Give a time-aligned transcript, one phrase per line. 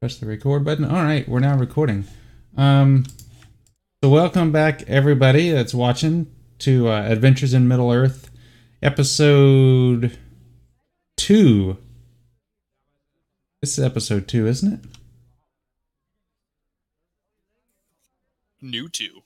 [0.00, 0.86] Press the record button.
[0.86, 2.06] All right, we're now recording.
[2.56, 3.04] Um,
[4.02, 6.26] so welcome back, everybody that's watching
[6.60, 8.30] to uh, Adventures in Middle Earth,
[8.82, 10.16] episode
[11.18, 11.76] two.
[13.60, 14.80] This is episode two, isn't it?
[18.62, 19.20] New two.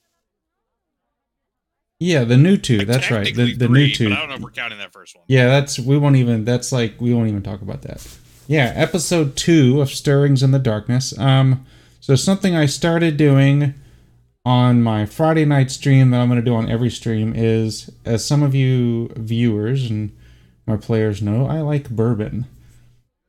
[2.01, 2.85] Yeah, the new two.
[2.85, 3.33] That's right.
[3.33, 4.13] The, the three, new two.
[4.13, 5.25] I don't know if we're counting that first one.
[5.29, 6.45] Yeah, that's we won't even.
[6.45, 8.05] That's like we won't even talk about that.
[8.47, 11.19] Yeah, episode two of Stirrings in the Darkness.
[11.19, 11.65] Um,
[11.99, 13.73] so something I started doing
[14.45, 18.23] on my Friday night stream that I'm going to do on every stream is, as
[18.23, 20.15] some of you viewers and
[20.67, 22.45] my players know, I like bourbon.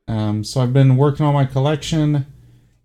[0.06, 2.26] Um, so I've been working on my collection,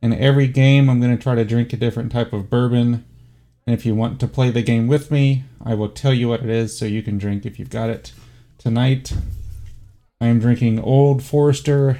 [0.02, 3.04] and every game I'm going to try to drink a different type of bourbon.
[3.68, 6.44] And if you want to play the game with me, I will tell you what
[6.44, 8.14] it is so you can drink if you've got it.
[8.58, 9.12] Tonight,
[10.22, 12.00] I am drinking Old Forester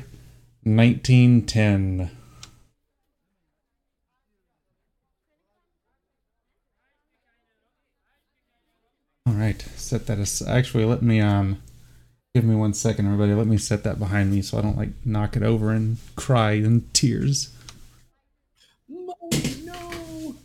[0.64, 2.12] 1910.
[9.28, 11.62] All right, set that as actually let me um
[12.34, 13.34] give me one second everybody.
[13.34, 16.54] Let me set that behind me so I don't like knock it over and cry
[16.54, 17.50] in tears.
[18.90, 19.16] No,
[19.64, 20.36] no.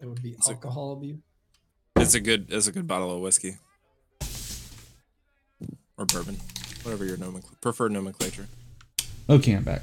[0.00, 1.18] That would be It's a- alcohol abuse.
[1.96, 3.56] It's a good it's a good bottle of whiskey.
[5.98, 6.36] Or bourbon.
[6.82, 8.46] Whatever your nomenclature preferred nomenclature.
[9.28, 9.82] Okay, I'm back.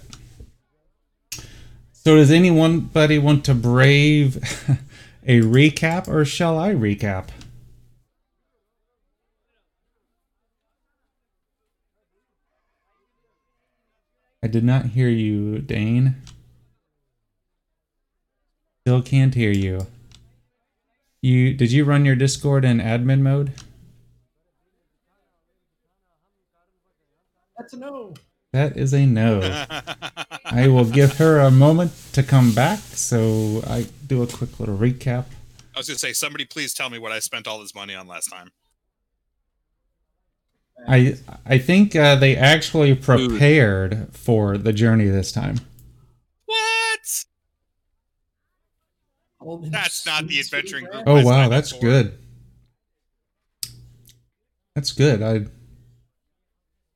[1.92, 4.38] So does anybody want to brave
[5.26, 7.30] a recap or shall I recap?
[14.44, 16.16] I did not hear you, Dane.
[18.82, 19.88] Still can't hear you.
[21.22, 23.54] You did you run your Discord in admin mode?
[27.64, 28.14] That's a no.
[28.52, 29.40] That is a no.
[30.46, 34.78] I will give her a moment to come back, so I do a quick little
[34.78, 35.28] recap.
[35.74, 38.06] I was gonna say, somebody please tell me what I spent all this money on
[38.06, 38.52] last time.
[40.90, 41.16] I
[41.46, 45.62] I think uh, they actually prepared for the journey this time.
[46.46, 47.26] What?
[49.40, 51.04] All That's not the sweet, sweet adventuring group.
[51.08, 51.80] Oh wow, that's for.
[51.80, 52.18] good.
[54.76, 55.22] That's good.
[55.22, 55.46] I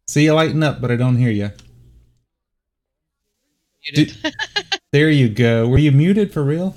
[0.07, 1.51] see you lighting up, but I don't hear you.
[3.91, 4.33] muted.
[4.91, 5.67] There you go.
[5.67, 6.75] Were you muted for real?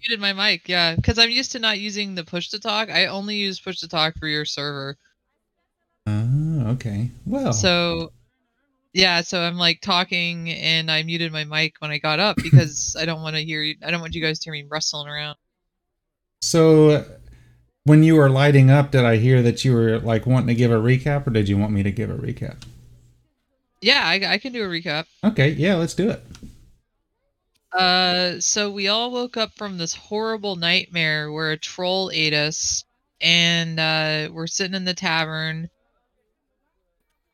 [0.00, 2.90] muted my mic, yeah, because I'm used to not using the push to talk.
[2.90, 4.96] I only use push to talk for your server.
[6.06, 7.10] Oh, okay.
[7.24, 8.12] Well, So,
[8.92, 12.94] yeah, so I'm like talking and I muted my mic when I got up because
[13.00, 13.62] I don't want to hear.
[13.62, 15.36] you- I don't want you guys to hear me rustling around.
[16.42, 17.04] so
[17.84, 20.70] when you were lighting up, did I hear that you were like wanting to give
[20.70, 22.62] a recap, or did you want me to give a recap?
[23.80, 25.04] Yeah, I, I can do a recap.
[25.22, 26.22] Okay, yeah, let's do it.
[27.72, 32.84] Uh, so we all woke up from this horrible nightmare where a troll ate us,
[33.20, 35.68] and uh, we're sitting in the tavern,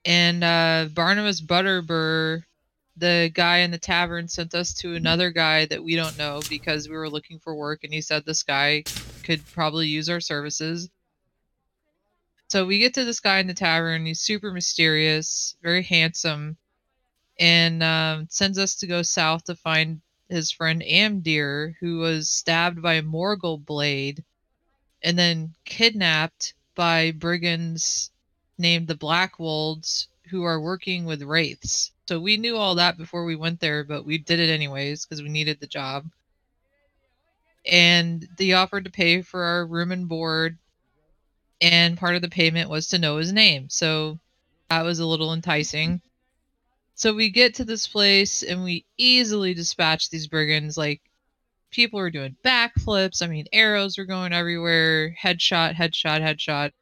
[0.04, 2.42] and uh, Barnabas Butterbur,
[2.96, 6.88] the guy in the tavern, sent us to another guy that we don't know because
[6.88, 8.82] we were looking for work, and he said this guy
[9.22, 10.88] could probably use our services.
[12.48, 14.06] So we get to this guy in the tavern.
[14.06, 16.56] He's super mysterious, very handsome,
[17.38, 22.82] and um, sends us to go south to find his friend Amdir, who was stabbed
[22.82, 24.24] by a Morgul blade
[25.02, 28.10] and then kidnapped by brigands
[28.58, 31.92] named the Blackwolds who are working with wraiths.
[32.06, 35.22] So we knew all that before we went there, but we did it anyways because
[35.22, 36.10] we needed the job.
[37.66, 40.58] And they offered to pay for our room and board,
[41.60, 43.68] and part of the payment was to know his name.
[43.68, 44.18] So
[44.68, 46.00] that was a little enticing.
[46.94, 50.76] So we get to this place and we easily dispatch these brigands.
[50.76, 51.00] Like
[51.70, 53.22] people were doing backflips.
[53.22, 55.16] I mean, arrows were going everywhere.
[55.20, 56.72] Headshot, headshot, headshot.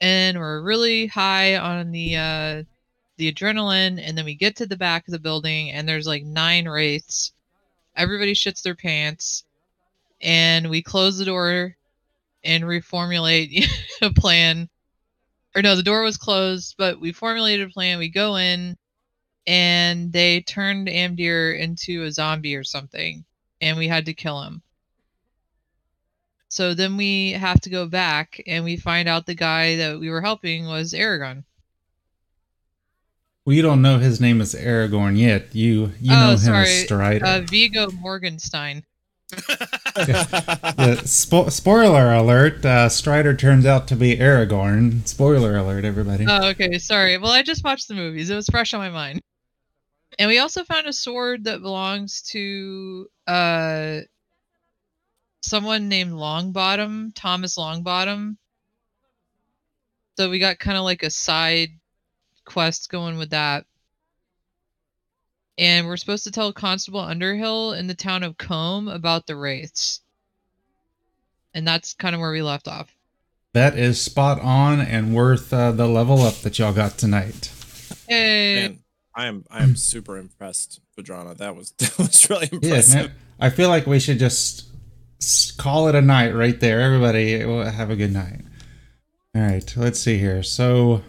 [0.00, 2.62] And we're really high on the uh
[3.18, 4.00] the adrenaline.
[4.02, 7.32] And then we get to the back of the building and there's like nine wraiths.
[7.94, 9.44] Everybody shits their pants.
[10.20, 11.76] And we close the door
[12.44, 13.66] and reformulate
[14.02, 14.68] a plan.
[15.54, 17.98] Or no, the door was closed, but we formulated a plan.
[17.98, 18.76] We go in,
[19.46, 23.24] and they turned Amdir into a zombie or something,
[23.60, 24.62] and we had to kill him.
[26.48, 30.10] So then we have to go back, and we find out the guy that we
[30.10, 31.44] were helping was Aragorn.
[33.44, 35.54] Well, you don't know his name is Aragorn yet.
[35.54, 36.62] You you Oh, know him sorry.
[36.64, 37.24] as Strider.
[37.24, 38.82] Uh, Viggo Mortensen.
[39.32, 45.06] Yeah, spo- spoiler alert: uh, Strider turns out to be Aragorn.
[45.06, 46.26] Spoiler alert, everybody.
[46.28, 47.18] Oh, okay, sorry.
[47.18, 48.30] Well, I just watched the movies.
[48.30, 49.20] It was fresh on my mind.
[50.18, 54.00] And we also found a sword that belongs to uh
[55.42, 58.36] someone named Longbottom, Thomas Longbottom.
[60.16, 61.70] So we got kind of like a side
[62.44, 63.64] quest going with that.
[65.60, 70.00] And we're supposed to tell Constable Underhill in the town of Combe about the wraiths.
[71.52, 72.88] And that's kind of where we left off.
[73.52, 77.52] That is spot on and worth uh, the level up that y'all got tonight.
[78.08, 78.54] Yay!
[78.54, 78.78] Man,
[79.14, 81.36] I am I am super impressed, Vadrana.
[81.36, 83.06] That was that was really Yeah, impressive.
[83.10, 84.66] no, I feel like we should just
[85.58, 86.80] call it a night right there.
[86.80, 88.40] Everybody have a good night.
[89.34, 90.42] All right, let's see here.
[90.42, 91.02] So,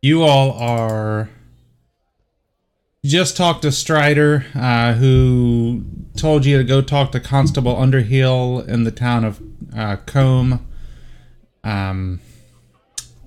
[0.00, 1.41] you all are you
[3.04, 5.84] just talked to Strider, uh, who
[6.16, 9.42] told you to go talk to Constable Underhill in the town of
[9.76, 10.64] uh, Combe.
[11.64, 12.20] Um,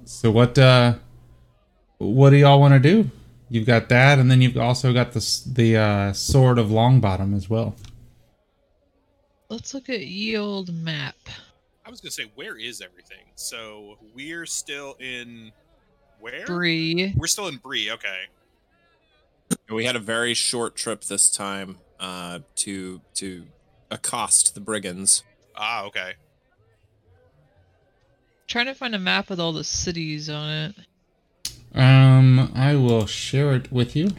[0.06, 0.58] so what?
[0.58, 0.96] Uh,
[1.98, 3.10] what do y'all want to do?
[3.50, 7.50] You've got that, and then you've also got the the uh, sword of Longbottom as
[7.50, 7.76] well.
[9.50, 11.16] Let's look at yield map.
[11.86, 13.26] I was gonna say, where is everything?
[13.36, 15.52] So we're still in
[16.20, 16.46] where?
[16.46, 17.14] Bree.
[17.16, 17.92] We're still in Bree.
[17.92, 18.24] Okay.
[19.70, 23.46] We had a very short trip this time uh, to to
[23.92, 25.24] accost the brigands.
[25.56, 26.14] Ah, okay.
[28.48, 30.76] Trying to find a map with all the cities on it.
[31.74, 34.12] Um, I will share it with you.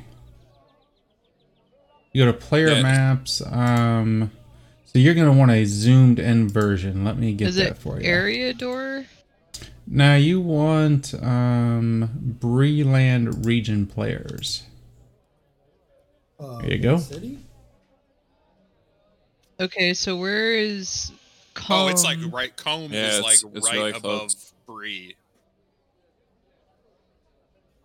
[2.12, 2.82] You go to player Yeah.
[2.82, 3.40] maps.
[3.46, 4.30] Um,
[4.84, 7.04] so you're gonna want a zoomed in version.
[7.04, 8.06] Let me get Is that it for you.
[8.06, 9.06] area door?
[9.86, 14.64] Now you want um Breeland region players.
[16.38, 16.98] Uh, There you go.
[16.98, 17.38] City?
[19.58, 21.12] Okay, so where is
[21.70, 22.54] Oh, it's like right.
[22.54, 24.52] Combe Yeah, is it's- like it's right really above close.
[24.66, 25.16] Bree.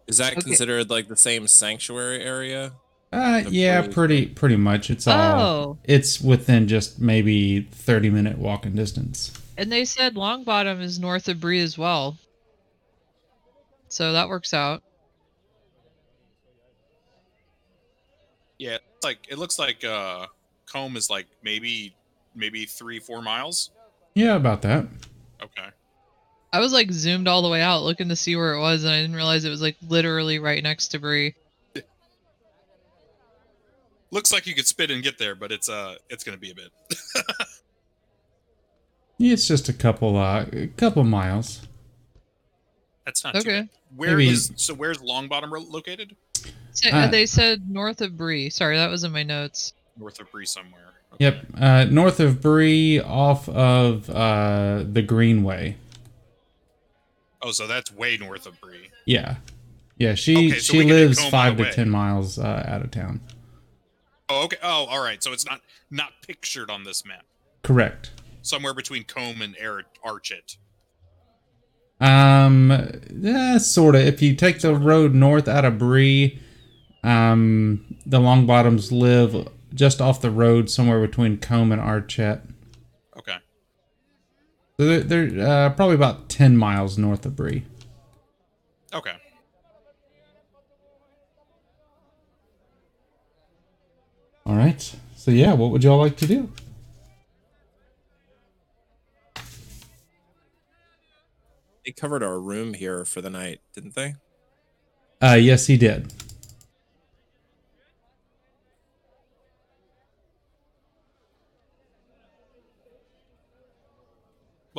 [0.08, 0.42] Is that Okay.
[0.42, 2.74] considered like the same sanctuary area?
[3.14, 4.90] Uh, The yeah, Bree- pretty pretty much.
[4.90, 5.40] It's all.
[5.40, 9.32] Oh, It's within just maybe thirty minute walking distance.
[9.58, 12.18] and they said Longbottom is north of Bree as well.
[13.88, 14.84] So that works out.
[18.62, 20.28] Yeah, it's like it looks like uh
[20.72, 21.96] Combe is like maybe
[22.36, 23.72] maybe three four miles.
[24.14, 24.86] Yeah, about that.
[25.42, 25.68] Okay.
[26.54, 28.94] I was like zoomed all the way out looking to see where it was, and
[28.94, 31.34] I didn't realize it was like literally right next to Bree.
[34.12, 36.56] Looks like you could spit and get there, but it's uh it's gonna be a
[36.56, 36.70] bit.
[39.18, 41.68] Yeah, It's just a couple uh a couple miles.
[43.06, 43.60] That's not too Okay.
[43.62, 43.70] bad.
[43.96, 44.74] Where Maybe- is so?
[44.76, 46.16] Where's Longbottom ro- located?
[46.74, 48.50] Sa- Uh, they said north of Bree.
[48.50, 49.74] Sorry, that was in my notes.
[49.98, 50.82] North of Bree somewhere.
[51.14, 51.26] Okay.
[51.26, 55.76] Yep, uh, north of Bree, off of uh, the Greenway.
[57.42, 58.90] Oh, so that's way north of Bree.
[59.06, 59.36] Yeah,
[59.98, 60.14] yeah.
[60.16, 61.72] She Okay, so she we can hit lives five to way.
[61.72, 63.20] ten miles uh, out of town.
[64.30, 64.58] Oh, okay.
[64.64, 65.22] Oh, all right.
[65.22, 67.26] So it's not not pictured on this map.
[67.64, 68.12] Correct.
[68.42, 70.56] Somewhere between Combe and Ar- Archet.
[72.00, 72.72] Um,
[73.14, 74.02] yeah, sort of.
[74.02, 76.40] If you take the road north out of Bree,
[77.04, 82.42] um, the Longbottoms live just off the road, somewhere between Combe and Archet.
[83.18, 83.38] Okay.
[84.78, 87.66] So they're, they're uh, probably about ten miles north of Bree.
[88.94, 89.14] Okay.
[94.46, 94.96] All right.
[95.16, 96.52] So yeah, what would y'all like to do?
[101.86, 104.16] They covered our room here for the night, didn't they?
[105.22, 106.14] Uh, yes, he did.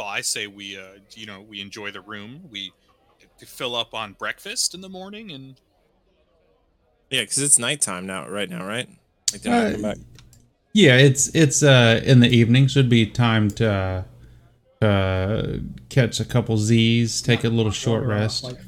[0.03, 2.49] Well, I say we, uh, you know, we enjoy the room.
[2.51, 2.73] We
[3.47, 5.61] fill up on breakfast in the morning, and
[7.09, 8.89] Yeah, because it's nighttime now, right now, right?
[9.33, 9.99] Like Uh, coming back.
[10.73, 14.05] Yeah, it's it's uh in the evening, should be time to
[14.83, 18.43] uh, uh catch a couple Z's, take a little short rest.
[18.43, 18.59] Like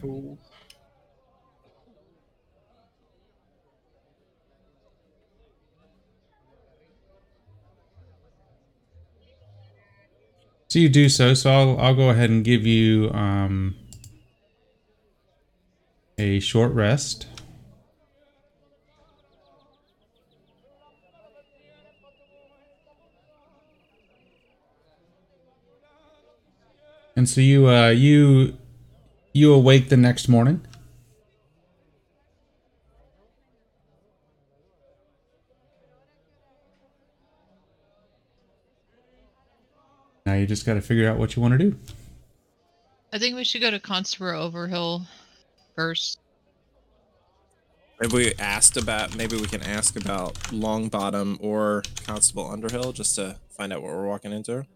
[10.74, 11.34] So you do so.
[11.34, 13.76] So I'll I'll go ahead and give you um
[16.18, 17.28] a short rest.
[27.14, 28.58] And so you uh you
[29.32, 30.60] you awake the next morning.
[40.26, 41.78] Now you just got to figure out what you want to do.
[43.12, 45.06] I think we should go to Constable Overhill
[45.76, 46.18] first.
[48.00, 49.14] Maybe we asked about.
[49.16, 54.06] Maybe we can ask about Longbottom or Constable Underhill just to find out what we're
[54.06, 54.66] walking into.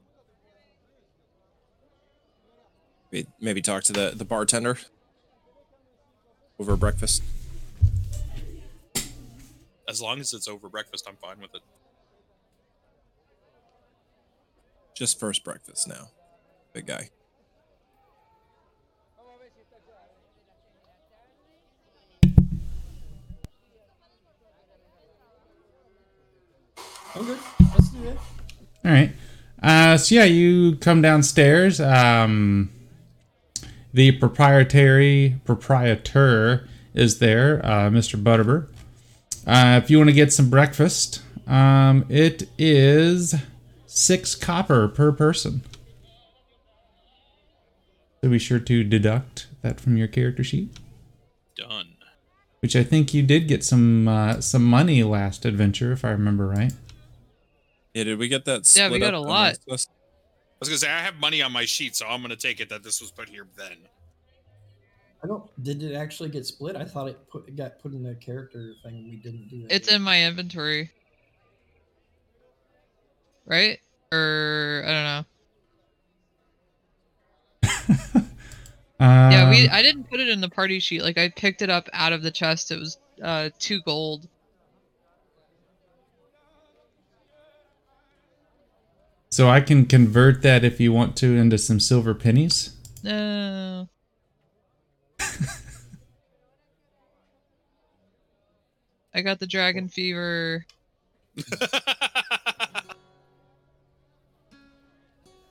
[3.11, 4.78] Maybe, maybe talk to the the bartender
[6.59, 7.23] over breakfast.
[9.88, 11.62] As long as it's over breakfast, I'm fine with it.
[14.99, 16.09] Just first breakfast now,
[16.73, 17.09] big guy.
[27.17, 28.19] Okay, let's do it.
[28.85, 29.12] All right.
[29.62, 31.81] Uh, so yeah, you come downstairs.
[31.81, 32.73] Um,
[33.95, 38.21] the proprietary proprietor is there, uh, Mr.
[38.21, 38.67] Butterbur.
[39.47, 43.37] Uh, if you want to get some breakfast, um, it is
[43.88, 45.62] six copper per person.
[48.23, 50.76] So be sure to deduct that from your character sheet,
[51.57, 51.97] Done.
[52.61, 56.47] which I think you did get some uh, some money last adventure, if I remember
[56.49, 56.73] right.
[57.95, 58.71] Yeah, did we get that?
[58.76, 59.59] Yeah, we got up a lot.
[59.66, 59.90] amongst?
[59.90, 62.68] I was gonna say I have money on my sheet, so I'm gonna take it
[62.71, 63.78] that this was put here then.
[65.23, 65.45] I don't.
[65.62, 66.75] Did it actually get split?
[66.75, 69.09] I thought it put it got put in the character thing.
[69.09, 69.73] We didn't do it.
[69.73, 70.90] It's in my inventory.
[73.49, 73.78] Right?
[74.12, 75.25] Or I don't know.
[79.00, 81.02] Um, Yeah, we I didn't put it in the party sheet.
[81.02, 82.73] Like I picked it up out of the chest.
[82.73, 84.26] It was uh two gold.
[89.31, 92.71] So I can convert that if you want to into some silver pennies.
[93.05, 93.88] No.
[99.14, 100.67] I got the dragon fever.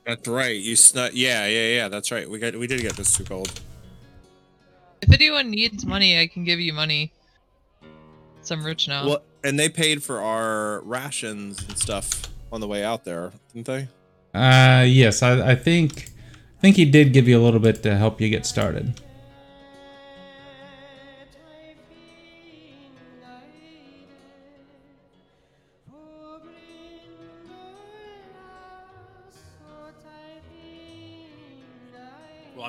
[0.07, 0.55] That's right.
[0.55, 1.11] You snuck.
[1.13, 1.87] Yeah, yeah, yeah.
[1.89, 2.29] That's right.
[2.29, 2.55] We got.
[2.55, 3.59] We did get this two gold.
[5.01, 7.11] If anyone needs money, I can give you money.
[8.41, 9.05] So I'm rich now.
[9.05, 12.21] Well, and they paid for our rations and stuff
[12.53, 13.89] on the way out there, didn't they?
[14.33, 16.09] Uh, yes, I, I think
[16.57, 19.01] I think he did give you a little bit to help you get started.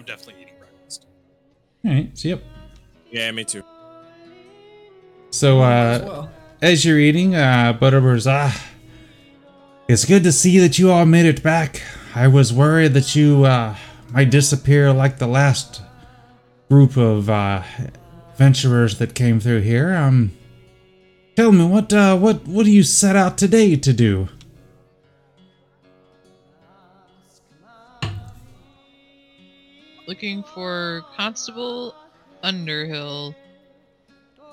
[0.09, 1.07] Definitely eating breakfast.
[1.85, 2.43] All right, so yep.
[3.11, 3.63] Yeah, me too.
[5.31, 6.31] So as uh, well.
[6.63, 8.59] as you're eating, uh, Butterbur's ah,
[9.87, 11.83] it's good to see that you all made it back.
[12.15, 13.77] I was worried that you uh
[14.11, 15.83] might disappear like the last
[16.71, 17.63] group of uh
[18.33, 19.95] adventurers that came through here.
[19.95, 20.33] Um,
[21.37, 24.29] tell me what uh what what do you set out today to do?
[30.09, 31.95] Looking for Constable
[32.43, 33.35] Underhill.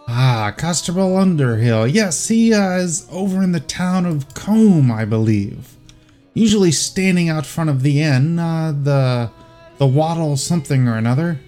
[0.06, 1.88] Ah, Constable Underhill.
[1.88, 5.78] Yes, he uh, is over in the town of Combe, I believe.
[6.34, 9.32] Usually standing out front of the inn, uh, the
[9.78, 11.40] the Waddle something or another.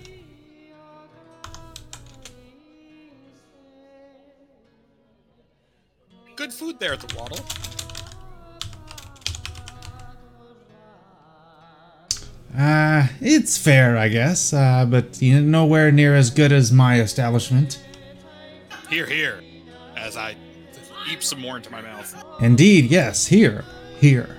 [6.37, 7.39] Good food there at the Waddle.
[12.57, 16.99] Uh, it's fair, I guess, uh, but you know, nowhere near as good as my
[16.99, 17.79] establishment.
[18.89, 19.43] Here, here.
[19.95, 20.35] As I
[21.11, 22.15] eat some more into my mouth.
[22.41, 23.63] Indeed, yes, here,
[23.99, 24.37] here.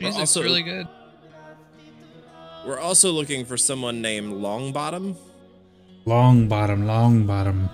[0.00, 0.86] Music's also- really good.
[2.66, 5.16] We're also looking for someone named Longbottom.
[6.04, 7.70] Long bottom, Longbottom.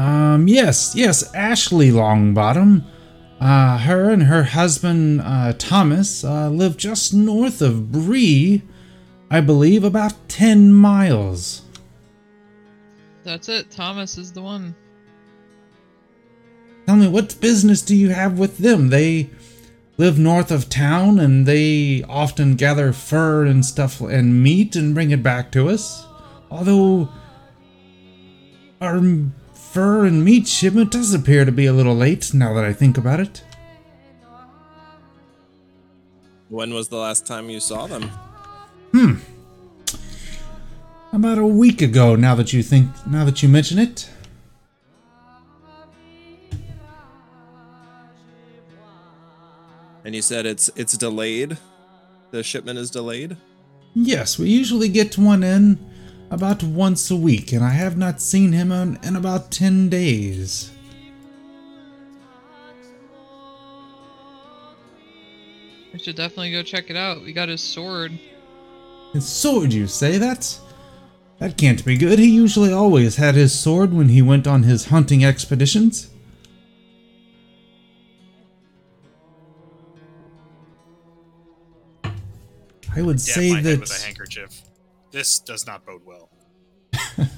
[0.00, 2.84] Um, yes, yes, Ashley Longbottom.
[3.38, 8.62] Uh, her and her husband, uh, Thomas, uh, live just north of Bree,
[9.30, 11.62] I believe, about 10 miles.
[13.24, 13.70] That's it.
[13.70, 14.74] Thomas is the one.
[16.86, 18.88] Tell me, what business do you have with them?
[18.88, 19.28] They
[19.98, 25.10] live north of town and they often gather fur and stuff and meat and bring
[25.10, 26.06] it back to us.
[26.50, 27.10] Although
[28.80, 28.98] our
[29.70, 32.98] fur and meat shipment does appear to be a little late now that I think
[32.98, 33.44] about it.
[36.48, 38.10] When was the last time you saw them?
[38.92, 39.14] Hmm.
[41.12, 44.10] About a week ago, now that you think now that you mention it.
[50.04, 51.56] And you said it's it's delayed.
[52.32, 53.36] The shipment is delayed.
[53.94, 55.78] Yes, we usually get one in
[56.30, 60.70] about once a week, and I have not seen him in, in about 10 days.
[65.92, 67.22] We should definitely go check it out.
[67.22, 68.16] We got his sword.
[69.12, 70.18] His sword, you say?
[70.18, 70.60] That's.
[71.40, 72.18] That can't be good.
[72.18, 76.10] He usually always had his sword when he went on his hunting expeditions.
[82.94, 84.69] I would Dab say my with a that.
[85.10, 86.30] This does not bode well.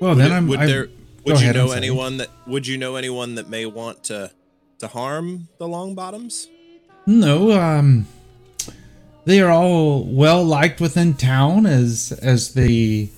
[0.00, 0.46] Well, then would, I'm.
[0.48, 0.88] would I'm- there
[1.24, 4.30] would you ahead, know anyone that would you know anyone that may want to
[4.78, 6.46] to harm the Longbottoms?
[7.06, 8.06] No, um,
[9.26, 13.10] they are all well liked within town as as the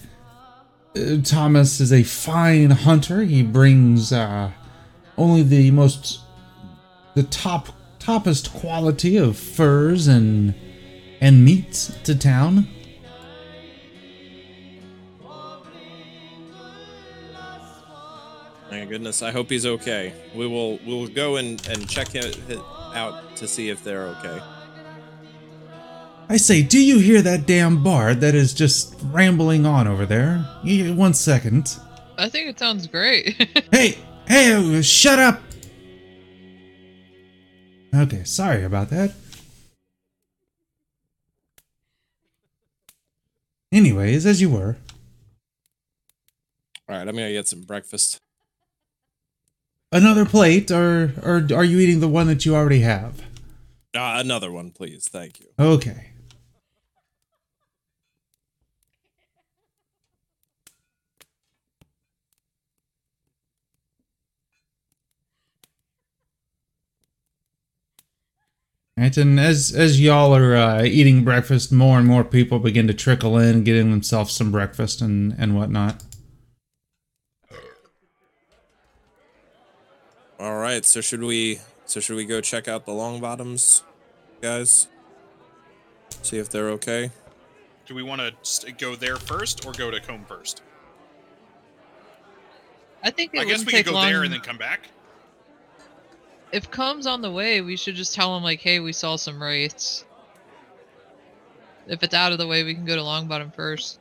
[0.97, 3.23] uh, Thomas is a fine hunter.
[3.23, 4.50] He brings uh,
[5.16, 6.21] only the most
[7.14, 10.54] the top toppest quality of furs and
[11.21, 12.66] and meats to town.
[18.71, 20.12] My goodness, I hope he's okay.
[20.35, 22.33] We will we will go and and check him
[22.95, 24.40] out to see if they're okay.
[26.28, 30.38] I say, do you hear that damn bard that is just rambling on over there?
[30.64, 31.78] One second.
[32.16, 33.37] I think it sounds great.
[33.73, 35.42] Hey, hey, shut up!
[37.94, 39.12] Okay, sorry about that.
[43.70, 44.76] Anyways, as you were.
[46.88, 48.20] All right, I'm gonna get some breakfast.
[49.90, 53.20] Another plate, or or are you eating the one that you already have?
[53.94, 55.06] Uh, another one, please.
[55.08, 55.46] Thank you.
[55.58, 56.12] Okay.
[69.02, 72.94] Right, and as as y'all are uh, eating breakfast, more and more people begin to
[72.94, 76.04] trickle in, getting themselves some breakfast and and whatnot.
[80.38, 83.82] All right, so should we so should we go check out the Longbottoms,
[84.41, 84.86] guys?
[86.23, 87.10] See if they're okay.
[87.86, 90.62] Do we want to go there first or go to Combe first?
[93.02, 94.06] I think it I guess wouldn't we could go long.
[94.06, 94.91] there and then come back.
[96.52, 99.43] If Combe's on the way, we should just tell him like, "Hey, we saw some
[99.43, 100.04] wraiths."
[101.86, 103.99] If it's out of the way, we can go to Longbottom first.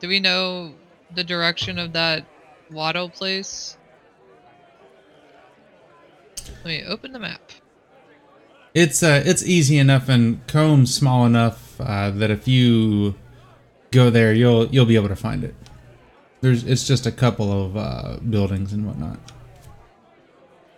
[0.00, 0.74] Do we know
[1.14, 2.24] the direction of that
[2.70, 3.76] Waddle place?
[6.58, 7.40] Let me open the map.
[8.74, 13.14] It's uh, it's easy enough and Combe's small enough uh, that if you
[13.90, 15.54] go there, you'll you'll be able to find it.
[16.40, 19.18] There's it's just a couple of uh, buildings and whatnot.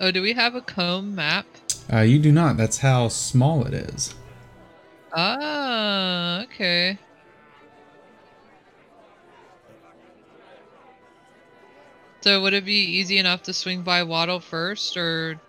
[0.01, 1.47] Oh, do we have a Combe map?
[1.93, 2.57] Uh, you do not.
[2.57, 4.15] That's how small it is.
[5.13, 6.99] Ah, okay.
[12.23, 15.41] So would it be easy enough to swing by Waddle first, or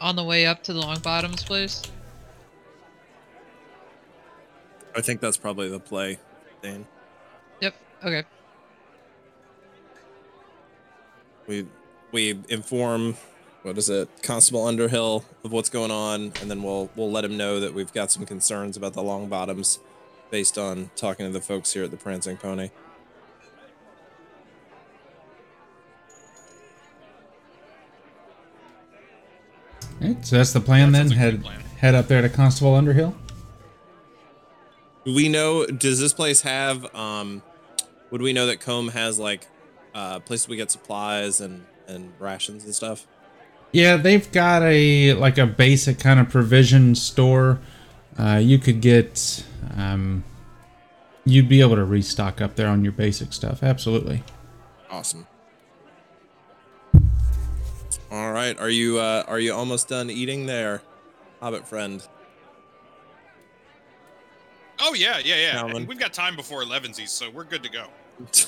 [0.00, 1.82] on the way up to the Longbottom's place?
[4.94, 6.18] I think that's probably the play,
[6.62, 6.86] Dane.
[8.04, 8.12] Yep.
[8.12, 8.28] Okay.
[11.46, 11.66] We
[12.12, 13.16] we inform
[13.62, 17.36] what is it, Constable Underhill of what's going on, and then we'll we'll let him
[17.36, 19.78] know that we've got some concerns about the Longbottoms,
[20.30, 22.70] based on talking to the folks here at the Prancing Pony.
[30.00, 31.08] Right, so that's the plan That then.
[31.08, 31.60] sounds like a Head plan.
[31.78, 33.14] head up there to Constable Underhill.
[35.04, 35.66] Do we know?
[35.66, 36.92] Does this place have?
[36.94, 37.42] Um,
[38.12, 39.48] would we know that Combe has like
[39.94, 43.08] uh, places we get supplies and and rations and stuff?
[43.72, 47.58] Yeah, they've got a like a basic kind of provision store.
[48.18, 49.42] Uh, you could get,
[49.78, 50.22] um,
[51.24, 53.62] you'd be able to restock up there on your basic stuff.
[53.62, 54.22] Absolutely.
[54.90, 55.26] Awesome.
[58.10, 60.82] All right, are you uh, are you almost done eating there,
[61.40, 62.06] Hobbit friend?
[64.80, 65.52] Oh yeah, yeah, yeah.
[65.52, 65.76] Calvin.
[65.76, 67.86] And we've got time before elevensies, so we're good to go.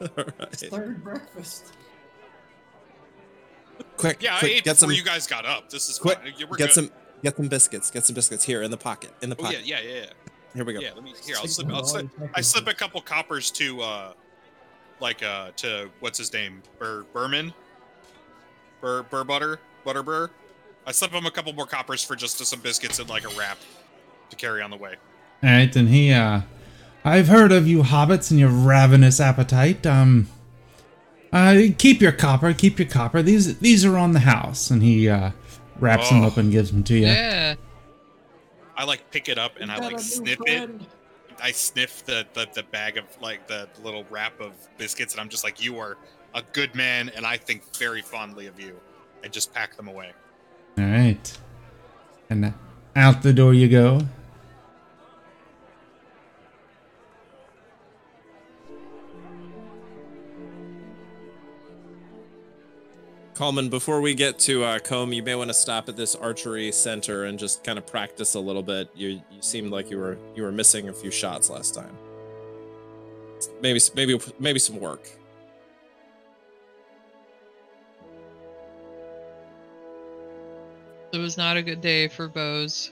[0.00, 0.52] All right.
[0.56, 1.72] Third breakfast.
[3.96, 5.70] Quick, Yeah, quick, I ate get before some you guys got up.
[5.70, 6.18] This is quick.
[6.18, 6.32] fine.
[6.48, 6.72] We're Get good.
[6.72, 6.90] some
[7.22, 7.90] get some biscuits.
[7.90, 9.12] Get some biscuits here in the pocket.
[9.22, 9.66] In the Oh yeah, pocket.
[9.66, 10.06] yeah, yeah, yeah.
[10.54, 10.80] Here we go.
[10.80, 11.36] Yeah, let me here.
[11.38, 11.68] I'll slip.
[11.70, 12.08] I'll slip.
[12.34, 14.12] I slip a couple coppers to uh,
[15.00, 16.62] like uh, to what's his name?
[16.78, 17.52] Bur Burman.
[18.80, 20.30] Bur Bur Butter Butter Burr.
[20.86, 23.58] I slip him a couple more coppers for just some biscuits and like a wrap
[24.30, 24.94] to carry on the way.
[25.42, 26.40] All right, and he, uh,
[27.04, 29.86] I've heard of you hobbits and your ravenous appetite.
[29.86, 30.28] Um,
[31.32, 33.22] uh, keep your copper, keep your copper.
[33.22, 35.30] These these are on the house, and he uh,
[35.78, 36.26] wraps them Oh.
[36.26, 37.06] up and gives them to you.
[37.06, 37.54] Yeah.
[38.76, 40.70] I like pick it up and I like sniff new snip it.
[41.42, 45.28] I sniff the, the the bag of like the little wrap of biscuits, and I'm
[45.28, 45.96] just like, you are
[46.34, 48.78] a good man, and I think very fondly of you,
[49.24, 50.12] and just pack them away.
[50.78, 51.38] All right.
[52.30, 52.54] And
[52.94, 54.00] out the door you go.
[63.38, 66.72] Calman, before we get to uh, Combe, you may want to stop at this archery
[66.72, 68.90] center and just kind of practice a little bit.
[68.96, 71.96] You you seemed like you were you were missing a few shots last time.
[73.62, 75.08] Maybe maybe maybe some work.
[81.12, 82.90] It was not a good day for bows.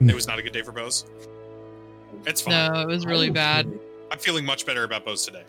[0.00, 1.06] It was not a good day for bows.
[2.24, 2.72] It's fine.
[2.72, 3.66] No, it was really bad.
[4.12, 5.42] I'm feeling much better about bows today.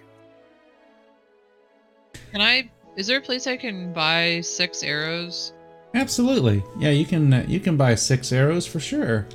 [2.32, 2.72] Can I?
[3.00, 5.54] Is there a place I can buy six arrows?
[5.96, 6.62] Absolutely.
[6.78, 9.26] Yeah, you can uh, you can buy six arrows for sure.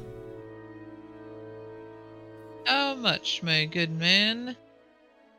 [2.66, 4.55] How much, my good man?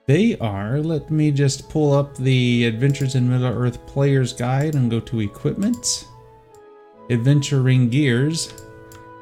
[0.07, 0.79] They are.
[0.79, 5.19] Let me just pull up the Adventures in Middle Earth Player's Guide and go to
[5.19, 6.07] Equipment.
[7.11, 8.51] Adventuring Gears.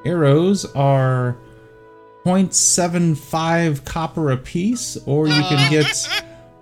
[0.05, 1.35] Arrows are
[2.25, 6.09] 0.75 copper apiece, or you can get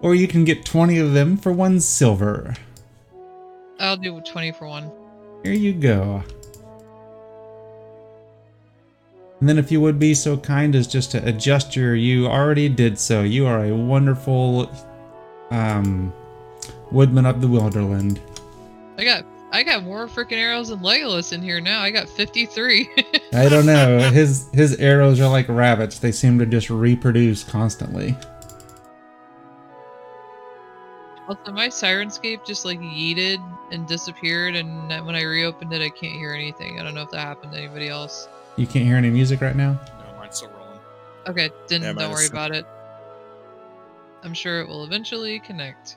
[0.01, 2.55] or you can get 20 of them for one silver.
[3.81, 4.91] I'll do twenty for one.
[5.43, 6.23] Here you go.
[9.39, 12.69] And then, if you would be so kind as just to adjust your, you already
[12.69, 13.23] did so.
[13.23, 14.71] You are a wonderful
[15.49, 16.13] um,
[16.91, 18.19] woodman of the Wilderland.
[18.99, 21.81] I got I got more freaking arrows than Legolas in here now.
[21.81, 22.87] I got fifty three.
[23.33, 23.97] I don't know.
[24.13, 25.97] His his arrows are like rabbits.
[25.97, 28.15] They seem to just reproduce constantly.
[31.31, 33.37] Also, my Syrinscape just like yeeted
[33.71, 36.77] and disappeared, and when I reopened it, I can't hear anything.
[36.77, 38.27] I don't know if that happened to anybody else.
[38.57, 39.79] You can't hear any music right now.
[40.05, 40.79] No, mine's still rolling.
[41.27, 42.65] Okay, didn't Yeah, don't worry still- about it.
[44.23, 45.95] I'm sure it will eventually connect.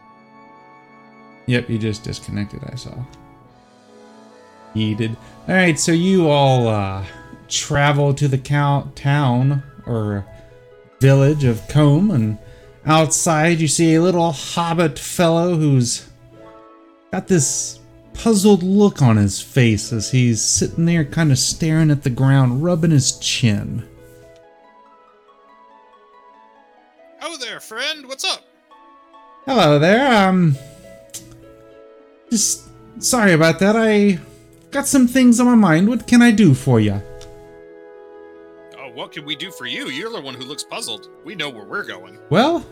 [1.47, 2.95] Yep, you just disconnected, I saw.
[4.77, 5.17] Yeeted.
[5.49, 7.05] Alright, so you all uh,
[7.49, 10.25] travel to the count town or
[11.01, 12.39] village of Combe, and
[12.87, 16.09] outside you see a little hobbit fellow who's
[17.11, 17.81] got this
[18.13, 22.63] puzzled look on his face as he's sitting there kind of staring at the ground,
[22.63, 23.87] rubbing his chin.
[27.23, 28.07] Oh there, friend.
[28.07, 28.43] What's up?
[29.47, 30.29] Hello there.
[30.29, 30.57] Um,
[32.31, 32.69] just
[32.99, 33.77] sorry about that.
[33.77, 34.19] I
[34.71, 35.89] got some things on my mind.
[35.89, 37.03] What can I do for you?
[38.95, 39.89] What can we do for you?
[39.89, 41.09] You're the one who looks puzzled.
[41.25, 42.19] We know where we're going.
[42.31, 42.65] Well,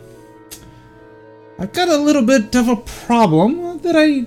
[1.59, 4.25] I've got a little bit of a problem that I,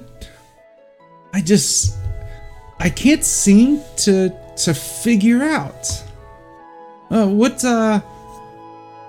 [1.33, 1.97] I just,
[2.79, 5.87] I can't seem to to figure out.
[7.11, 8.01] Uh, what uh,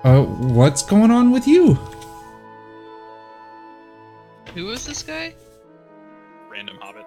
[0.04, 1.74] uh, what's going on with you?
[4.54, 5.34] Who is this guy?
[6.50, 7.04] Random hobbit.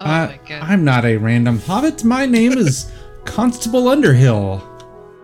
[0.00, 0.62] Oh Uh, my god.
[0.62, 2.02] I'm not a random hobbit.
[2.04, 2.90] My name is
[3.24, 4.62] Constable Underhill.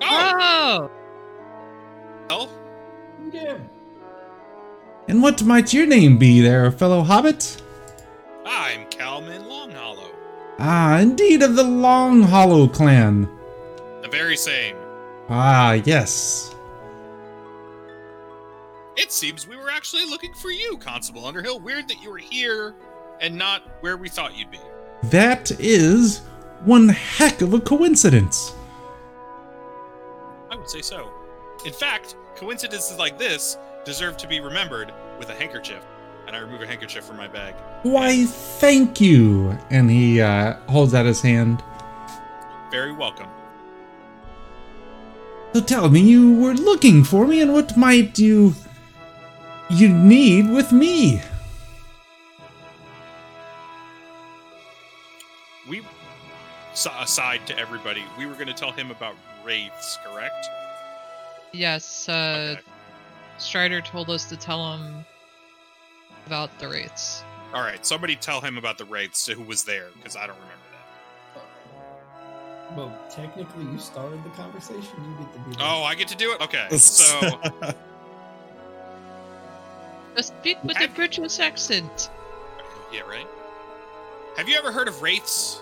[0.07, 0.91] Oh,
[2.31, 2.49] Oh.
[3.33, 3.59] Yeah.
[5.09, 7.61] And what might your name be there, fellow hobbit?
[8.47, 10.11] I'm Calman Longhollow.
[10.59, 13.29] Ah, indeed of the Long Hollow clan.
[14.03, 14.77] The very same.
[15.29, 16.55] Ah, yes.
[18.97, 21.59] It seems we were actually looking for you, Constable Underhill.
[21.61, 22.75] Weird that you were here
[23.21, 24.61] and not where we thought you'd be.
[25.05, 26.21] That is
[26.65, 28.55] one heck of a coincidence.
[30.55, 31.11] I would say so.
[31.67, 35.85] In fact, coincidences like this deserve to be remembered with a handkerchief.
[36.29, 37.57] And I remove a handkerchief from my bag.
[37.83, 39.59] Why, thank you.
[39.71, 41.61] And he uh, holds out his hand.
[42.71, 43.29] Very welcome.
[45.55, 48.55] So tell me, you were looking for me, and what might you
[49.69, 51.21] you need with me?
[55.69, 55.83] We,
[56.75, 60.47] aside to everybody, we were going to tell him about wraiths, correct?
[61.53, 62.09] yes.
[62.09, 62.63] Uh, Okay.
[63.39, 65.05] Strider told us to tell him
[66.27, 67.25] about the wraiths.
[67.53, 70.55] All right, somebody tell him about the wraiths who was there, because I don't remember
[71.35, 72.77] that.
[72.77, 74.83] Well, technically, you started the conversation.
[75.05, 75.57] You get to be.
[75.57, 76.41] the- Oh, I get to do it?
[76.41, 77.21] Okay, so
[80.17, 82.11] Just speak with a Have- British accent.
[82.93, 83.27] yeah, right.
[84.37, 85.61] Have you ever heard of wraiths?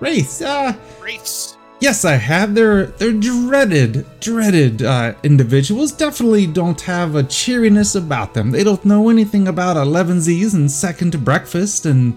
[0.00, 0.40] Wraiths.
[0.42, 1.56] uh, Wraiths.
[1.80, 2.54] Yes, I have.
[2.54, 5.92] They're they're dreaded, dreaded uh, individuals.
[5.92, 8.50] Definitely don't have a cheeriness about them.
[8.50, 12.16] They don't know anything about elevensies and second to breakfast and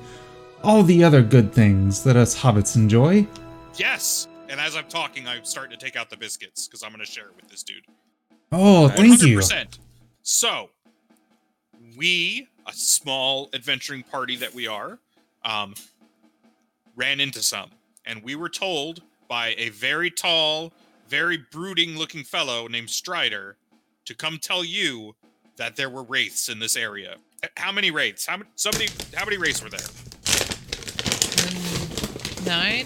[0.63, 3.27] all the other good things that us hobbits enjoy.
[3.75, 4.27] Yes.
[4.49, 7.11] And as I'm talking, I'm starting to take out the biscuits because I'm going to
[7.11, 7.85] share it with this dude.
[8.51, 9.39] Oh, thank you.
[9.39, 9.79] 100%.
[10.21, 10.69] So,
[11.97, 14.99] we, a small adventuring party that we are,
[15.43, 15.73] um,
[16.95, 17.71] ran into some,
[18.05, 20.73] and we were told by a very tall,
[21.07, 23.57] very brooding-looking fellow named Strider
[24.05, 25.15] to come tell you
[25.57, 27.15] that there were wraiths in this area.
[27.57, 28.25] How many wraiths?
[28.25, 28.49] How many?
[28.55, 28.87] Somebody?
[29.15, 29.79] How many wraiths were there?
[31.33, 32.85] Mm, Nine?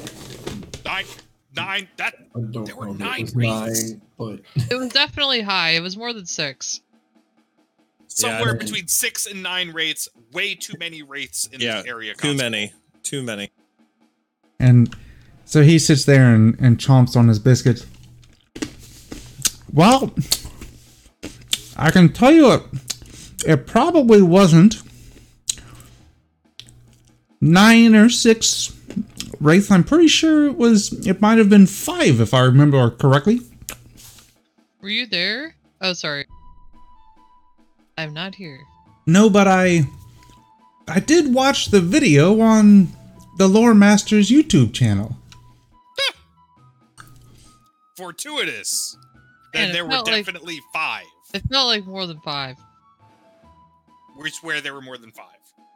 [0.86, 1.06] Nine.
[1.56, 1.88] Nine.
[1.98, 2.16] That.
[2.36, 3.90] There were nine wraiths.
[3.92, 5.72] nine, but It was definitely high.
[5.72, 6.82] It was more than six.
[8.08, 10.08] Somewhere don't- between six and nine wraiths.
[10.32, 12.14] Way too many wraiths in Yeah, this area.
[12.14, 12.38] Too Constable.
[12.50, 12.74] many.
[13.04, 13.52] Too many.
[14.60, 14.96] And
[15.48, 17.88] so he sits there and, and chomps on his biscuits.
[19.74, 20.14] Well,
[21.76, 22.64] I can tell you it,
[23.46, 24.76] it probably wasn't
[27.42, 28.76] nine or six
[29.40, 29.72] wraith.
[29.72, 33.42] I'm pretty sure it was, it might have been five if I remember correctly.
[34.82, 35.56] Were you there?
[35.82, 36.26] Oh, sorry.
[37.98, 38.60] I'm not here.
[39.08, 39.88] No, but I
[40.88, 42.90] I did watch the video on
[43.38, 45.18] the Lore Masters YouTube channel.
[47.98, 48.96] Fortuitous.
[49.54, 51.06] Then it there were felt like- definitely five.
[51.34, 52.56] It felt like more than five.
[54.20, 55.26] We swear there were more than five.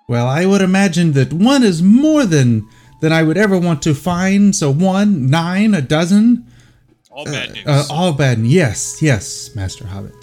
[0.07, 2.67] Well, I would imagine that one is more than
[3.01, 4.55] than I would ever want to find.
[4.55, 6.45] So one, nine, a dozen,
[7.09, 7.65] All bad news.
[7.65, 8.39] uh, all bad.
[8.39, 10.13] Yes, yes, Master Hobbit.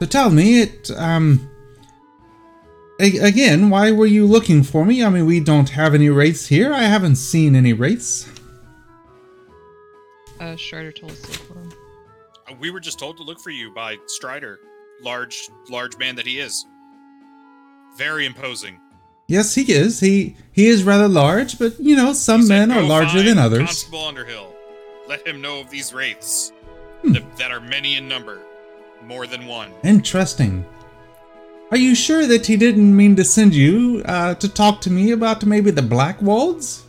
[0.00, 1.48] So tell me, it um.
[3.00, 5.02] a- Again, why were you looking for me?
[5.04, 6.72] I mean, we don't have any wraiths here.
[6.72, 8.26] I haven't seen any wraiths.
[10.42, 11.54] Uh, Strider told us to look for
[12.50, 12.58] him.
[12.58, 14.58] We were just told to look for you by Strider,
[15.00, 16.66] large, large man that he is.
[17.96, 18.80] Very imposing.
[19.28, 20.00] Yes, he is.
[20.00, 23.38] He he is rather large, but you know, some He said, men are larger than
[23.38, 23.60] others.
[23.60, 24.52] Constable Underhill.
[25.08, 26.52] Let him know of these wraiths
[27.02, 27.12] Hmm.
[27.12, 28.40] that, that are many in number,
[29.06, 29.70] more than one.
[29.84, 30.64] Interesting.
[31.70, 35.12] Are you sure that he didn't mean to send you uh, to talk to me
[35.12, 36.82] about maybe the Blackwolds?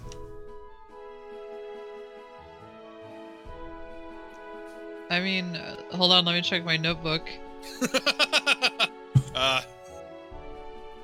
[5.13, 7.29] I mean, uh, hold on, let me check my notebook.
[9.35, 9.61] uh,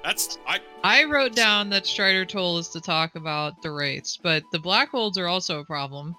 [0.04, 0.60] that's I.
[0.84, 4.92] I wrote down that Strider told us to talk about the wraiths, but the black
[4.92, 6.16] Blackwolds are also a problem.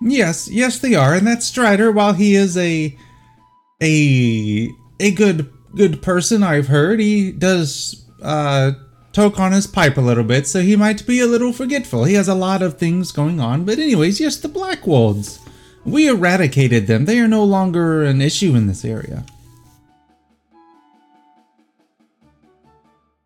[0.00, 2.96] Yes, yes, they are, and that Strider, while he is a
[3.82, 8.72] a a good good person, I've heard he does uh,
[9.12, 12.04] toke on his pipe a little bit, so he might be a little forgetful.
[12.04, 15.43] He has a lot of things going on, but anyways, yes, the black Blackwolds.
[15.84, 17.04] We eradicated them.
[17.04, 19.24] They are no longer an issue in this area.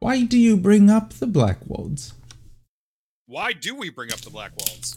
[0.00, 2.14] Why do you bring up the Blackwolds?
[3.26, 4.96] Why do we bring up the Blackwolds?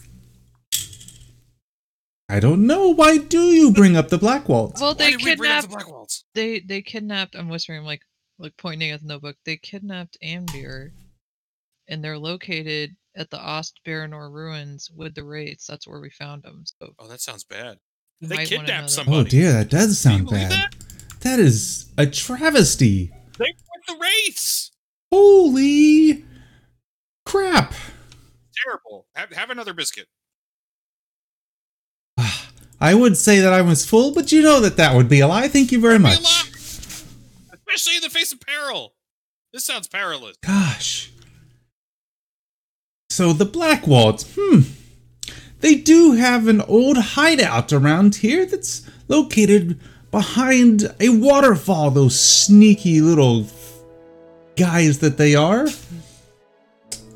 [2.28, 2.88] I don't know.
[2.88, 4.80] Why do you bring up the Blackwolds?
[4.80, 6.24] Well, they did we bring up the kidnapped.
[6.34, 7.36] They they kidnapped.
[7.36, 8.02] I'm whispering, like
[8.38, 9.36] like pointing at the notebook.
[9.44, 10.92] They kidnapped Amdir,
[11.88, 15.66] and they're located at the Ost Ostbaranor ruins with the wraiths.
[15.66, 16.64] That's where we found them.
[16.64, 17.78] So Oh, that sounds bad.
[18.20, 18.84] They might wanna know kidnapped that.
[18.84, 19.18] Oh, somebody.
[19.18, 20.50] Oh dear, that does sound bad.
[20.50, 20.74] that?
[21.20, 23.12] That is a travesty.
[23.38, 24.70] They were the wraiths.
[25.10, 26.24] Holy
[27.26, 27.74] crap.
[28.64, 29.06] Terrible.
[29.14, 30.06] Have, have another biscuit.
[32.80, 35.28] I would say that I was full, but you know that that would be a
[35.28, 35.48] lie.
[35.48, 36.18] Thank you very much.
[37.52, 38.94] Especially in the face of peril.
[39.52, 40.36] This sounds perilous.
[40.44, 41.12] Gosh.
[43.12, 44.60] So the Blackwolds, hmm.
[45.60, 49.78] They do have an old hideout around here that's located
[50.10, 53.46] behind a waterfall, those sneaky little
[54.56, 55.68] guys that they are.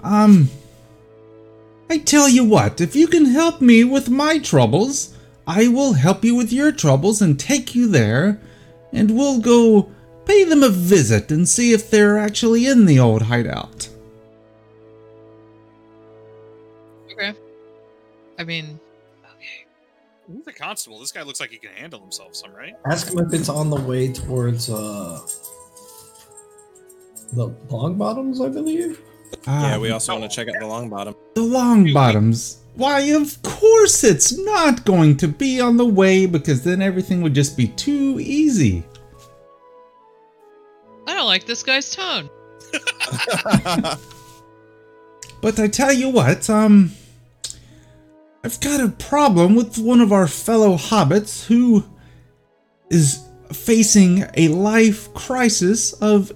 [0.03, 0.51] Um,
[1.89, 6.27] I tell you what, if you can help me with my troubles, I will help
[6.27, 8.39] you with your troubles and take you there,
[8.93, 9.91] and we'll go
[10.27, 13.89] pay them a visit and see if they're actually in the old hideout.
[18.39, 18.79] I mean,
[19.25, 19.67] okay.
[20.27, 20.99] Who's the constable?
[20.99, 22.75] This guy looks like he can handle himself, some right?
[22.87, 25.21] ask him if it's on the way towards uh
[27.33, 29.01] the Longbottoms, I believe.
[29.47, 31.15] Ah, yeah, we also want to check out the Longbottom.
[31.35, 32.59] The Longbottoms.
[32.75, 37.35] Why, of course it's not going to be on the way because then everything would
[37.35, 38.85] just be too easy.
[41.07, 42.29] I don't like this guy's tone.
[45.41, 46.93] But I tell you what, um,
[48.47, 51.85] I've got a problem with one of our fellow hobbits who
[52.91, 56.31] is facing a life crisis of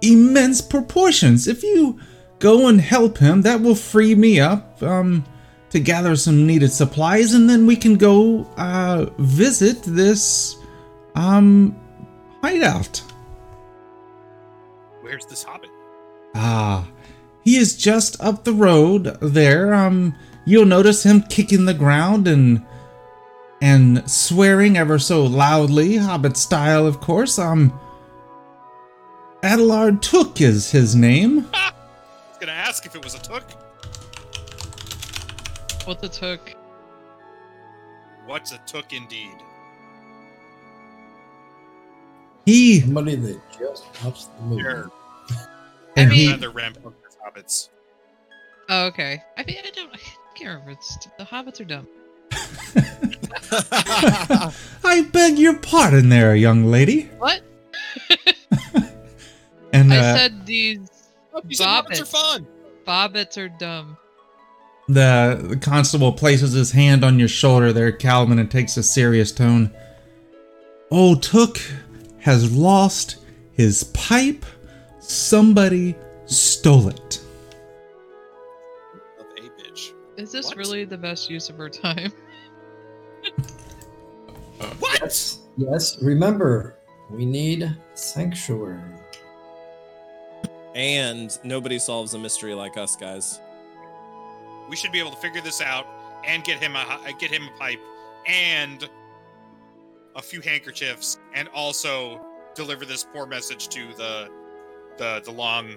[0.00, 1.48] immense proportions.
[1.48, 1.98] If you
[2.38, 5.24] go and help him, that will free me up, um,
[5.70, 10.54] to gather some needed supplies, and then we can go uh, visit this
[11.16, 11.76] um
[12.42, 13.02] hideout.
[15.00, 15.70] Where's this hobbit?
[16.32, 16.86] Ah,
[17.42, 19.74] he is just up the road there.
[19.74, 20.14] Um,
[20.46, 22.64] you'll notice him kicking the ground and
[23.62, 27.38] and swearing ever so loudly, Hobbit style, of course.
[27.38, 27.78] Um,
[29.42, 31.48] Adelard Took is his name.
[31.54, 31.72] I
[32.28, 33.44] was gonna ask if it was a took.
[35.86, 36.54] What the took?
[38.26, 39.36] What's a took indeed?
[42.44, 44.62] He Somebody that just watched the movie.
[44.62, 44.90] Sure.
[45.96, 47.68] and I he mean- Another rambunctious hobbits.
[48.68, 49.22] Oh, okay.
[49.36, 49.90] I mean, I don't.
[50.36, 50.72] I can't remember.
[50.72, 51.88] It's, the hobbits are dumb.
[54.84, 57.04] I beg your pardon there, young lady.
[57.18, 57.40] What?
[59.72, 60.88] And I uh, said these
[61.34, 62.46] Oh, you hobbits are fun.
[62.86, 63.98] bobbits are dumb.
[64.88, 69.32] the, the constable places his hand on your shoulder there, Calvin, and takes a serious
[69.32, 69.70] tone.
[70.90, 71.60] Old Took
[72.20, 73.16] has lost
[73.52, 74.46] his pipe.
[75.00, 75.94] Somebody
[76.24, 77.20] stole it.
[80.16, 80.24] Of a bitch.
[80.24, 80.56] Is this What?
[80.56, 82.12] really the best use of our time?
[84.80, 85.00] What?
[85.02, 86.02] Yes, yes.
[86.02, 86.76] Remember,
[87.10, 88.80] we need sanctuary.
[90.74, 93.40] and nobody solves a mystery like us, guys.
[94.70, 95.86] We should be able to figure this out
[96.26, 97.80] and get him a get him a pipe
[98.26, 98.88] and
[100.14, 102.20] a few handkerchiefs and also
[102.54, 104.28] deliver this poor message to the
[104.98, 105.68] the the long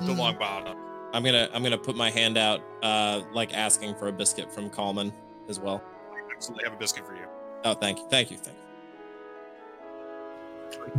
[0.00, 0.38] the Mhm.
[0.38, 0.76] Longbottom.
[1.12, 4.70] I'm gonna I'm gonna put my hand out, uh, like asking for a biscuit from
[4.70, 5.12] Calman
[5.48, 5.82] as well.
[6.12, 7.24] I absolutely have a biscuit for you.
[7.64, 8.62] Oh, thank you, thank you, thank you.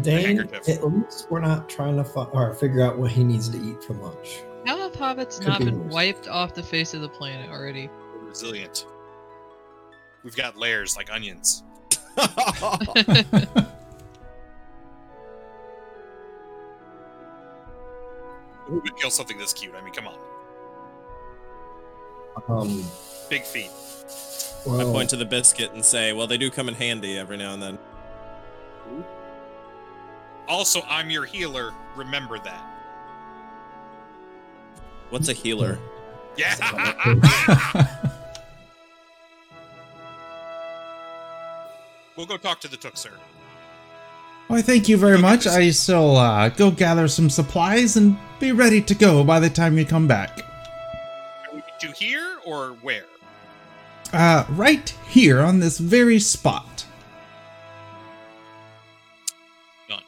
[0.03, 3.57] Dane, at least we're not trying to fi- or figure out what he needs to
[3.57, 4.41] eat for lunch.
[4.65, 5.93] How have hobbits Could not be been worse.
[5.93, 7.89] wiped off the face of the planet already?
[8.13, 8.85] We're resilient.
[10.23, 11.63] We've got layers like onions.
[18.71, 19.75] Who would kill something this cute?
[19.75, 20.17] I mean, come on.
[22.47, 22.85] Um,
[23.29, 23.69] Big feet.
[24.61, 27.53] I point to the biscuit and say, "Well, they do come in handy every now
[27.53, 27.77] and then."
[30.47, 31.73] Also, I'm your healer.
[31.97, 32.65] Remember that.
[35.09, 35.77] What's a healer?
[36.37, 36.55] Yeah.
[42.15, 43.11] we'll go talk to the Took, sir.
[44.51, 45.47] Why, thank you very much.
[45.47, 49.77] I shall uh, go gather some supplies and be ready to go by the time
[49.77, 50.41] you come back.
[51.79, 53.05] To here or where?
[54.11, 56.85] Uh, right here on this very spot.
[59.87, 60.03] Done.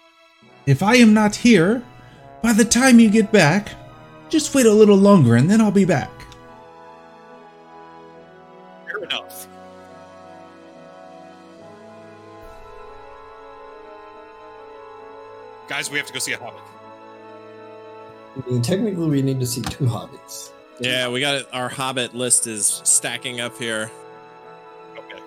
[0.65, 1.81] If I am not here,
[2.41, 3.69] by the time you get back,
[4.27, 6.12] just wait a little longer and then I'll be back.
[15.83, 16.61] Guys, we have to go see a hobbit.
[18.37, 20.51] I mean, technically, we need to see two hobbits.
[20.79, 21.47] Yeah, we got it.
[21.51, 23.91] Our Hobbit list is stacking up here.
[24.97, 25.19] Okay.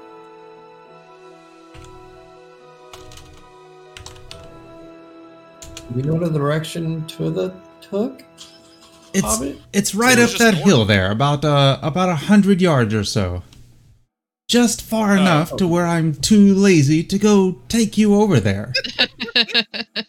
[5.95, 8.23] We know the direction to the Took
[9.13, 9.61] It's Hobbit.
[9.75, 13.05] it's right So up that just hill there, about uh about a hundred yards or
[13.05, 13.43] so.
[14.49, 18.73] Just far Oh, enough to where I'm too lazy to go take you over there.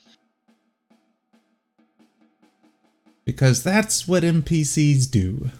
[3.27, 5.51] because that's what NPCs do.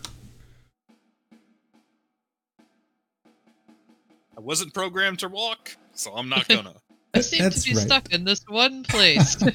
[4.38, 6.76] I wasn't programmed to walk, so I'm not gonna.
[7.14, 7.86] I seem That's to be right.
[7.86, 9.38] stuck in this one place.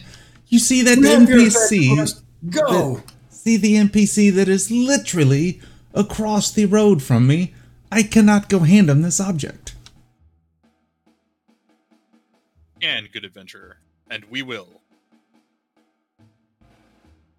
[0.48, 1.96] You see that Grab NPC?
[1.96, 3.02] fast Go.
[3.30, 5.62] See the NPC that is literally
[5.94, 7.54] across the road from me?
[7.90, 9.72] I cannot go hand him this object.
[12.82, 13.78] and good adventurer,
[14.10, 14.81] and we will.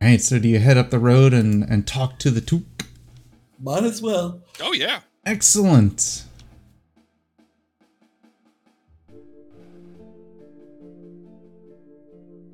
[0.04, 2.84] Alright, so do you head up the road and, and talk to the Took?
[3.58, 4.42] Might as well.
[4.60, 5.00] Oh yeah.
[5.26, 6.26] Excellent.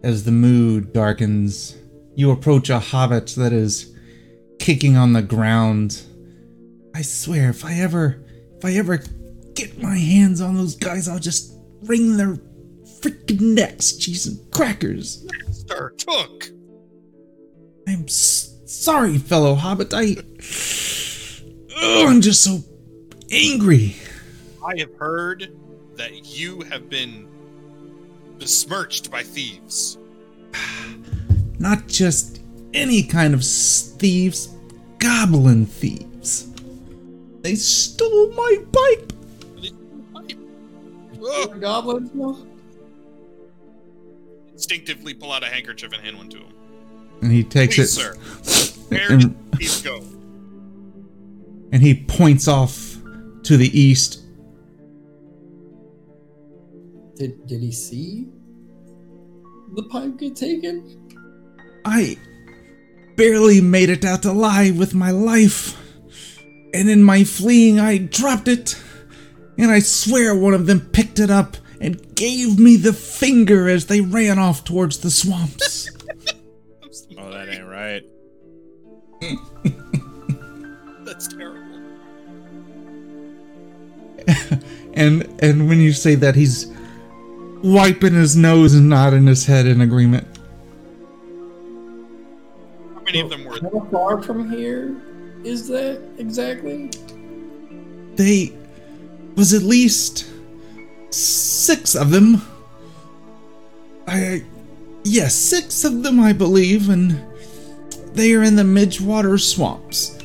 [0.04, 1.76] As the mood darkens,
[2.14, 3.98] you approach a hobbit that is
[4.60, 6.04] kicking on the ground.
[6.94, 8.24] I swear, if I ever,
[8.60, 9.02] if I ever
[9.56, 12.36] get my hands on those guys, I'll just wring their
[13.02, 15.26] freaking necks, cheese and crackers.
[15.68, 16.59] Sir Took.
[17.90, 19.96] I'm sorry, fellow hobbit.
[19.96, 20.18] I,
[21.76, 22.60] oh, I'm just so
[23.32, 23.96] angry.
[24.64, 25.52] I have heard
[25.96, 27.28] that you have been
[28.38, 29.98] besmirched by thieves.
[31.60, 32.42] Not just
[32.76, 34.50] any kind of thieves,
[35.00, 36.52] goblin thieves.
[37.42, 39.14] They stole my pipe.
[41.22, 41.48] Oh!
[41.60, 42.38] Goblins now?
[44.54, 46.54] Instinctively pull out a handkerchief and hand one to him.
[47.22, 48.02] And he takes Please, it.
[48.02, 48.16] sir.
[48.90, 50.02] Where And- did go?
[51.72, 52.98] and he points off
[53.44, 54.22] to the east.
[57.16, 58.28] Did did he see
[59.76, 60.84] the pipe get taken?
[61.86, 62.18] I
[63.18, 65.76] barely made it out alive with my life.
[66.74, 68.82] And in my fleeing, I dropped it.
[69.58, 73.88] And I swear one of them picked it up and gave me the finger as
[73.88, 75.90] they ran off towards the swamps.
[77.40, 78.06] That ain't right.
[81.06, 81.80] That's terrible.
[84.94, 86.68] and and when you say that, he's
[87.64, 90.28] wiping his nose and nodding his head in agreement.
[92.96, 95.02] How many of them were How far from here
[95.46, 96.92] is that exactly?
[98.16, 98.52] They
[99.38, 100.30] was at least
[101.10, 102.42] six of them.
[104.10, 104.44] I
[105.06, 107.29] yes, six of them I believe, and
[108.14, 110.16] they are in the Midgewater swamps.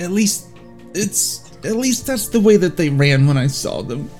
[0.00, 0.48] At least
[0.94, 4.10] it's at least that's the way that they ran when I saw them.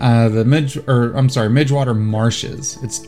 [0.00, 2.78] Uh, the Midge, or I'm sorry, Midgewater Marshes.
[2.82, 3.06] It's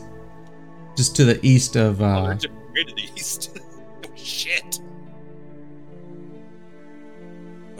[0.95, 2.01] just to the east of.
[2.01, 2.37] Oh, Uh,
[2.73, 3.57] way to the east.
[4.05, 4.79] oh, shit.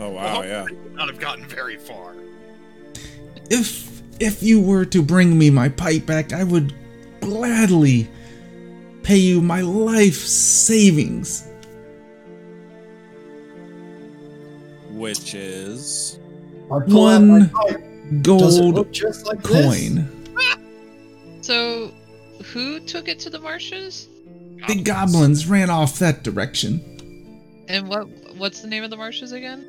[0.04, 0.66] Oh wow, Well, yeah.
[0.68, 2.14] they would not have gotten very far.
[3.49, 3.89] if
[4.20, 6.74] if you were to bring me my pipe back, I would
[7.22, 8.10] gladly
[9.01, 11.47] pay you my life savings.
[14.91, 16.20] Which is
[16.72, 17.84] I pull out my One pipe.
[18.22, 20.10] Does it gold just like coin.
[21.41, 21.91] So,
[22.54, 24.08] who took it to the marshes?
[24.70, 26.80] The goblins ran off that direction.
[27.68, 29.66] And what what's the name of the marshes again?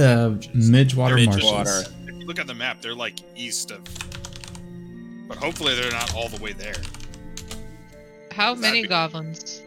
[0.00, 1.64] The Midgewater Midgewater.
[1.64, 1.92] Marshes.
[2.06, 3.80] If you look at the map, they're like east of.
[5.28, 6.80] But hopefully they're not all the way there.
[8.32, 9.60] How many be- goblins?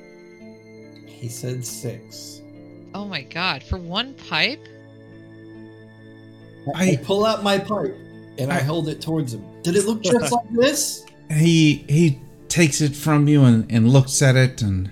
[1.06, 2.42] He said six.
[2.96, 4.68] Oh my god, for one pipe?
[6.76, 7.96] I, I- pull out my pipe
[8.40, 9.46] and I, I- hold it towards him.
[9.62, 11.06] Did it look just like this?
[11.32, 12.20] He he
[12.50, 14.90] takes it from you and, and looks at it and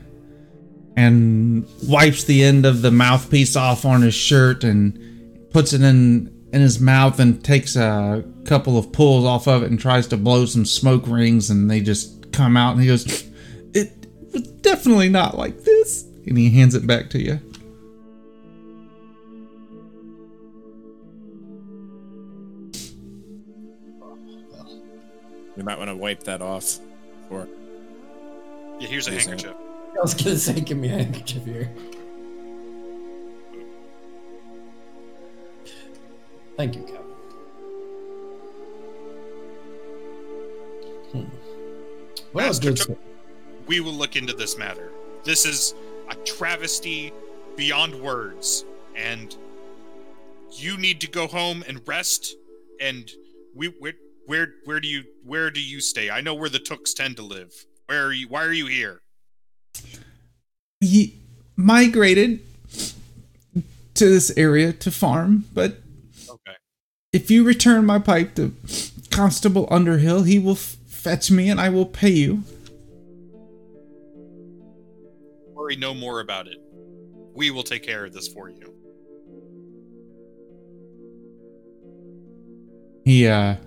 [0.96, 5.08] and wipes the end of the mouthpiece off on his shirt and
[5.52, 9.72] puts it in in his mouth and takes a couple of pulls off of it
[9.72, 13.30] and tries to blow some smoke rings and they just come out and he goes
[13.74, 17.40] it was definitely not like this and he hands it back to you
[25.62, 26.80] You might want to wipe that off.
[27.30, 27.48] Or
[28.80, 29.54] Yeah, here's a handkerchief.
[29.54, 31.72] I was gonna say, give me a handkerchief here.
[36.58, 37.02] Thank you, Captain.
[41.12, 41.24] Hmm.
[42.34, 42.98] Well, Master good.
[43.68, 44.92] We will look into this matter.
[45.24, 45.76] This is
[46.10, 47.14] a travesty
[47.56, 49.36] beyond words, and
[50.52, 52.36] you need to go home and rest.
[52.80, 53.10] And
[53.56, 53.94] we where
[54.26, 56.10] where where do you where do you stay?
[56.10, 57.54] I know where the Tooks tend to live.
[57.88, 58.28] Where are you?
[58.28, 59.02] Why are you here?
[60.82, 61.16] he
[61.56, 62.42] migrated
[63.94, 65.91] to this area to farm but Okay.
[67.14, 68.56] If you return my pipe to
[69.10, 72.44] Constable Underhill, he will f- fetch me and I will pay you.
[75.54, 76.56] Worry no more about it.
[77.36, 78.74] We will take care of this for you.
[83.04, 83.58] He uh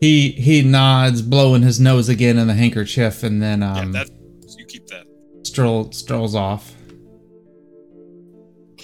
[0.00, 4.10] he he nods, blowing his nose again in the handkerchief, and then um yeah, that
[4.56, 5.04] you keep that.
[5.42, 6.72] stroll, strolls off.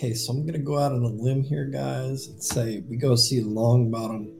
[0.04, 3.16] Okay, so I'm gonna go out on a limb here, guys, and say we go
[3.16, 4.30] see Longbottom,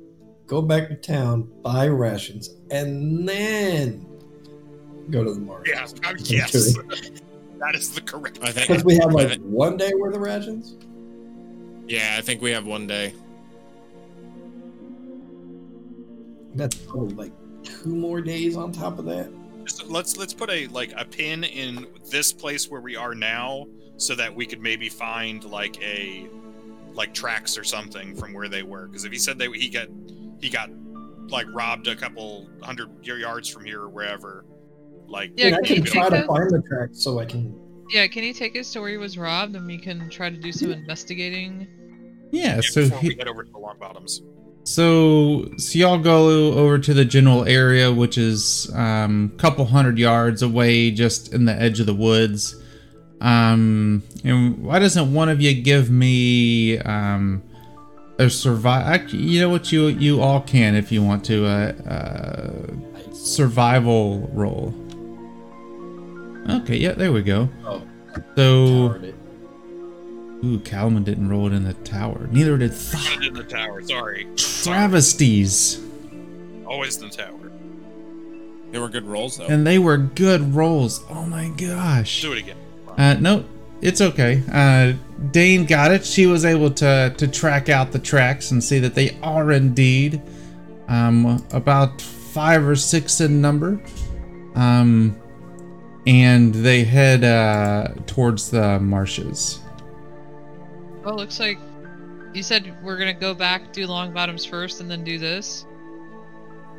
[0.47, 4.07] go back to town, buy rations, and then
[5.09, 5.73] go to the market.
[5.75, 6.53] Yeah, uh, yes.
[7.59, 8.41] that is the correct.
[8.43, 10.77] I think- Because we have like one day worth of rations.
[11.89, 13.15] yeah, I think we have one day.
[16.57, 19.31] That's probably like two more days on top of that.
[19.65, 23.67] Just- let's let's put a like a pin in this place where we are now
[23.97, 26.29] so that we could maybe find like a
[26.93, 29.89] like tracks or something from where they were because if he said they he got
[30.41, 30.71] he got
[31.29, 34.45] like robbed a couple hundred yards from here or wherever
[35.09, 36.27] like Yeah, and I can can you try take to that?
[36.27, 37.59] find the tracks so I can.
[37.91, 40.37] Yeah, can you take us to where he was robbed and we can try to
[40.37, 41.69] do some investigating?
[42.31, 44.21] Yeah, yeah, so before we he, head over to the Longbottoms
[44.65, 49.99] So, so y'all go over to the general area, which is um, a couple hundred
[49.99, 52.57] yards away, just in the edge of the woods.
[53.25, 57.43] Um, and why doesn't one of you give me um,
[58.19, 59.11] a survive?
[59.13, 59.73] You know what?
[59.73, 61.47] You you all can if you want to.
[61.47, 64.75] Uh, uh, survival roll.
[66.51, 67.49] Okay, yeah, there we go.
[67.65, 67.83] Oh,
[68.37, 69.15] So, powered
[70.45, 72.29] ooh, Calman didn't roll it in the tower.
[72.31, 73.81] Neither did Th- it in the tower.
[73.83, 74.27] Sorry.
[74.37, 75.81] Travesties.
[76.67, 77.51] Always in the tower.
[78.71, 79.47] They were good rolls though.
[79.47, 81.03] And they were good rolls.
[81.09, 82.21] Oh my gosh.
[82.21, 82.57] Do it again.
[82.97, 83.45] Uh, no,
[83.81, 84.43] it's okay.
[84.53, 84.95] Uh,
[85.31, 86.05] Dane got it.
[86.05, 90.21] She was able to to track out the tracks and see that they are indeed
[90.89, 93.81] um, about five or six in number.
[94.55, 95.21] Um,
[96.07, 99.61] and they head uh, towards the marshes.
[101.03, 101.59] Well, looks like
[102.35, 105.67] you said we're gonna go back, do Longbottoms first, and then do this.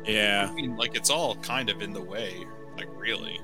[0.04, 2.44] yeah, I mean, like it's all kind of in the way.
[2.76, 3.40] Like really,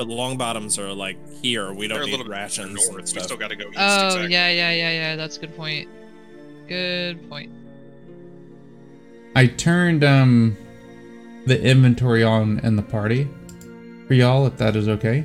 [0.00, 1.74] but Longbottoms are like here.
[1.74, 2.88] We they're don't a need little rations north.
[2.88, 3.76] and We still got to go east.
[3.76, 4.32] Oh exactly.
[4.32, 5.16] yeah, yeah, yeah, yeah.
[5.16, 5.88] That's a good point.
[6.68, 7.52] Good point.
[9.36, 10.56] I turned um,
[11.44, 13.28] the inventory on in the party
[14.06, 15.22] for y'all, if that is okay.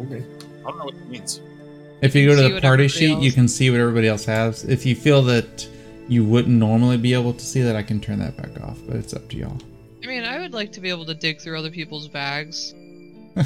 [0.00, 0.22] Okay.
[0.60, 1.40] I don't know what it means.
[2.02, 4.62] If you go to the party everybody sheet, you can see what everybody else has.
[4.64, 5.66] If you feel that
[6.06, 8.96] you wouldn't normally be able to see that, I can turn that back off, but
[8.96, 9.58] it's up to y'all.
[10.06, 12.72] I mean, I would like to be able to dig through other people's bags.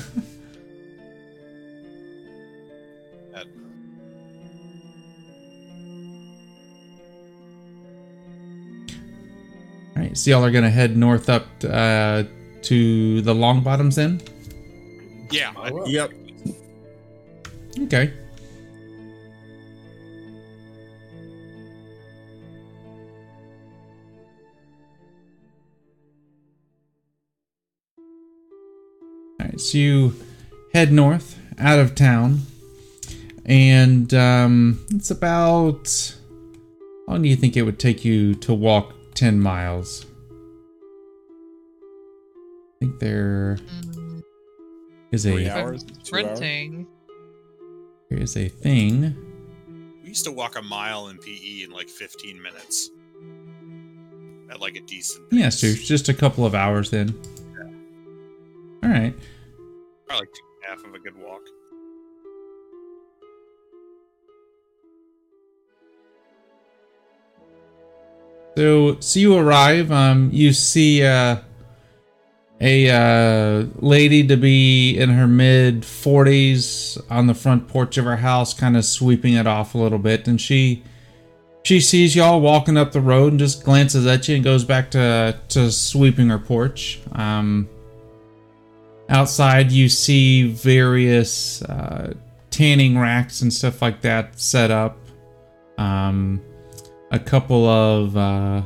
[9.96, 12.24] All right, so y'all are gonna head north up uh,
[12.62, 14.20] to the Longbottoms then.
[15.30, 15.52] Yeah.
[15.56, 15.90] I- All right.
[15.90, 16.12] Yep.
[17.84, 18.12] Okay.
[29.60, 30.14] So you
[30.72, 32.40] head north out of town,
[33.44, 36.14] and um, it's about.
[37.06, 40.06] How long do you think it would take you to walk ten miles?
[42.76, 44.22] I think there Mm,
[45.12, 46.86] a Three if I'm hours, sprinting.
[48.08, 49.14] there is a thing.
[50.02, 52.90] We used to walk a mile in PE in like 15 minutes.
[54.50, 55.26] At like a decent.
[55.30, 55.60] Yeah, pace.
[55.60, 57.14] so it's just a couple of hours then.
[58.82, 59.14] All right.
[60.10, 61.42] Probably like half of a good walk.
[68.56, 69.92] So, so you arrive.
[69.92, 71.36] Um, you see uh,
[72.60, 78.16] a uh, lady to be in her mid forties on the front porch of her
[78.16, 80.82] house, kind of sweeping it off a little bit, and she
[81.62, 84.90] she sees y'all walking up the road and just glances at you and goes back
[84.90, 86.98] to to sweeping her porch.
[87.12, 87.68] Um,
[89.10, 92.14] outside, you see various uh,
[92.50, 94.96] tanning racks and stuff like that set up.
[95.76, 96.40] Um,
[97.10, 98.62] a couple of uh,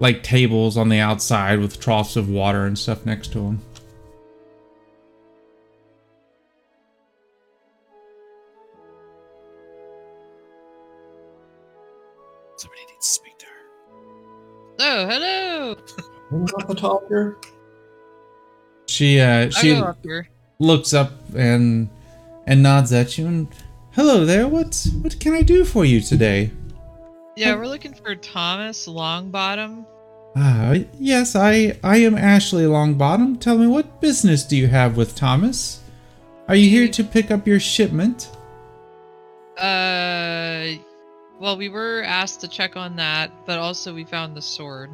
[0.00, 3.60] like tables on the outside with troughs of water and stuff next to them.
[12.56, 13.52] Somebody needs to speak to her.
[14.80, 15.76] Oh, hello!
[16.30, 17.38] I'm not the talker.
[18.92, 20.04] She uh, she up
[20.58, 21.88] looks up and
[22.46, 23.48] and nods at you and
[23.92, 24.46] hello there.
[24.46, 26.50] What what can I do for you today?
[27.34, 29.86] Yeah, we're looking for Thomas Longbottom.
[30.36, 33.40] Ah, yes, I I am Ashley Longbottom.
[33.40, 35.80] Tell me what business do you have with Thomas?
[36.48, 38.28] Are you here to pick up your shipment?
[39.56, 40.76] Uh,
[41.40, 44.90] well, we were asked to check on that, but also we found the sword.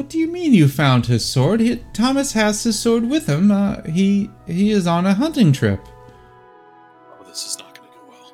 [0.00, 1.60] What do you mean you found his sword?
[1.60, 3.50] He, Thomas has his sword with him.
[3.50, 5.78] Uh, he he is on a hunting trip.
[7.12, 8.32] Oh, this is not going to go well.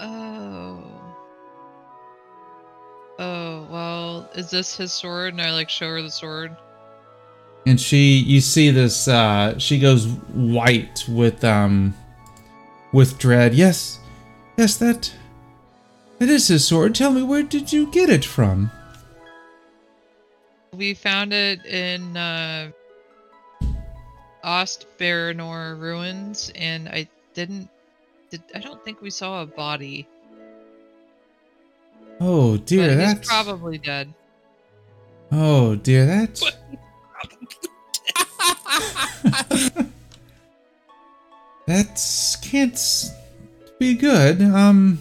[0.00, 0.84] Oh.
[3.20, 5.34] Oh, well, is this his sword?
[5.34, 6.56] And I like show her the sword.
[7.64, 9.06] And she, you see this.
[9.06, 11.94] Uh, she goes white with um,
[12.92, 13.54] with dread.
[13.54, 14.00] Yes,
[14.56, 15.12] yes, that
[16.18, 16.96] that is his sword.
[16.96, 18.72] Tell me, where did you get it from?
[20.76, 22.70] We found it in uh,
[24.44, 27.68] Ostbaranor ruins, and I didn't.
[28.30, 30.06] Did, I don't think we saw a body.
[32.20, 34.12] Oh dear, but he's that's probably dead.
[35.32, 36.44] Oh dear, that's
[41.66, 43.10] that's can't
[43.78, 44.42] be good.
[44.42, 45.00] Um,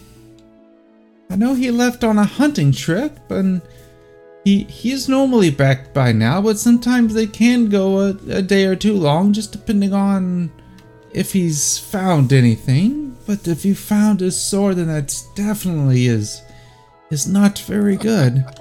[1.30, 3.62] I know he left on a hunting trip, and
[4.46, 8.76] he he's normally back by now, but sometimes they can go a, a day or
[8.76, 10.52] two long, just depending on
[11.12, 13.18] if he's found anything.
[13.26, 16.42] But if you found his sword, then that's definitely is
[17.10, 18.46] is not very good.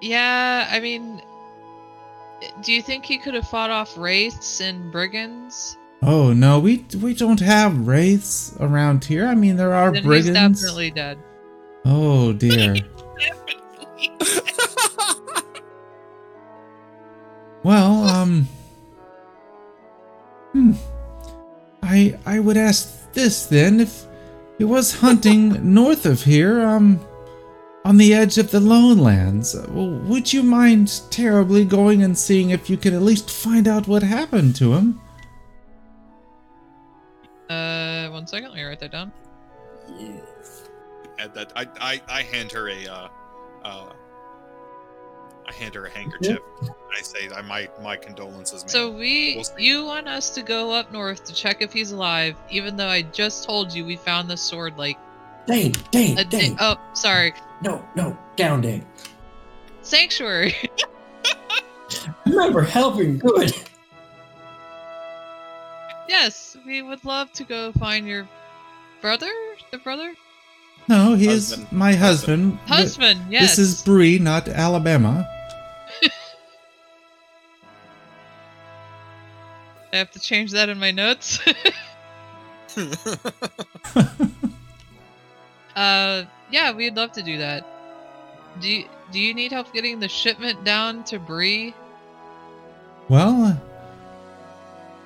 [0.00, 1.22] Yeah, I mean,
[2.62, 5.78] do you think he could have fought off wraiths and brigands?
[6.02, 9.26] Oh no, we we don't have wraiths around here.
[9.26, 10.60] I mean, there are then brigands.
[10.60, 11.18] he's definitely dead.
[11.86, 12.76] Oh dear.
[17.64, 18.46] Well, um,
[20.52, 20.72] hmm.
[21.82, 24.04] I I would ask this then: if
[24.58, 27.00] he was hunting north of here, um,
[27.86, 32.50] on the edge of the Lonelands, uh, well, would you mind terribly going and seeing
[32.50, 35.00] if you can at least find out what happened to him?
[37.48, 39.10] Uh, one second, let me write that down.
[39.98, 40.33] Yes.
[41.18, 43.08] And that I, I I hand her a uh,
[43.64, 43.92] uh,
[45.46, 46.38] I hand her a handkerchief.
[46.96, 48.68] I say I my my condolences, man.
[48.68, 52.36] So we, We'll you want us to go up north to check if he's alive,
[52.50, 54.96] even though I just told you we found the sword like
[55.46, 56.40] Dane, Dane, a day.
[56.48, 56.56] Dane.
[56.60, 58.84] Oh, sorry, No, no, down, Dane.
[59.82, 60.54] sanctuary.
[62.26, 63.52] Remember helping good.
[66.08, 68.28] yes, we would love to go find your
[69.00, 69.30] brother.
[69.70, 70.14] The brother,
[70.88, 72.58] No, he is my husband.
[72.66, 73.20] Th- husband.
[73.30, 73.56] Yes.
[73.56, 75.28] This is Bree, not Alabama.
[79.92, 81.40] I have to change that in my notes.
[85.76, 87.64] uh, yeah, we'd love to do that.
[88.60, 91.74] Do you, do you need help getting the shipment down to Bree?
[93.08, 93.60] Well,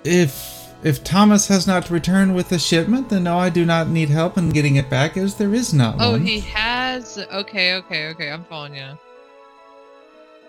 [0.04, 4.08] if if Thomas has not returned with the shipment, then no, I do not need
[4.08, 6.24] help in getting it back, as there is not Oh, one.
[6.24, 7.18] he has.
[7.18, 8.30] Okay, okay, okay.
[8.30, 8.98] I'm following you.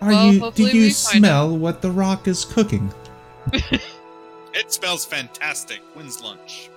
[0.00, 0.50] Are well, you?
[0.52, 2.92] Do you we find smell what the rock is cooking?
[3.52, 5.80] it smells fantastic.
[5.94, 6.70] When's lunch?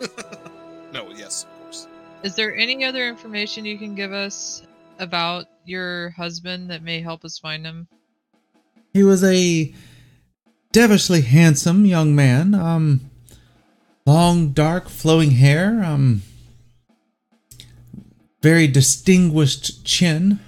[0.92, 1.88] no, yes, of course.
[2.22, 4.62] Is there any other information you can give us
[4.98, 7.88] about your husband that may help us find him?
[8.94, 9.72] He was a
[10.78, 12.54] devilishly handsome young man.
[12.54, 13.10] Um,
[14.06, 15.82] long, dark, flowing hair.
[15.82, 16.22] Um,
[18.42, 20.38] very distinguished chin.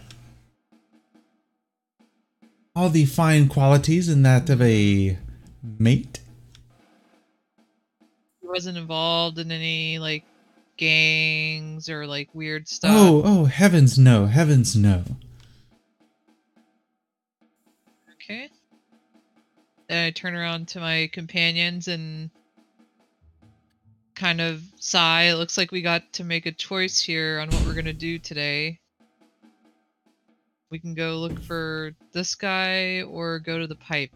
[2.76, 5.18] All the fine qualities in that of a
[5.80, 6.20] mate.
[8.40, 10.22] He wasn't involved in any like
[10.76, 12.92] gangs or like weird stuff.
[12.94, 15.02] Oh, oh, heavens no, heavens no.
[19.90, 22.30] Then I turn around to my companions and
[24.14, 25.22] kind of sigh.
[25.22, 28.20] It looks like we got to make a choice here on what we're gonna do
[28.20, 28.78] today.
[30.70, 34.12] We can go look for this guy or go to the pipe.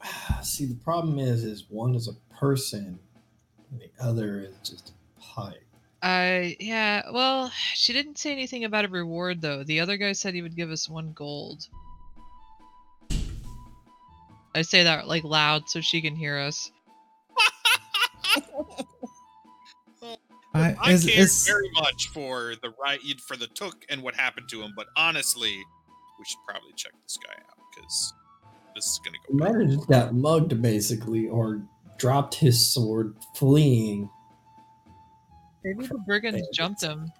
[0.44, 3.00] See, the problem is, is one is a person,
[3.68, 5.66] and the other is just a pipe.
[6.00, 9.64] I yeah, well, she didn't say anything about a reward though.
[9.64, 11.66] The other guy said he would give us one gold.
[14.54, 16.70] I say that like loud so she can hear us.
[20.56, 24.14] I, I as, care as- very much for the right for the took and what
[24.14, 25.56] happened to him, but honestly,
[26.18, 28.12] we should probably check this guy out because
[28.76, 29.44] this is gonna He go.
[29.44, 29.60] might bad.
[29.62, 31.60] have just got mugged, basically, or
[31.98, 34.08] dropped his sword fleeing.
[35.64, 36.56] Maybe the brigands Thanks.
[36.56, 37.10] jumped him.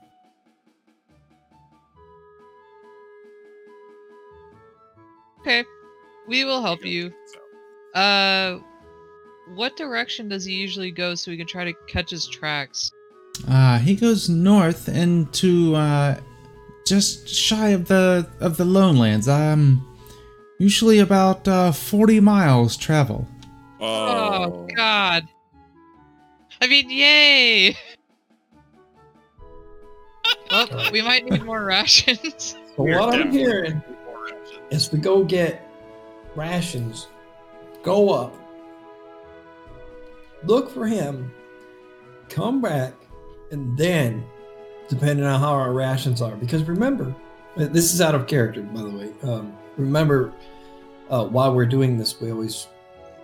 [5.41, 5.65] Okay,
[6.27, 7.13] we will help you.
[7.27, 8.59] So, Uh,
[9.55, 12.91] what direction does he usually go so we can try to catch his tracks?
[13.49, 16.19] Uh, he goes north into uh,
[16.87, 19.29] just shy of the of the Lone Lonelands.
[19.29, 19.87] Um,
[20.59, 23.27] usually about uh, forty miles travel.
[23.81, 25.29] Oh, God.
[26.63, 27.77] I mean, yay!
[30.51, 32.57] well, we might need more rations.
[32.77, 34.59] So what I'm hearing gonna do more rations.
[34.87, 35.64] is we go get
[36.37, 37.09] rations,
[37.83, 38.35] go up,
[40.45, 41.33] look for him,
[42.29, 42.95] come back,
[43.51, 44.25] and then,
[44.89, 47.15] depending on how our rations are, because remember,
[47.57, 49.13] this is out of character, by the way.
[49.23, 50.33] Um, remember,
[51.11, 52.69] uh, while we're doing this, we always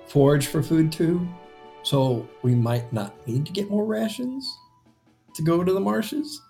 [0.06, 1.26] forage for food too,
[1.82, 4.58] so we might not need to get more rations
[5.34, 6.40] to go to the marshes.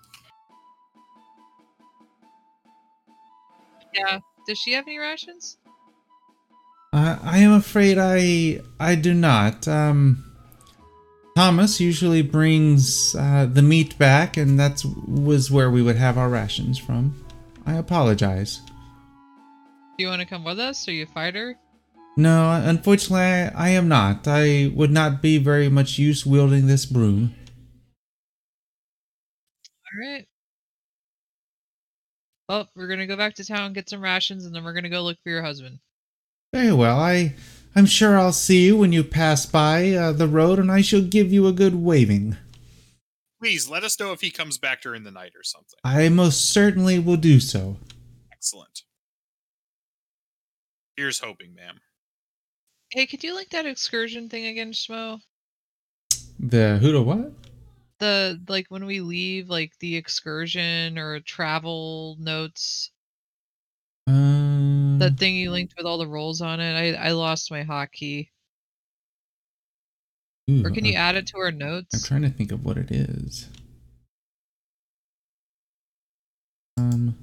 [3.93, 4.19] yeah.
[4.47, 5.57] Does she have any rations?
[6.93, 9.67] Uh, I am afraid I I do not.
[9.67, 10.25] Um,
[11.37, 16.27] Thomas usually brings uh, the meat back, and that's was where we would have our
[16.27, 17.23] rations from.
[17.65, 18.59] I apologize.
[19.97, 20.85] Do you want to come with us?
[20.87, 21.55] Are you a fighter?
[22.17, 24.27] No, unfortunately, I, I am not.
[24.27, 27.33] I would not be very much use wielding this broom.
[29.93, 30.27] All right.
[32.49, 35.03] Well, we're gonna go back to town, get some rations, and then we're gonna go
[35.03, 35.79] look for your husband.
[36.53, 36.99] Very well.
[36.99, 37.33] I
[37.75, 41.01] I'm sure I'll see you when you pass by uh, the road, and I shall
[41.01, 42.35] give you a good waving.
[43.39, 45.79] Please let us know if he comes back during the night or something.
[45.83, 47.77] I most certainly will do so.
[48.31, 48.81] Excellent.
[50.97, 51.79] Here's hoping, ma'am.
[52.91, 55.21] Hey, could you link that excursion thing again, Schmo?
[56.37, 57.31] The who to what?
[57.99, 62.91] The like when we leave, like the excursion or travel notes.
[64.07, 64.40] Um,
[65.01, 66.75] That thing you linked with all the rolls on it.
[66.95, 68.29] I I lost my hotkey.
[70.49, 71.93] ooh, Or can you I'm- add it to our notes?
[71.95, 73.49] I'm trying to think of what it is.
[76.77, 77.15] Um,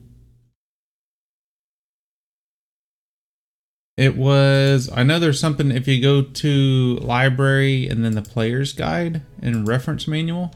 [3.97, 4.91] it was.
[4.93, 9.66] I know there's something if you go to library and then the player's guide and
[9.68, 10.53] reference manual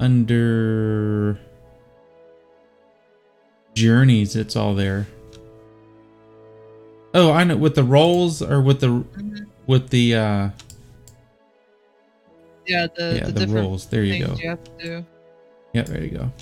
[0.00, 1.38] under
[3.74, 4.34] journeys.
[4.36, 5.06] It's all there.
[7.14, 7.56] Oh, I know.
[7.56, 9.46] With the rolls or with the Mhm.
[9.66, 10.50] with the uh
[12.66, 13.86] Yeah, the yeah the, the, different rolls.
[13.86, 14.34] There you go.
[14.34, 15.06] you have to do.
[15.72, 16.32] Yeah, there you go.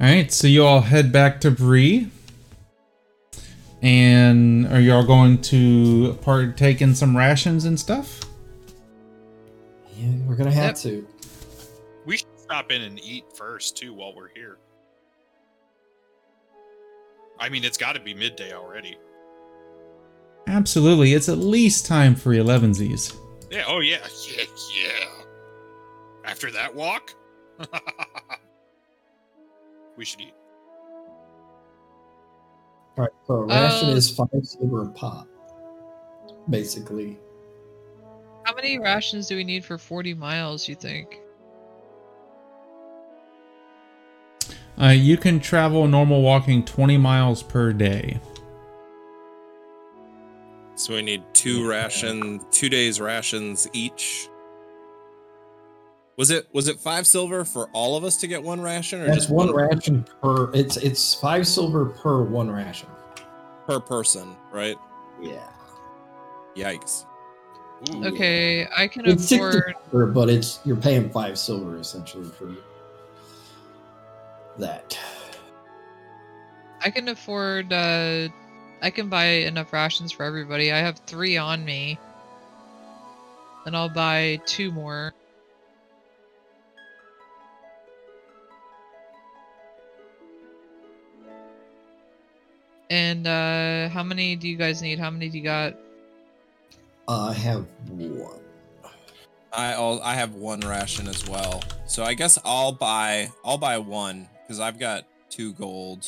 [0.00, 2.10] All right, so you all head back to Bree.
[3.80, 8.20] And are y'all going to partake in some rations and stuff?
[9.96, 10.76] Yeah, we're gonna have Yep.
[10.78, 11.06] to.
[12.06, 14.56] We should stop in and eat first too while we're here.
[17.44, 18.96] I mean, it's got to be midday already.
[20.46, 21.12] Absolutely.
[21.12, 23.14] It's at least time for 11sies.
[23.50, 23.64] Yeah.
[23.68, 23.98] Oh yeah.
[24.34, 24.44] Yeah.
[24.74, 25.08] Yeah.
[26.24, 27.14] After that walk,
[29.98, 30.32] we should eat.
[32.96, 35.28] All right, so a ration Uh, is five silver a pop,
[36.48, 37.18] basically.
[38.44, 41.20] How many rations do we need for 40 miles, you think?
[44.80, 48.18] Uh, you can travel normal walking 20 miles per day.
[50.76, 54.28] So we need two ration, two days rations each.
[56.16, 59.06] Was it was it five silver for all of us to get one ration, or
[59.06, 60.52] That's just one ration per.
[60.52, 62.88] It's it's five silver per one ration.
[63.66, 64.36] per person?
[64.52, 64.76] Right?
[65.20, 65.48] Yeah.
[66.56, 67.04] Yikes!
[67.92, 68.04] Ooh.
[68.06, 69.74] Okay, I can It's sixty afford.
[69.90, 72.52] silver, but it's you're paying five silver essentially for
[74.58, 74.98] that.
[76.80, 77.72] I can afford.
[77.72, 78.28] uh
[78.82, 80.70] I can buy enough rations for everybody.
[80.70, 81.98] I have three on me,
[83.64, 85.14] and I'll buy two more.
[92.90, 94.98] And uh how many do you guys need?
[94.98, 95.74] How many do you got?
[97.08, 98.40] I have one.
[99.52, 103.78] I all I have one ration as well, so I guess I'll buy I'll buy
[103.78, 106.06] one because I've got two gold.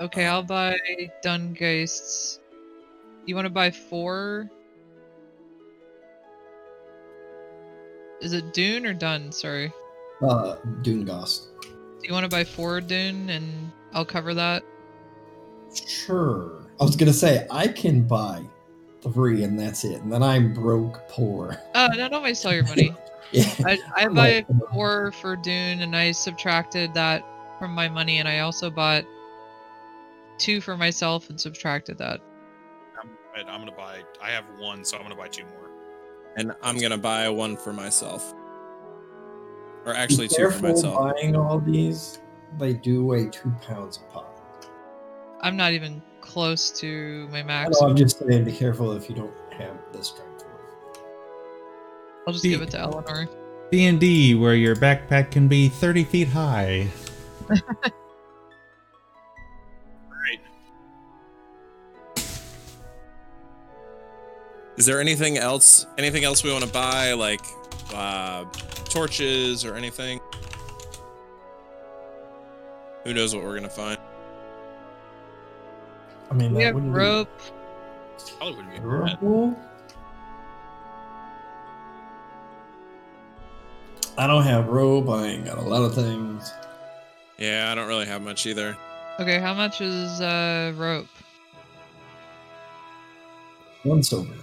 [0.00, 0.76] Okay, I'll buy
[1.24, 2.38] Dungeists.
[3.26, 4.50] You want to buy four?
[8.20, 9.32] Is it Dune or Dun?
[9.32, 9.72] Sorry.
[10.22, 11.46] Uh, Dune Doongost.
[11.62, 14.62] Do you want to buy four Dune and I'll cover that?
[15.86, 16.62] Sure.
[16.80, 18.42] I was gonna say I can buy
[19.02, 21.60] three and that's it, and then I'm broke poor.
[21.74, 22.94] Oh, no, don't waste all your money.
[23.30, 23.54] Yeah.
[23.64, 27.24] I, I buy um, four for Dune and I subtracted that
[27.58, 29.04] from my money and I also bought
[30.38, 32.20] two for myself and subtracted that.
[33.00, 34.02] I'm, I'm gonna buy.
[34.20, 35.70] I have one, so I'm gonna buy two more.
[36.36, 38.34] And I'm gonna buy one for myself.
[39.84, 41.14] Or actually Be two for myself.
[41.14, 42.20] buying all these.
[42.58, 44.28] They do weigh two pounds a pop.
[45.40, 47.80] I'm not even close to my max.
[47.80, 50.31] know, I'm just saying, be careful if you don't have the strength for it.
[52.26, 53.28] I'll just The- give it to Eleanor.
[53.70, 56.88] D&D, where your backpack can be 30 feet high.
[57.48, 57.60] Right.
[64.76, 65.86] Is there anything else?
[65.98, 67.40] Anything else we want to buy, like
[67.94, 68.44] uh,
[68.84, 70.20] torches or anything?
[73.04, 73.98] Who knows what we're gonna find?
[76.30, 77.28] I mean, We that have wouldn't be rope.
[78.38, 79.56] Probably wouldn't be bad.
[84.18, 85.08] I don't have rope.
[85.08, 86.52] I ain't got a lot of things.
[87.38, 88.76] Yeah, I don't really have much either.
[89.18, 91.06] Okay, how much is uh rope?
[93.84, 94.34] One silver.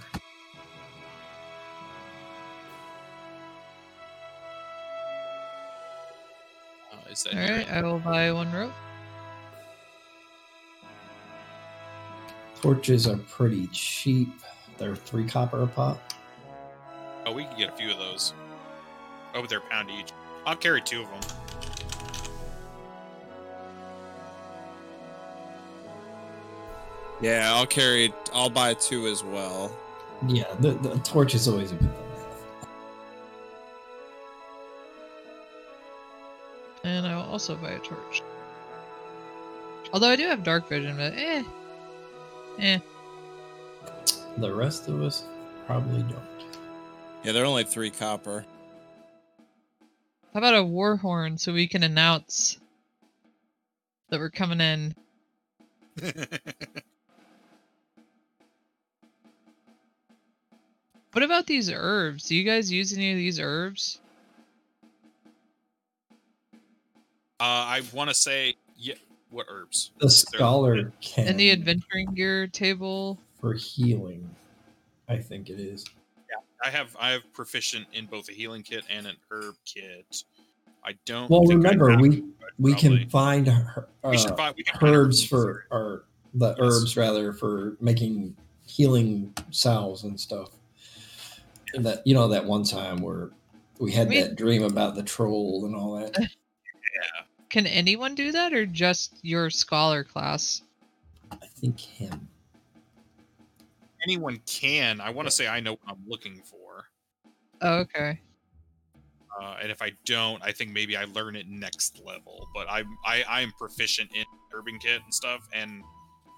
[6.92, 8.72] Uh, is that All right, I will buy one rope.
[12.60, 14.28] Torches are pretty cheap.
[14.76, 15.98] They're three copper a pop.
[17.24, 18.34] Oh, we can get a few of those.
[19.34, 20.12] Oh, they're a pound each.
[20.46, 21.20] I'll carry two of them.
[27.20, 28.12] Yeah, I'll carry.
[28.32, 29.70] I'll buy two as well.
[30.26, 32.06] Yeah, the, the torch is always a good thing.
[36.84, 38.22] And I will also buy a torch.
[39.92, 41.42] Although I do have dark vision, but eh.
[42.58, 42.78] Eh.
[44.38, 45.24] The rest of us
[45.66, 46.22] probably don't.
[47.22, 48.46] Yeah, they're only three copper.
[50.32, 52.58] How about a war horn so we can announce
[54.08, 54.94] that we're coming in?
[61.12, 62.28] What about these herbs?
[62.28, 64.00] Do you guys use any of these herbs?
[67.40, 68.94] Uh, I want to say, yeah.
[69.30, 69.92] What herbs?
[69.98, 73.18] The scholar can In the adventuring gear table?
[73.40, 74.28] for healing.
[75.08, 75.84] I think it is.
[76.64, 80.24] I have I have proficient in both a healing kit and an herb kit.
[80.84, 81.30] I don't.
[81.30, 82.24] Well, think remember have- we
[82.58, 82.98] we probably.
[82.98, 86.04] can find her, We should uh, find we can find herbs herbs for or
[86.34, 86.56] the Yes.
[86.60, 88.36] herbs rather for making
[88.66, 90.50] healing salves and stuff.
[91.74, 93.30] And that you know that one time where
[93.78, 96.14] we had We- that dream about the troll and all that.
[96.18, 96.26] Yeah.
[97.50, 100.62] Can anyone do that or just your scholar class?
[101.32, 102.28] I think him.
[104.04, 105.00] Anyone can.
[105.00, 106.86] I want to say I know what I'm looking for.
[107.62, 108.20] Oh, okay.
[109.40, 112.48] Uh, and if I don't, I think maybe I learn it next level.
[112.54, 114.24] But I'm I I'm proficient in
[114.54, 115.82] herbing kit and stuff and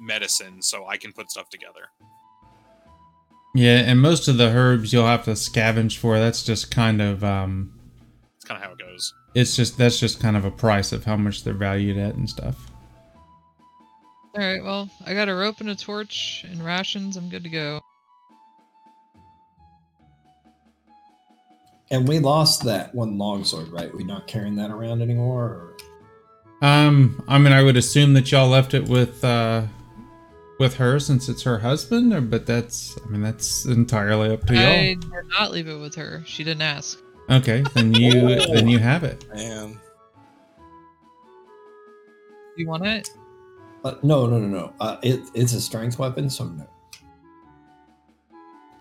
[0.00, 1.88] medicine, so I can put stuff together.
[3.54, 6.18] Yeah, and most of the herbs you'll have to scavenge for.
[6.18, 7.78] That's just kind of um
[8.36, 9.14] It's kind of how it goes.
[9.34, 12.28] it's just that's just kind of a price of how much they're valued at and
[12.28, 12.71] stuff.
[14.34, 17.16] All right, well, I got a rope and a torch and rations.
[17.16, 17.80] I'm good to go.
[21.90, 23.92] And we lost that one longsword, right?
[23.92, 25.76] We're not carrying that around anymore.
[26.62, 26.66] Or...
[26.66, 29.64] Um, I mean, I would assume that y'all left it with uh
[30.58, 34.54] with her since it's her husband, or but that's I mean that's entirely up to
[34.54, 34.62] y'all.
[34.62, 35.04] I did
[35.38, 36.22] not leave it with her.
[36.24, 36.98] She didn't ask.
[37.28, 38.12] Okay, then you
[38.46, 39.26] then you have it.
[39.34, 39.78] Man,
[42.56, 43.10] You want it?
[43.84, 44.72] Uh, no, no, no, no.
[44.80, 46.66] Uh, it, it's a strength weapon, so no.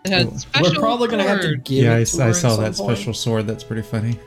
[0.06, 2.32] It had special We're probably gonna have to give yeah, I, it s- to I
[2.32, 2.98] saw that point.
[2.98, 3.48] special sword.
[3.48, 4.20] That's pretty funny.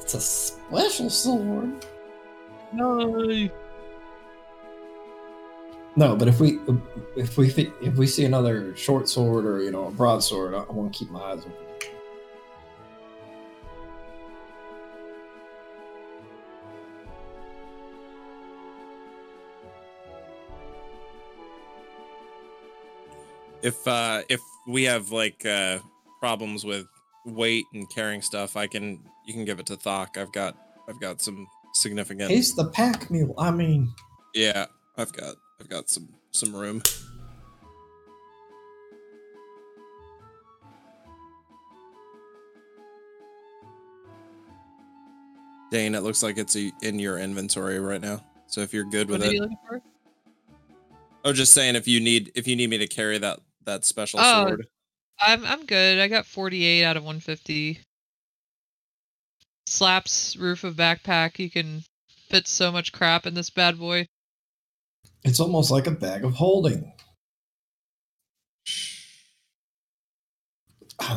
[0.00, 1.86] It's a special sword.
[2.72, 3.48] No.
[5.96, 6.58] No, but if we
[7.16, 7.48] if we
[7.80, 10.98] if we see another short sword or you know a broadsword, I, I want to
[10.98, 11.52] keep my eyes open.
[23.64, 25.78] If uh if we have like uh
[26.20, 26.86] problems with
[27.24, 30.18] weight and carrying stuff, I can you can give it to Thok.
[30.18, 30.56] I've got
[30.88, 32.30] I've got some significant.
[32.30, 33.34] He's the pack mule.
[33.38, 33.92] I mean,
[34.34, 36.82] Yeah, I've got I've got some some room.
[45.70, 48.24] Dane, it looks like it's a, in your inventory right now.
[48.46, 49.82] So if you're good with What are it, you looking for?
[51.24, 53.84] I was just saying if you need if you need me to carry that that
[53.84, 54.46] special Oh.
[54.46, 54.66] sword.
[55.20, 56.00] I'm I'm good.
[56.00, 57.80] I got 48 out of 150.
[59.66, 61.38] Slaps roof of backpack.
[61.38, 61.84] You can
[62.28, 64.06] fit so much crap in this bad boy.
[65.22, 66.92] it's almost like a bag of holding.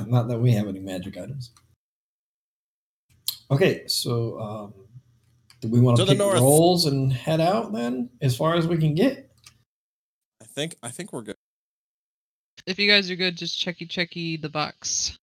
[0.07, 1.51] Not that we have any magic items.
[3.49, 4.73] Okay, so um,
[5.61, 6.39] do we want To to the pick north.
[6.39, 9.29] rolls and head out then, as far as we can get?
[10.41, 11.35] I think I think we're good.
[12.67, 15.17] If you guys are good, just checky checky the box.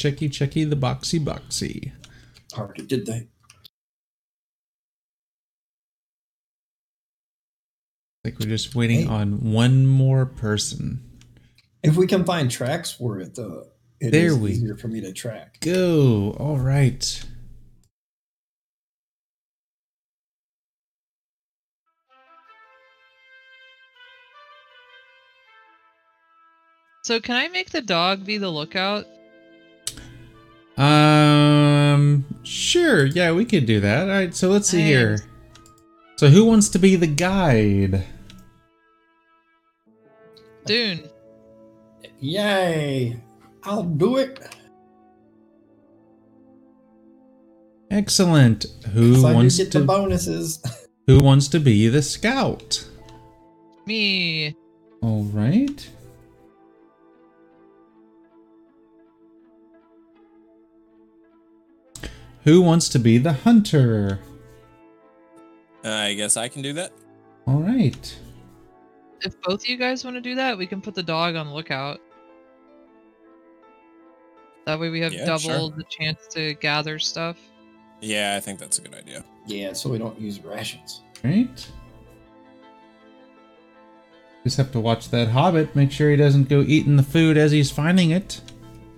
[0.00, 1.92] Checky checky the boxy boxy.
[2.54, 3.28] Already did they?
[8.24, 9.06] Like we're just waiting Hey.
[9.06, 11.02] on one more person.
[11.82, 13.64] If we can find tracks for it, uh,
[14.00, 15.60] it There is we easier for me to track.
[15.60, 16.34] Go.
[16.38, 17.22] All right.
[27.06, 29.06] So can I make the dog be the lookout?
[30.76, 32.24] Um.
[32.42, 33.04] Sure.
[33.06, 34.08] Yeah, we could do that.
[34.08, 34.34] All right.
[34.34, 34.86] So let's see Nice.
[34.88, 35.18] here.
[36.16, 38.02] So who wants to be the guide?
[40.64, 41.08] Dune.
[42.18, 43.22] Yay!
[43.62, 44.40] I'll do it.
[47.88, 48.66] Excellent.
[48.94, 50.60] Who I wants did get the to bonuses.
[51.06, 52.84] Who wants to be the scout?
[53.86, 54.56] Me.
[55.02, 55.88] All right.
[62.46, 64.20] Who wants to be the hunter?
[65.84, 66.92] I guess I can do that.
[67.46, 68.18] All right.
[69.22, 71.52] If both of you guys want to do that, we can put the dog on
[71.52, 72.00] lookout.
[74.64, 75.70] That way we have Yeah, double sure.
[75.76, 77.36] the chance to gather stuff.
[78.00, 79.24] Yeah, I think that's a good idea.
[79.46, 81.02] yeah, so we don't use rations.
[81.24, 81.68] Right.
[84.44, 85.74] Just have to watch that hobbit.
[85.74, 88.40] Make sure he doesn't go eating the food as he's finding it.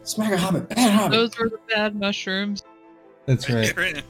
[0.02, 1.12] Smack a hobbit, bad hobbit.
[1.12, 2.62] Those were the bad mushrooms.
[3.28, 3.76] That's right.
[3.76, 4.02] Right.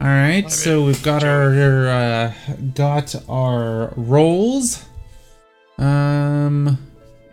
[0.00, 2.32] All right, so we've got our uh,
[2.74, 4.82] got our rolls,
[5.76, 6.78] um,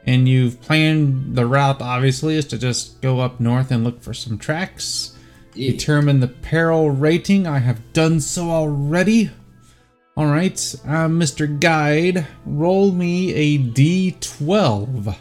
[0.05, 1.81] and you've planned the route.
[1.81, 5.17] Obviously, is to just go up north and look for some tracks.
[5.53, 5.71] Yeah.
[5.71, 7.47] Determine the peril rating.
[7.47, 9.31] I have done so already.
[10.17, 11.57] All right, uh, Mr.
[11.57, 15.15] Guide, roll me a d12.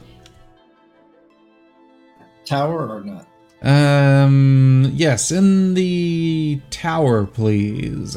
[2.44, 3.29] Tower or not?
[3.62, 8.16] Um, yes, in the tower, please.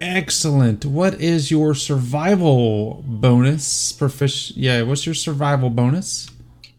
[0.00, 0.84] Excellent.
[0.84, 3.92] What is your survival bonus?
[3.92, 6.28] Profic- yeah, what's your survival bonus?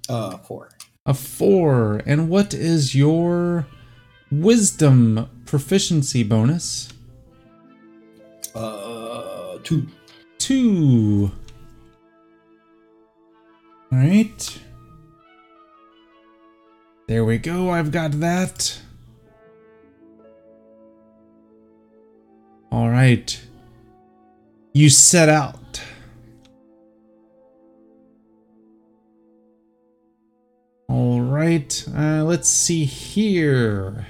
[0.09, 0.69] Uh, four.
[1.05, 2.01] A four.
[2.05, 3.65] And what is your
[4.31, 6.91] wisdom proficiency bonus?
[8.55, 9.87] Uh, two.
[10.37, 11.31] Two.
[13.91, 14.59] All right.
[17.13, 17.69] There we go.
[17.69, 18.81] I've got that.
[22.71, 23.39] All right.
[24.73, 25.79] You set out.
[30.89, 31.85] All right.
[31.95, 34.07] Uh, let's see here.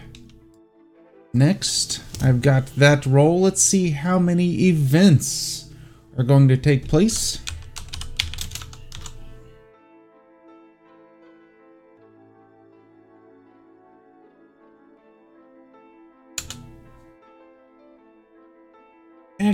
[1.34, 3.42] Next, I've got that roll.
[3.42, 5.70] Let's see how many events
[6.18, 7.40] are going to take place.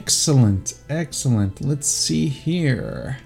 [0.03, 1.59] Excellent, excellent.
[1.59, 3.17] Let's see here.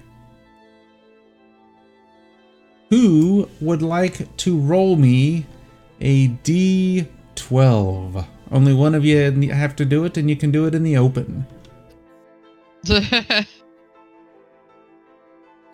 [2.90, 5.46] Who would like to roll me
[6.00, 8.26] a d12?
[8.50, 10.96] Only one of you have to do it, and you can do it in the
[10.96, 11.46] open.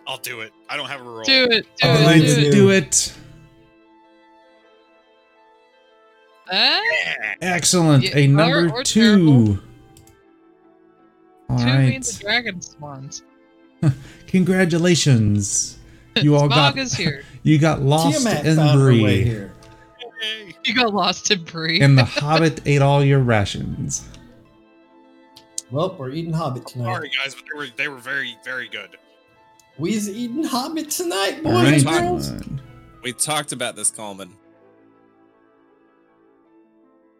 [0.05, 0.53] I'll do it.
[0.69, 1.23] I don't have a roll.
[1.23, 1.65] do it.
[1.77, 2.07] Do Oh, it.
[2.07, 2.41] I Do do.
[2.41, 2.51] it.
[2.51, 3.13] do it.
[6.51, 6.79] Yeah.
[7.41, 8.03] Excellent.
[8.03, 9.59] Yeah, a number or two.
[11.51, 11.89] All two right.
[11.89, 13.23] means the dragon spawns.
[14.27, 15.77] Congratulations.
[16.21, 17.23] You all got is here.
[17.43, 19.47] you got lost Tiamat in found her Bree,
[20.65, 21.79] You got lost in Bree.
[21.79, 24.09] and the Hobbit ate all your rations.
[25.71, 26.93] Well, we're eating hobbit tonight.
[26.95, 28.97] Sorry guys, but they were they were very very good.
[29.77, 31.95] We's eating hobbit tonight, boys right.
[31.95, 32.33] and girls.
[33.03, 34.35] We talked about this, Calman.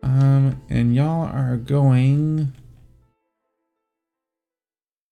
[0.03, 2.53] Um, and y'all are going.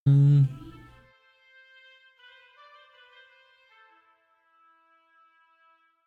[0.10, 0.44] Hmm.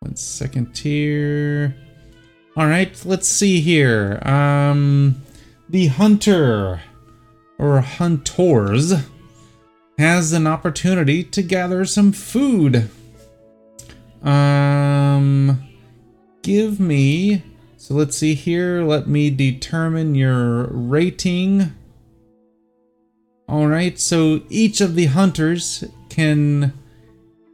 [0.00, 1.76] One second here.
[2.56, 4.18] All right, let's see here.
[4.26, 5.22] Um,
[5.68, 6.82] the hunter
[7.58, 8.94] or hunters
[9.98, 12.90] has an opportunity to gather some food.
[14.22, 15.62] Um,
[16.42, 17.44] give me.
[17.76, 18.82] So let's see here.
[18.82, 21.72] Let me determine your rating.
[23.48, 26.72] All right, so each of the hunters can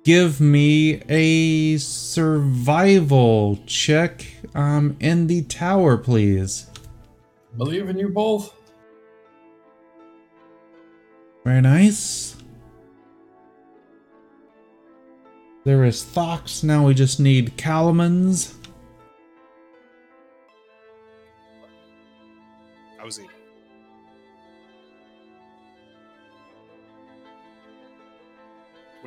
[0.05, 4.25] give me a survival check
[4.55, 6.67] um, in the tower, please.
[7.57, 8.55] Believe in you both.
[11.45, 12.37] Very nice.
[15.65, 16.63] There is Thok's.
[16.63, 18.58] Now we just need Calman's.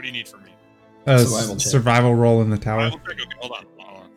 [0.01, 0.49] What do you need from me?
[1.05, 1.71] Uh, Survival check.
[1.71, 2.89] survival roll in the tower.
[2.89, 3.19] Bible check?
[3.21, 4.09] Okay, hold on, hold on.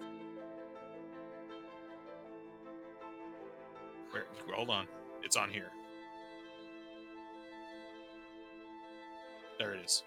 [4.10, 4.24] Where,
[4.56, 4.86] hold on,
[5.22, 5.70] it's on here.
[9.58, 10.02] There it is.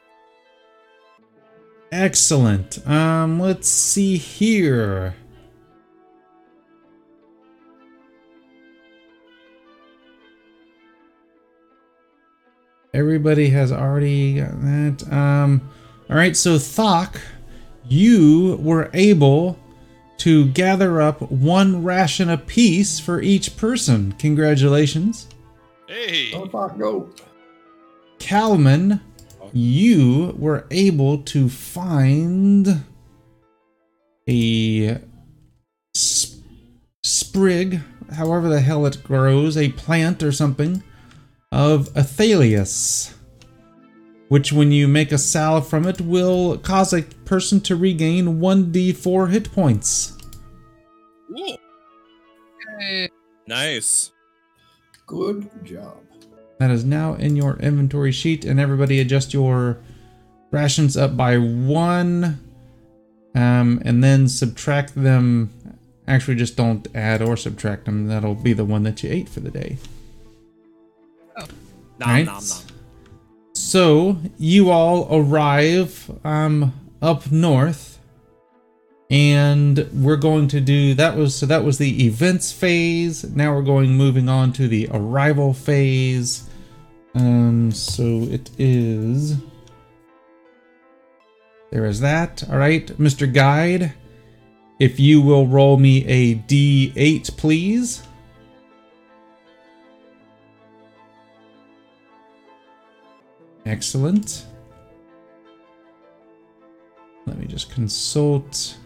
[1.92, 2.80] Excellent.
[2.88, 5.14] Um, let's see here.
[12.98, 15.14] Everybody has already got that.
[15.14, 15.70] Um,
[16.10, 17.22] all right, so Thok,
[17.88, 19.60] you were able
[20.18, 24.14] to gather up one ration apiece for each person.
[24.14, 25.28] Congratulations.
[25.88, 26.32] Hey.
[26.32, 27.12] Fuck, go.
[28.18, 29.00] Calman,
[29.54, 32.84] you were able to find
[34.28, 35.00] a
[35.94, 36.42] sp-
[37.04, 37.80] sprig,
[38.12, 40.82] however the hell it grows, a plant or something,
[41.52, 43.14] of athelas,
[44.30, 49.32] which, when you make a salve from it, will cause a person to regain 1d4
[49.32, 50.18] hit points.
[51.30, 51.58] Cool.
[52.80, 53.10] Hey,
[53.48, 54.12] Nice.
[55.06, 55.98] Good job.
[56.60, 59.78] That is now in your inventory sheet, and everybody adjust your
[60.52, 62.46] rations up by one,
[63.36, 65.52] um, and then subtract them.
[66.08, 68.08] Actually, just don't add or subtract them.
[68.08, 69.78] That'll be the one that you ate for the day.
[72.00, 72.26] Nom Right.
[72.26, 72.58] nom nom.
[73.54, 78.00] So you all arrive um, up north,
[79.10, 83.24] and we're going to do that was so that was the events phase.
[83.24, 86.48] Now we're going moving on to the arrival phase.
[87.16, 89.38] Um, so it is.
[91.72, 92.48] There is that.
[92.50, 93.32] All right, Mr.
[93.32, 93.94] Guide,
[94.80, 98.07] if you will roll me a D8, please.
[103.68, 104.46] Excellent.
[107.26, 108.78] Let me just consult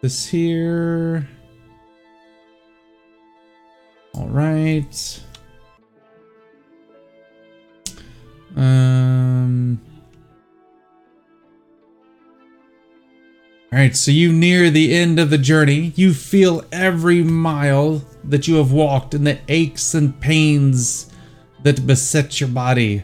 [0.00, 1.28] this here.
[4.14, 5.22] All right.
[8.56, 9.78] Um.
[13.70, 15.92] All right, so you near the end of the journey.
[15.96, 21.10] You feel every mile that you have walked and the aches and pains
[21.62, 23.02] that beset your body.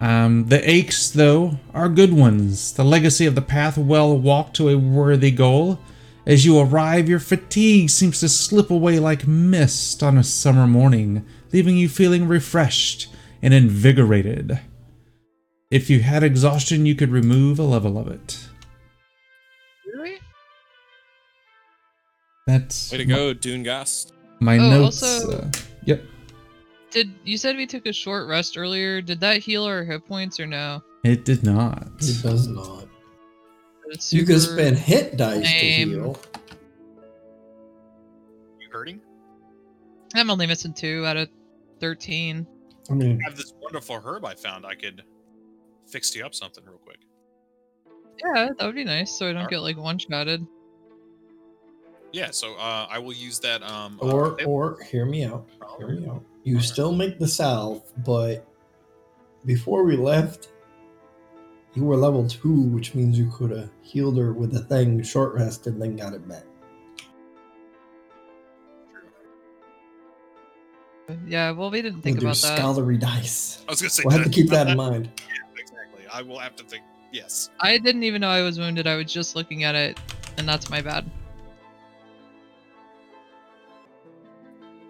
[0.00, 2.72] Um, the aches, though, are good ones.
[2.72, 5.80] The legacy of the path well walked to a worthy goal.
[6.24, 11.24] As you arrive, your fatigue seems to slip away like mist on a summer morning,
[11.52, 13.08] leaving you feeling refreshed
[13.42, 14.60] and invigorated.
[15.70, 18.38] If you had exhaustion, you could remove a level of it.
[19.86, 20.18] really?
[22.46, 24.12] That's Way to go, Dune Gust.
[24.40, 25.02] My Oh, notes.
[25.02, 25.56] also- uh, yep,
[26.90, 29.00] Did you said we took a short rest earlier?
[29.02, 30.82] Did that heal our hit points or no?
[31.04, 31.86] it did not.
[32.00, 32.86] It does not.
[34.10, 35.90] You can super- spend hit dice lame.
[35.90, 36.20] to heal.
[38.60, 39.00] You hurting?
[40.14, 41.28] I'm only missing two out of
[41.80, 42.46] thirteen.
[42.90, 44.64] I mean, I have this wonderful herb I found.
[44.66, 45.02] I could
[45.86, 46.98] fix you up something real quick.
[48.24, 49.50] Yeah, that would be nice, so I don't Alright.
[49.50, 50.46] get like one shotted.
[52.12, 53.62] Yeah, so uh, I will use that.
[53.62, 55.46] Um, uh, or it- or hear me out.
[55.78, 56.24] Hear me out.
[56.48, 58.42] You still make the salve, but
[59.44, 60.48] before we left,
[61.74, 65.34] you were level two, which means you could have healed her with a thing, short
[65.34, 66.44] rest, and then got it back.
[71.26, 72.56] Yeah, well, we didn't think With your about that.
[72.56, 73.62] scholarly dice.
[73.68, 74.04] I was gonna say.
[74.06, 75.10] We'll have to keep that in mind.
[75.28, 76.04] Yeah, exactly.
[76.10, 76.82] I will have to think.
[77.12, 77.50] Yes.
[77.60, 78.86] I didn't even know I was wounded.
[78.86, 80.00] I was just looking at it,
[80.38, 81.10] and that's my bad.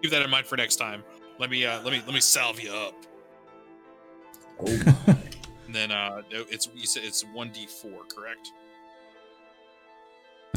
[0.01, 1.03] Keep that in mind for next time.
[1.39, 2.93] Let me uh, let me let me salve you up,
[4.59, 5.17] Oh my.
[5.65, 8.51] and then uh, it's you said it's one d four, correct?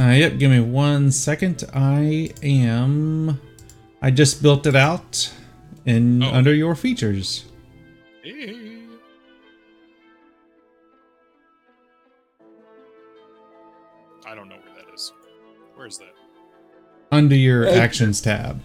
[0.01, 1.65] Uh, yep, give me one second.
[1.73, 3.41] I am.
[4.01, 5.33] I just built it out
[5.87, 6.33] in Oh.
[6.33, 7.45] under your features.
[8.25, 8.81] Hey.
[14.27, 15.13] I don't know where that is.
[15.75, 16.15] Where is that?
[17.11, 17.79] Under your Hey.
[17.81, 18.61] actions tab.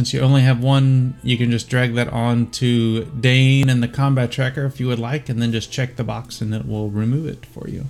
[0.00, 3.86] Since you only have one, you can just drag that on to Dane and the
[3.86, 6.88] combat tracker if you would like, and then just check the box and it will
[6.88, 7.84] remove it for you.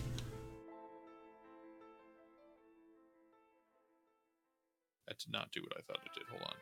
[5.06, 6.24] That did not do what I thought it did.
[6.30, 6.54] Hold on.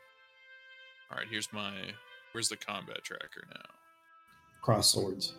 [1.11, 1.73] All right, here's my.
[2.33, 3.71] Where's the combat tracker now?
[4.61, 5.33] Cross swords.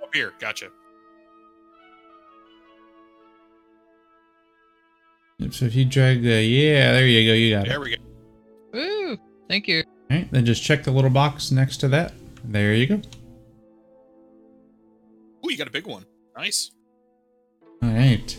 [0.00, 0.32] Up here.
[0.38, 0.70] Gotcha.
[5.38, 7.68] Yep, So if you drag the yeah, there you go, you got it.
[7.68, 8.02] There we go.
[8.72, 9.18] Woo!
[9.48, 9.84] Thank you.
[10.10, 12.14] All right, then just check the little box next to that.
[12.44, 12.94] There you go.
[15.44, 16.06] Ooh, you got a big one.
[16.36, 16.70] Nice.
[17.82, 18.36] All right.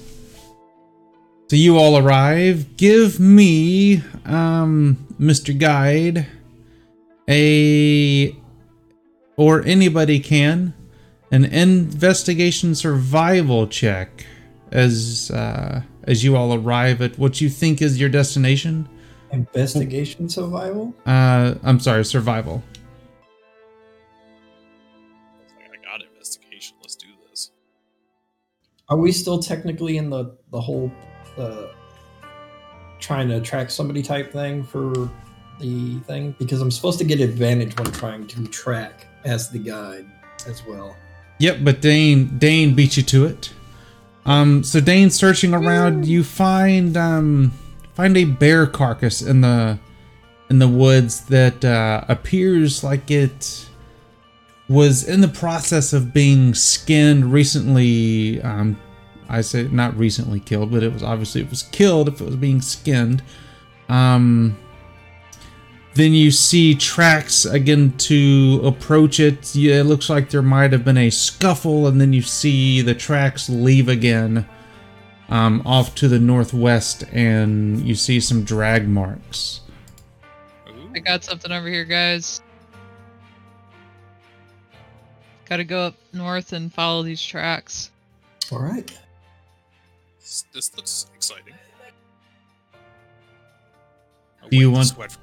[1.49, 2.75] So you all arrive.
[2.77, 5.57] Give me, um, Mr.
[5.57, 6.25] Guide,
[7.29, 8.35] a,
[9.37, 10.73] or anybody can,
[11.31, 14.25] an investigation survival check
[14.71, 18.87] as uh, as you all arrive at what you think is your destination.
[19.31, 20.95] Investigation survival?
[21.05, 22.63] Uh, I'm sorry, survival.
[25.59, 26.77] I got investigation.
[26.81, 27.51] Let's do this.
[28.87, 30.89] Are we still technically in the the whole
[31.37, 31.67] uh,
[32.99, 35.11] trying to track somebody type thing for
[35.59, 36.33] the thing?
[36.39, 40.05] Because I'm supposed to get advantage when trying to track as the guide
[40.47, 40.95] as well.
[41.39, 43.51] Yep, but Dane Dane beat you to it.
[44.27, 47.53] Um, so Dane searching around, you find um,
[47.93, 49.79] find a bear carcass in the
[50.49, 53.67] in the woods that uh, appears like it
[54.69, 58.41] was in the process of being skinned recently.
[58.41, 58.77] Um,
[59.29, 62.35] I say not recently killed, but it was obviously it was killed if it was
[62.35, 63.23] being skinned.
[63.87, 64.57] Um,
[65.97, 69.53] then you see tracks again to approach it.
[69.55, 72.95] Yeah, it looks like there might have been a scuffle, and then you see the
[72.95, 74.47] tracks leave again
[75.29, 79.61] um, off to the northwest, and you see some drag marks.
[80.95, 82.41] I got something over here, guys.
[85.45, 87.91] Gotta go up north and follow these tracks.
[88.51, 88.91] All right.
[90.19, 91.53] This, this looks exciting.
[94.43, 95.17] I'll Do you wipe the want-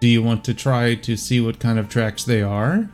[0.00, 2.88] Do you want to try to see what kind of tracks they are?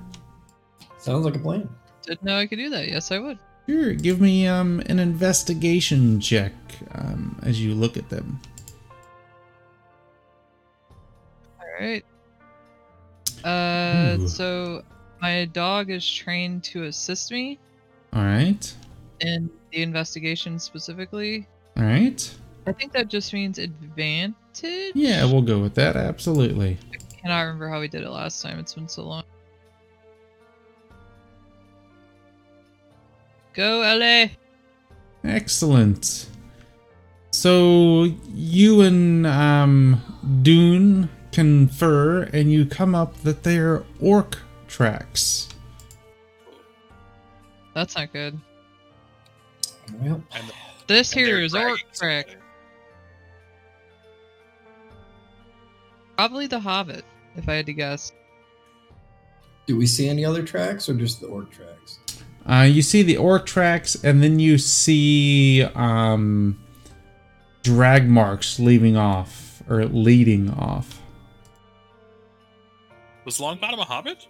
[0.98, 1.68] Sounds like a plan.
[2.02, 2.88] Didn't know I could do that.
[2.88, 3.38] Yes, I would.
[3.68, 6.52] Sure, give me um, an investigation check
[6.92, 8.40] um, as you look at them.
[11.60, 12.04] All right.
[13.42, 14.28] Uh, Ooh.
[14.28, 14.82] so
[15.20, 17.58] my dog is trained to assist me
[18.12, 18.74] All right,
[19.20, 21.46] in the investigation specifically.
[21.76, 22.34] all right.
[22.66, 24.92] I think that just means advantage.
[24.94, 25.96] Yeah, we'll go with that.
[25.96, 26.78] Absolutely.
[26.92, 28.58] I cannot remember how we did it last time.
[28.58, 29.24] It's been so long.
[33.52, 34.28] Go LA.
[35.22, 36.28] Excellent.
[37.30, 40.00] So you and um,
[40.42, 44.38] Dune confer, and you come up that they're orc
[44.68, 45.48] tracks.
[47.74, 48.38] That's not good.
[50.00, 50.22] Well,
[50.86, 52.43] This and here they're is orc dragging track.
[56.16, 57.04] Probably the Hobbit,
[57.36, 58.12] if I had to guess.
[59.66, 61.98] do we see any other tracks or just the orc tracks?
[62.46, 66.62] Uh, you see the orc tracks, and then you see um,
[67.62, 71.00] drag marks leaving off or leading off.
[73.24, 74.28] Was Longbottom a hobbit?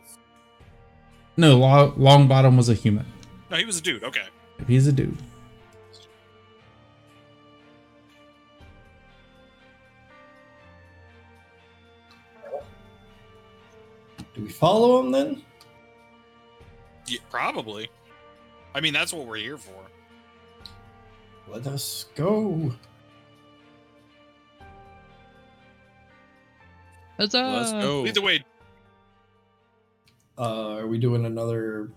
[1.36, 3.04] No, Lo- Longbottom was a human.
[3.50, 4.04] No, he was a dude.
[4.04, 4.22] Okay.
[4.68, 5.18] He's a dude.
[14.34, 15.42] Do we follow him then?
[17.06, 17.88] Yeah, probably.
[18.74, 19.72] I mean, that's what we're here for.
[21.48, 22.72] Let us go.
[27.18, 27.42] Huzzah!
[27.42, 28.06] Let's go.
[28.06, 28.44] Either way,
[30.36, 31.88] Uh, are we doing another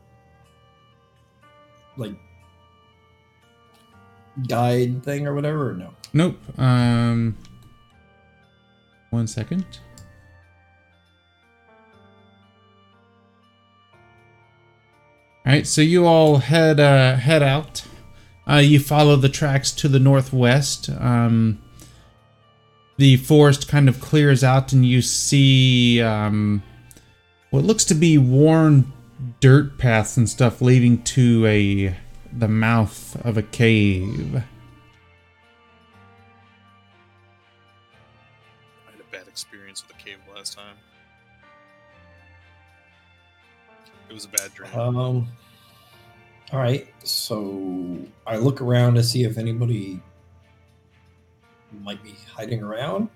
[1.98, 2.14] like
[4.48, 5.72] guide thing or whatever?
[5.72, 5.92] Or no.
[6.14, 6.38] Nope.
[6.60, 7.36] Um,
[9.10, 9.66] one second.
[15.48, 17.86] All right, so you all head uh, head out.
[18.46, 20.90] Uh, you follow the tracks to the northwest.
[20.90, 21.62] Um,
[22.98, 26.64] the forest kind of clears out, and you see um,
[27.52, 28.92] what looks to be worn
[29.40, 31.96] dirt paths and stuff leading to a
[32.38, 34.44] the mouth of a cave.
[38.86, 40.76] I had a bad experience with a cave last time.
[44.10, 44.74] It was a bad dream.
[44.74, 45.28] Um.
[46.52, 46.88] All right.
[47.04, 50.02] So I look around to see if anybody
[51.82, 53.10] might be hiding around,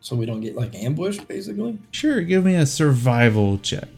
[0.00, 1.78] so we don't get like ambushed, basically.
[1.90, 3.88] Sure, give me a survival check.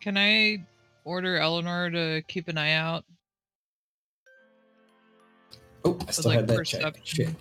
[0.00, 0.64] Can I
[1.04, 3.04] order Eleanor to keep an eye out?
[5.84, 6.80] Oh, I still like had that check.
[6.80, 7.26] perception.
[7.26, 7.34] Shit.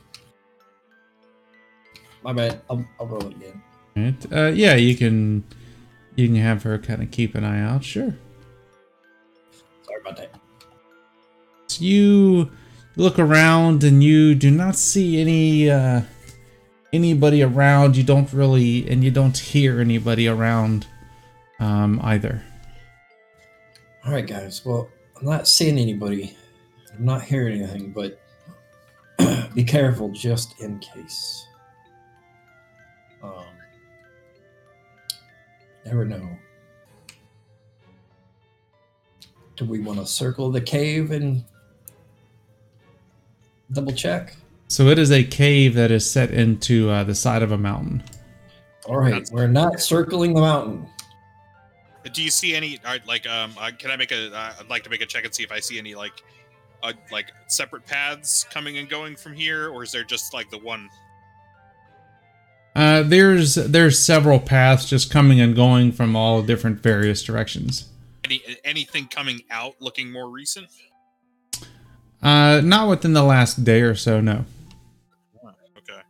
[2.23, 2.61] My bad.
[2.69, 3.61] I'll, I'll roll it again.
[3.97, 4.31] Right?
[4.31, 5.43] Uh, yeah, you can
[6.15, 7.83] you can have her kind of keep an eye out.
[7.83, 8.15] Sure.
[9.83, 10.35] Sorry about that.
[11.67, 12.51] So you
[12.95, 16.01] look around and you do not see any uh,
[16.93, 17.97] anybody around.
[17.97, 20.85] You don't really, and you don't hear anybody around
[21.59, 22.43] um, either.
[24.05, 24.63] All right, guys.
[24.63, 26.37] Well, I'm not seeing anybody.
[26.93, 28.21] I'm not hearing anything, but
[29.55, 31.46] be careful just in case.
[35.87, 36.27] Never know.
[39.55, 41.43] Do we want to circle the cave and
[43.71, 44.35] double check?
[44.67, 48.03] So it is a cave that is set into uh, the side of a mountain.
[48.85, 50.87] All right, That's- we're not circling the mountain.
[52.13, 53.53] Do you see any uh, like um?
[53.59, 54.33] Uh, can I make a?
[54.33, 56.23] Uh, I'd like to make a check and see if I see any like,
[56.81, 60.57] uh, like separate paths coming and going from here, or is there just like the
[60.57, 60.89] one?
[62.77, 67.89] Uh, there's there's several paths just coming and going from all different various directions.
[68.23, 70.67] Any anything coming out looking more recent?
[72.21, 74.45] Uh, not within the last day or so, no.
[75.75, 76.01] Okay.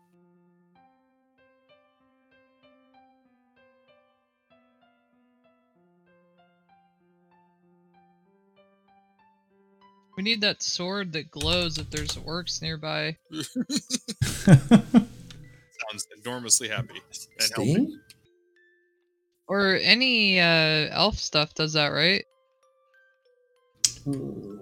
[10.18, 13.16] We need that sword that glows if there's orcs nearby.
[15.92, 17.02] Sounds enormously happy.
[17.40, 17.74] And helping.
[17.74, 18.00] Sting?
[19.48, 22.24] Or any uh, elf stuff does that, right?
[24.06, 24.60] Mm,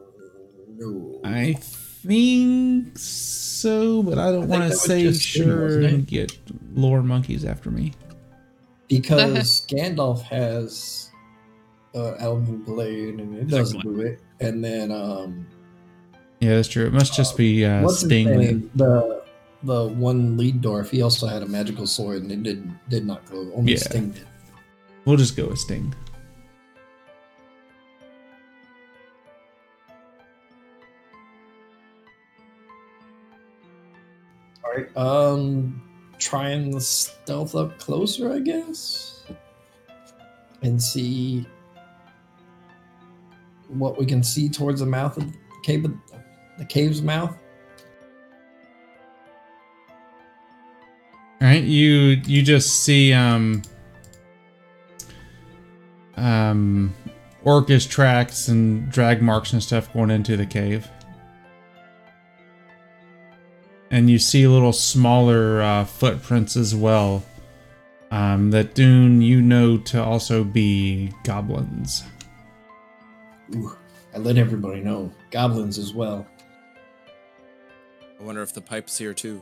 [0.78, 1.22] No.
[1.24, 5.94] I think so, but I don't want to say sure wasn't it?
[5.94, 6.38] and get
[6.76, 7.94] lore monkeys after me.
[8.88, 11.10] because Gandalf has
[11.96, 14.20] uh, Elven Blade and it doesn't do it.
[14.42, 15.48] And then um,
[16.42, 16.86] Yeah, that's true.
[16.86, 18.28] It must just be uh, what's Sting.
[18.28, 18.40] then.
[18.40, 18.72] name?
[18.76, 19.15] The
[19.66, 20.90] the one lead dwarf.
[20.90, 23.52] He also had a magical sword and it did did not go.
[23.54, 23.80] Only Yeah.
[23.80, 24.28] Sting did.
[25.06, 25.94] We'll just go with Sting.
[34.64, 34.98] All right.
[34.98, 35.82] Um,
[36.20, 39.24] trying to stealth up closer, I guess,
[40.62, 41.46] and see
[43.68, 45.86] what we can see towards the mouth of the cave.
[46.58, 47.36] The cave's mouth.
[51.42, 53.62] All right, you you just see um
[56.16, 56.96] um
[57.46, 60.88] orcish tracks and drag marks and stuff going into the cave.
[63.92, 67.24] And you see little smaller uh, footprints as well.
[68.12, 72.04] Um, that Dune you know to also be goblins.
[73.56, 73.76] Ooh,
[74.14, 75.12] I let everybody know.
[75.32, 76.26] Goblins as well.
[78.20, 79.42] I wonder if the pipe's here too.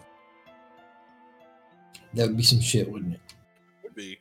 [2.13, 3.21] That would be some shit, wouldn't it?
[3.83, 4.19] Would be.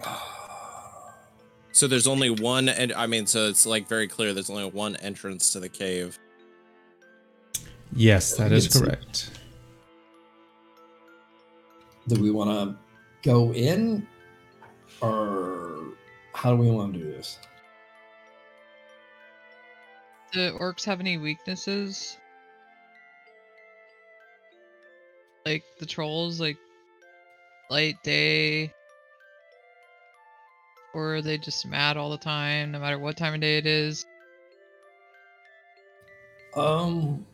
[1.72, 4.32] So there's only one, and I mean, so it's like very clear.
[4.32, 6.16] There's only one entrance to the cave.
[7.92, 9.30] Yes, that is correct.
[12.06, 12.76] Do we want to
[13.28, 14.06] go in,
[15.00, 15.86] or
[16.32, 17.40] how do we want to do this?
[20.30, 22.18] Do orcs have any weaknesses?
[25.46, 26.56] Like the trolls, like
[27.70, 28.72] light day?
[30.94, 33.66] Or are they just mad all the time, no matter what time of day it
[33.66, 34.06] is?
[36.56, 37.26] Um,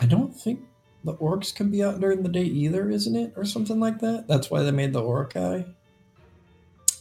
[0.00, 0.60] I don't think
[1.04, 4.26] the orcs can be out during the day either, isn't it, or something like that?
[4.26, 5.64] That's why they made the orc guy.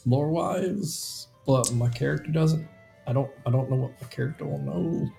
[0.06, 2.68] Lore wise, but my character doesn't.
[3.08, 3.32] I don't.
[3.46, 5.10] I don't know what my character will know.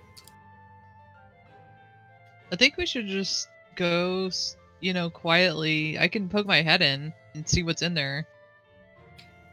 [2.52, 4.30] I think we should just go,
[4.80, 5.98] you know, quietly.
[5.98, 8.26] I can poke my head in and see what's in there.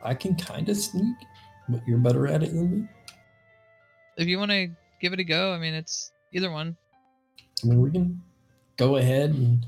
[0.01, 1.15] I can kind of sneak,
[1.67, 2.87] but you're better at it than me.
[4.17, 4.69] If you want to
[5.01, 6.77] give it a go, I mean, it's either one.
[7.63, 8.21] I mean, we can
[8.77, 9.65] go ahead and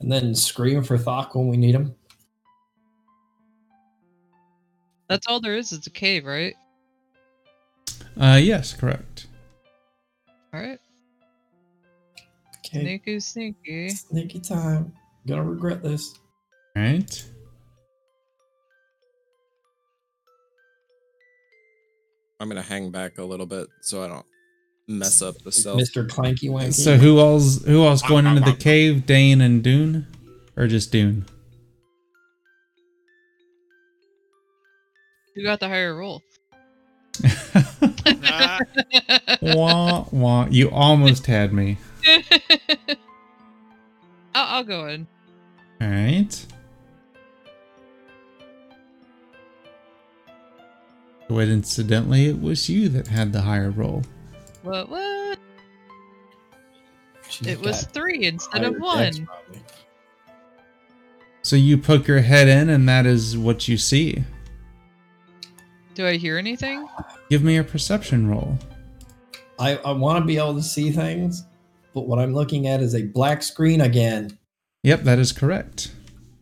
[0.00, 1.94] and then scream for Thok when we need him.
[5.08, 5.72] That's all there is.
[5.72, 6.54] It's a cave, right?
[8.18, 9.26] Uh, yes, correct.
[10.52, 10.78] All right.
[12.74, 13.88] Okay, Sneaky, sneaky.
[13.90, 14.92] sneaky time.
[15.28, 16.12] Gonna regret this.
[16.76, 17.24] All right.
[22.40, 24.26] I'm gonna hang back a little bit so I don't
[24.88, 25.78] mess up the stealth.
[25.80, 26.06] Mr.
[26.08, 26.74] Clanky Wanky.
[26.74, 29.06] So who else who else going into the cave?
[29.06, 30.08] Dane and Dune,
[30.56, 31.26] or just Dune?
[35.36, 36.22] Who got the higher roll?
[39.42, 40.46] Wah wah!
[40.50, 41.78] You almost had me.
[44.34, 45.06] I'll, I'll go in.
[45.80, 46.46] All right.
[51.28, 54.02] Coincidentally, it was you that had the higher roll.
[54.62, 54.88] What?
[54.88, 55.38] What?
[57.28, 59.28] She's It was three instead of one.
[61.42, 64.22] So you poke your head in, and that is what you see.
[65.94, 66.86] Do I hear anything?
[67.30, 68.58] Give me a perception roll.
[69.58, 71.44] I, I want to be able to see things,
[71.94, 74.36] but what I'm looking at is a black screen again.
[74.82, 75.92] Yep, that is correct.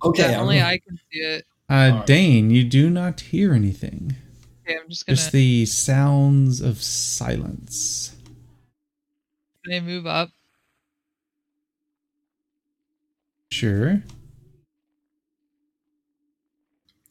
[0.02, 1.46] Okay, Yeah, only I can see it.
[1.70, 2.06] Uh, Alright.
[2.06, 4.16] Dane, you do not hear anything.
[4.66, 5.16] Okay, I'm just gonna.
[5.16, 8.16] Just the sounds of silence.
[9.64, 10.30] Can I move up?
[13.50, 14.02] Sure.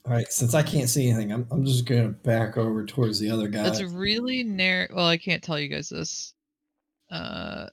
[0.06, 3.30] All right, since I can't see anything, I'm, I'm just gonna back over towards the
[3.30, 3.68] other guy.
[3.68, 4.88] It's really narrow.
[4.94, 6.34] Well, I can't tell you guys this.
[7.10, 7.68] Uh,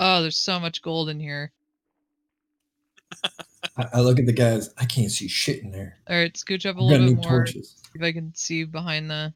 [0.00, 1.52] oh, there's so much gold in here.
[3.76, 4.70] I, I look at the guys.
[4.78, 5.98] I can't see shit in there.
[6.08, 7.24] All right, scooch up a little bit more.
[7.24, 7.76] torches.
[7.94, 9.32] If I can see behind the.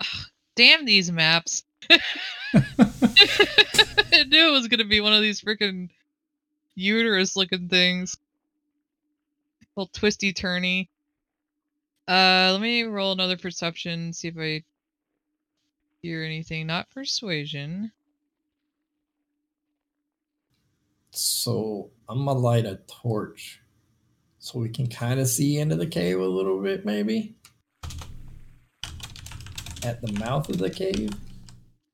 [0.00, 1.64] Ugh, damn these maps!
[1.90, 1.98] I
[4.28, 5.88] knew it was gonna be one of these freaking
[6.74, 8.16] uterus-looking things.
[9.74, 10.88] Little twisty turny.
[12.08, 14.12] Uh, let me roll another perception.
[14.12, 14.62] See if I
[16.02, 16.66] hear anything.
[16.66, 17.92] Not persuasion.
[21.18, 23.62] So I'm gonna light a torch,
[24.38, 27.34] so we can kind of see into the cave a little bit, maybe.
[29.82, 31.14] At the mouth of the cave.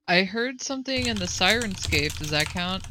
[0.09, 2.19] I heard something in the Syrinscape.
[2.19, 2.85] Does that count?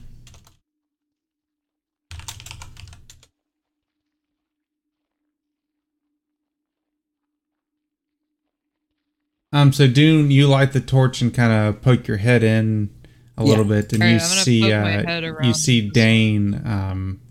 [9.51, 12.89] Um, so Dune, you light the torch and kind of poke your head in
[13.37, 13.49] a Yeah.
[13.49, 17.21] little bit, and Alright, you see uh, you see Dane um,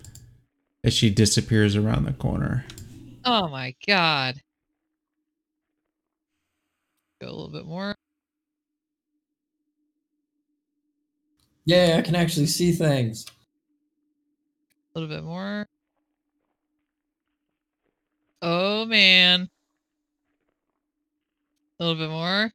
[0.82, 2.64] as she disappears around the corner.
[3.24, 4.40] Oh my god.
[7.20, 7.94] Go a little bit more.
[11.66, 13.26] Yeah, I can actually see things.
[14.94, 15.68] A little bit more.
[18.42, 19.50] Oh man.
[21.78, 22.52] A little bit more.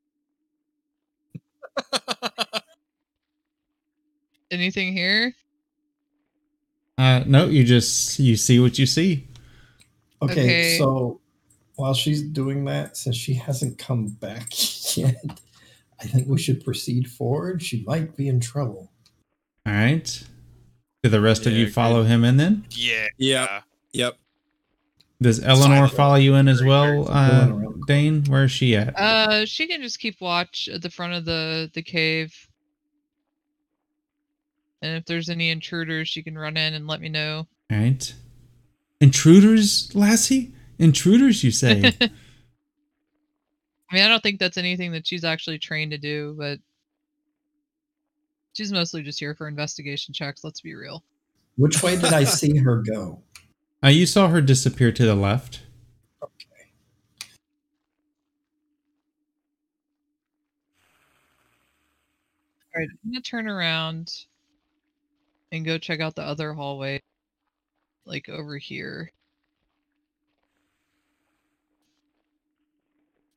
[4.51, 5.33] Anything here?
[6.97, 9.27] Uh, no, you just you see what you see.
[10.21, 10.77] Okay, Okay.
[10.77, 11.19] so
[11.75, 14.47] while she's doing that, since she hasn't come back
[14.97, 15.15] yet,
[15.99, 17.61] I think we should proceed forward.
[17.61, 18.91] She might be in trouble.
[19.65, 20.23] All right.
[21.03, 21.73] Do the rest of you good.
[21.73, 22.65] follow him in then?
[22.71, 23.07] Yeah.
[23.17, 23.49] Yep.
[23.93, 24.17] Yep.
[25.21, 25.93] Does Eleanor Silent.
[25.93, 27.51] follow you in as well, uh,
[27.87, 28.23] Dane?
[28.25, 28.97] Where is she at?
[28.97, 32.33] Uh she can just keep watch at the front of the the cave.
[34.81, 37.47] And if there's any intruders, she can run in and let me know.
[37.71, 38.13] All right.
[39.01, 40.53] Intruders, Lassie?
[40.79, 41.93] Intruders, you say?
[42.01, 42.09] I
[43.93, 46.59] mean, I don't think that's anything that she's actually trained to do, but
[48.53, 51.03] she's mostly just here for investigation checks, let's be real.
[51.57, 53.21] Which way did I see her go?
[53.83, 55.61] uh, you saw her disappear to the left.
[56.23, 56.69] Okay.
[62.73, 64.11] All right, I'm gonna turn around
[65.55, 67.01] and go check out the other hallway,
[68.05, 69.11] like over here.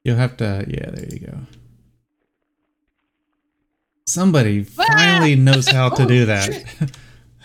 [0.05, 0.65] You'll have to.
[0.69, 1.39] Yeah, there you go.
[4.07, 6.65] Somebody finally knows how to do Oh, that.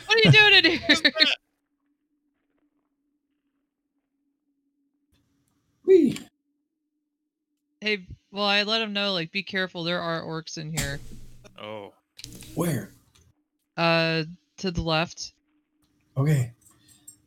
[0.05, 0.97] What are you doing in here?
[5.85, 6.19] Whee!
[7.81, 9.83] hey, well, I let him know, like, be careful.
[9.83, 10.99] There are orcs in here.
[11.61, 11.93] Oh.
[12.55, 12.91] Where?
[13.75, 14.23] Uh,
[14.64, 15.34] to the left.
[16.15, 16.53] Okay.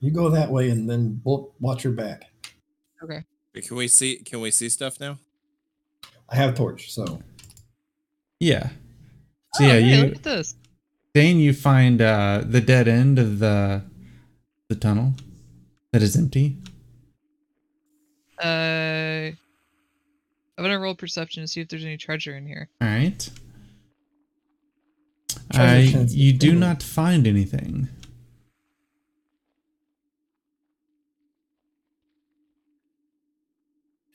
[0.01, 2.31] You go that way and then we'll watch your back.
[3.03, 3.25] Okay.
[3.55, 4.17] Can we see?
[4.17, 5.19] Can we see stuff now?
[6.29, 7.21] I have torch, so
[8.41, 8.69] yeah.
[9.55, 10.55] So oh, yeah, hey, you look at this.
[11.15, 13.83] Dane, you find uh, the dead end of the
[14.69, 15.15] the tunnel
[15.93, 16.57] that is empty.
[18.43, 19.33] Uh,
[20.59, 22.69] I'm gonna roll perception to see if there's any treasure in here.
[22.83, 23.19] All right.
[23.19, 23.45] Treasure
[25.55, 26.69] Uh, you do single.
[26.69, 27.89] not find anything.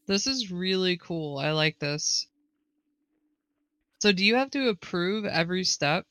[0.07, 1.37] This is really cool.
[1.37, 2.27] I like this.
[4.01, 6.05] So, do you have to approve every step?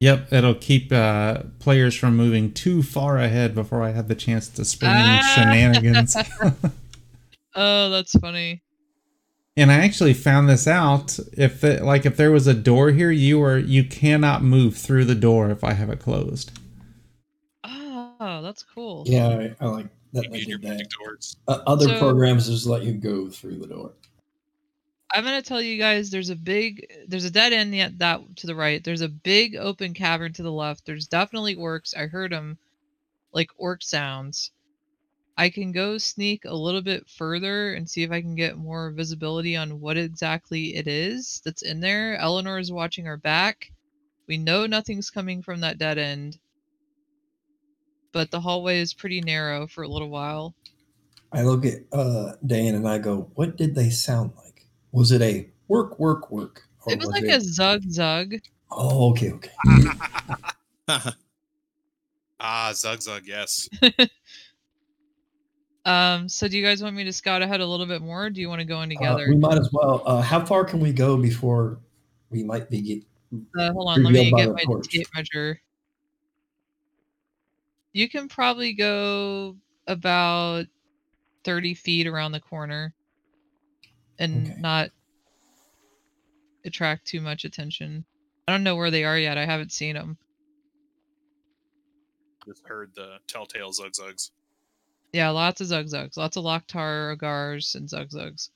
[0.00, 4.48] Yep, it'll keep uh, players from moving too far ahead before I have the chance
[4.48, 5.32] to spring any Ah.
[5.34, 6.16] shenanigans.
[7.56, 8.63] Oh, that's funny.
[9.56, 11.18] And I actually found this out.
[11.36, 15.04] If the, like if there was a door here, you are you cannot move through
[15.04, 16.50] the door if I have it closed.
[17.64, 19.04] Oh, that's cool.
[19.06, 20.32] yeah, I, I like that.
[20.32, 20.88] You your did that.
[20.90, 21.36] doors.
[21.48, 23.92] Uh, other So- programs just let you go through the door.
[25.12, 26.10] I'm gonna tell you guys.
[26.10, 28.82] There's a big, there's a dead end yet that to the right.
[28.82, 30.86] There's a big open cavern to the left.
[30.86, 31.96] There's definitely orcs.
[31.96, 32.58] I heard them,
[33.32, 34.50] like orc sounds.
[35.36, 38.92] I can go sneak a little bit further and see if I can get more
[38.92, 42.16] visibility on what exactly it is that's in there.
[42.16, 43.72] Eleanor is watching our back.
[44.28, 46.38] We know nothing's coming from that dead end,
[48.12, 50.54] but the hallway is pretty narrow for a little while.
[51.32, 54.68] I look at uh, Dan and I go, "What did they sound like?
[54.92, 58.34] Was it a work, work, work?" or It was like a zug zug.
[58.70, 59.50] Oh, okay, okay.
[62.40, 63.68] ah, Zug Zug, yes.
[65.86, 68.24] Um, so do you guys want me to scout ahead a little bit more?
[68.26, 69.26] Or do you want to go in Uh, together?
[69.28, 70.02] we might as well.
[70.06, 71.78] Uh, how far can we go before
[72.30, 73.04] we might be get?
[73.58, 74.88] Uh, hold on, let me get my torch.
[74.88, 75.60] tape measure.
[77.92, 79.56] You can probably go
[79.86, 80.66] about
[81.44, 82.94] 30 feet around the corner
[84.18, 84.60] and Okay.
[84.60, 84.90] not
[86.64, 88.04] attract too much attention.
[88.48, 89.36] I don't know where they are yet.
[89.36, 90.16] I haven't seen them.
[92.46, 94.30] Just heard the telltale Zug Zugs.
[95.14, 98.50] Yeah, lots of Zugzugs, lots of Lok'tar, Agars, and Zugzugs.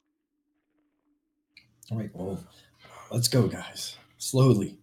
[1.93, 2.43] All right, well,
[3.13, 3.97] let's go, guys.
[4.17, 4.77] Slowly.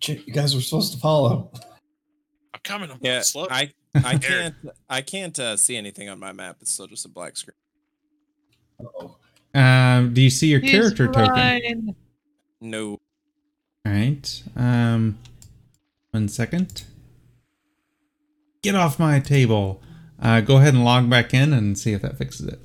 [0.00, 1.50] Shit, You guys were supposed to follow.
[2.52, 2.90] I'm coming.
[2.90, 3.46] I'm yeah, slow.
[3.50, 4.54] I I can't
[4.90, 6.58] I can't uh, see anything on my map.
[6.60, 7.54] It's still just a black screen.
[8.78, 9.16] Uh-oh.
[9.58, 11.96] Um, do you see your He's character token?
[12.60, 13.00] No.
[13.84, 14.42] All right.
[14.56, 15.18] Um,
[16.10, 16.84] one second.
[18.62, 19.82] Get off my table.
[20.20, 22.60] Uh, go ahead and log back in and see if that fixes it.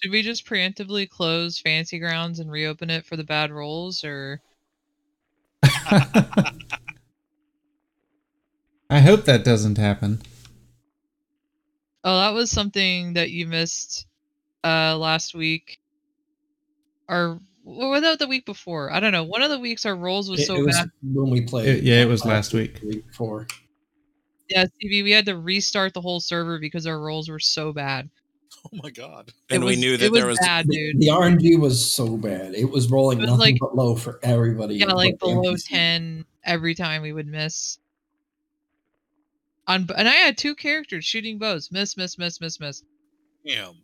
[0.00, 4.42] Should we just preemptively close Fantasy Grounds and reopen it for the bad rolls, or
[5.62, 6.52] I
[9.00, 10.20] hope that doesn't happen.
[12.04, 14.06] oh, that was something that you missed
[14.64, 15.80] uh last week,
[17.64, 18.92] or what the week before?
[18.92, 19.24] I don't know.
[19.24, 20.90] One of the weeks our rolls was It, so it was bad.
[21.02, 21.68] when we played.
[21.68, 22.80] It- yeah, it was uh, last week.
[22.84, 23.46] week before.
[24.48, 28.10] Yeah, CB, we had to restart the whole server because our rolls were so bad.
[28.66, 29.32] oh my god.
[29.48, 31.00] It And we knew it that there was bad, The, dude.
[31.00, 32.54] the RNG was so bad.
[32.54, 34.74] It was rolling It was nothing like- but low for everybody.
[34.76, 35.68] Yeah, like below NPC.
[35.68, 37.78] ten every time we would miss.
[39.68, 41.70] On and I had two characters shooting bows.
[41.70, 42.82] Miss, miss, miss, miss, miss.
[43.46, 43.74] Damn.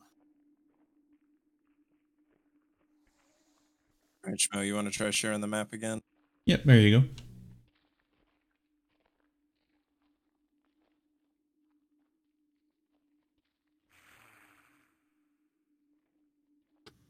[4.28, 6.02] All right, Schmo, you want to try sharing the map again?
[6.44, 7.06] Yep, there you go.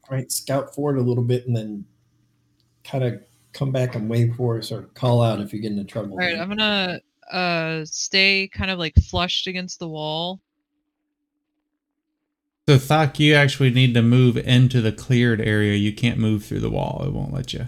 [0.09, 1.83] All right, scout forward a little bit and then
[2.85, 3.21] kind of
[3.51, 6.13] come back and wait for us or call out if you get into trouble.
[6.13, 10.39] All right, I'm gonna uh stay kind of like flushed against the wall.
[12.69, 15.73] So Thok, you actually need to move into the cleared area.
[15.73, 17.01] You can't move through the wall.
[17.03, 17.65] It won't let you.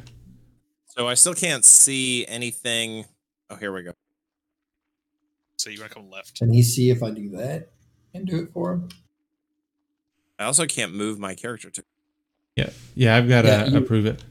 [0.86, 3.06] So I still can't see anything.
[3.50, 3.94] Oh, here we go.
[5.58, 6.38] So you want to come left?
[6.38, 7.72] Can he see if I do that
[8.14, 8.90] and do it for him?
[10.38, 11.84] I also can't move my character to.
[12.56, 14.24] Yeah, yeah, I've got to Yeah, you- approve it.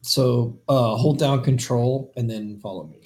[0.00, 2.96] So uh, hold down control and then follow me.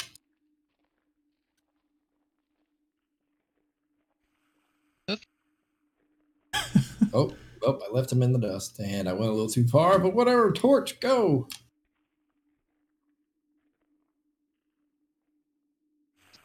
[7.14, 9.98] Oh, oh, I left him in the dust and I went a little too far,
[9.98, 10.52] but whatever.
[10.52, 11.48] Torch, go.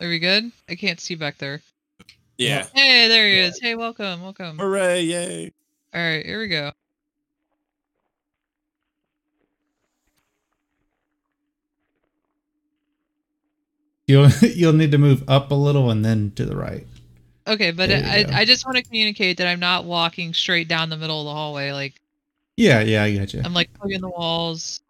[0.02, 0.52] Are we good?
[0.70, 1.62] I can't see back there.
[2.38, 2.68] Yeah.
[2.74, 3.48] Hey, there he Yeah.
[3.48, 3.60] is.
[3.62, 4.60] Hey, welcome, welcome.
[4.60, 5.02] All Hooray!
[5.04, 5.52] Yay!
[5.94, 6.72] right, here we go.
[14.08, 16.86] You'll you'll need to move up a little and then to the right.
[17.48, 18.34] Okay, but There I, go.
[18.34, 21.32] I just want to communicate that I'm not walking straight down the middle of the
[21.34, 21.72] hallway.
[21.72, 21.94] Like
[22.58, 23.42] Yeah, yeah, I got you.
[23.44, 24.82] I'm like hugging the walls.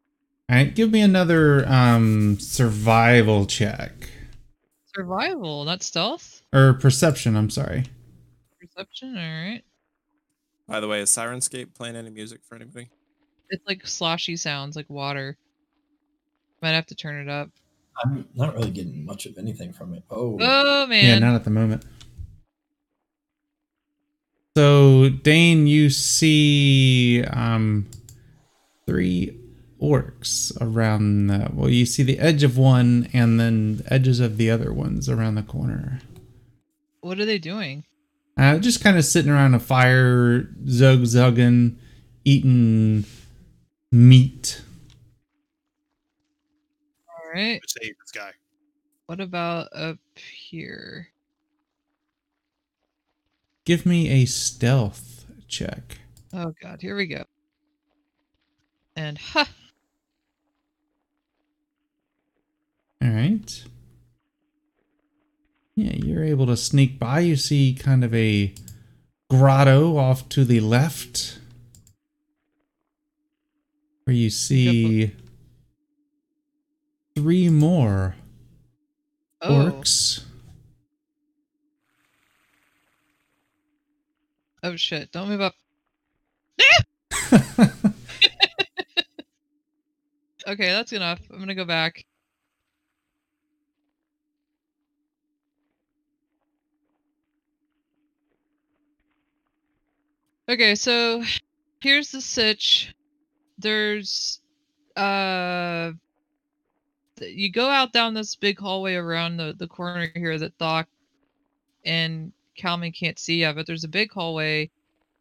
[0.49, 4.09] All right, give me another um survival check
[4.95, 6.41] Survival, not stealth.
[6.53, 7.35] or perception.
[7.35, 7.83] I'm sorry.
[8.61, 9.17] Perception.
[9.17, 9.61] All right.
[10.67, 12.89] By the way, is Syrinscape playing any music for anybody?
[13.49, 15.37] It's like sloshy sounds, like water.
[16.61, 17.49] Might have to turn it up.
[18.03, 20.03] I'm not really getting much of anything from it.
[20.09, 21.05] Oh, Oh man.
[21.05, 21.83] Yeah, not at the moment.
[24.57, 27.87] So Dane, you see um
[28.87, 29.37] three
[29.81, 34.37] orcs around the well, you see the edge of one and then the edges of
[34.37, 35.99] the other ones around the corner.
[37.01, 37.83] What are they doing?
[38.37, 41.75] Uh, just kind of sitting around a fire, zug zugging,
[42.23, 43.05] eating
[43.91, 44.61] meat.
[47.09, 47.61] All right.
[47.67, 48.31] Save this guy.
[49.05, 51.09] What about up here?
[53.65, 55.97] Give me a stealth check.
[56.33, 57.23] Oh god, here we go.
[58.95, 59.49] And ha!
[63.01, 63.63] All right.
[65.75, 67.19] Yeah, you're able to sneak by.
[67.21, 68.53] You see kind of a
[69.29, 71.39] grotto off to the left.
[74.05, 75.11] Where you see
[77.15, 78.15] three more
[79.41, 79.71] Oh.
[79.71, 80.21] orcs.
[80.21, 80.23] Oh
[84.75, 85.11] shit!
[85.11, 85.55] Don't move up.
[90.47, 91.19] Okay, that's enough.
[91.31, 92.05] I'm gonna go back.
[100.47, 101.23] Okay, so
[101.81, 102.93] here's the sitch.
[103.57, 104.39] There's
[104.95, 105.93] uh
[107.21, 110.87] you go out down this big hallway around the, the corner here that Doc
[111.85, 114.69] and Calman can't see yet, but there's a big hallway.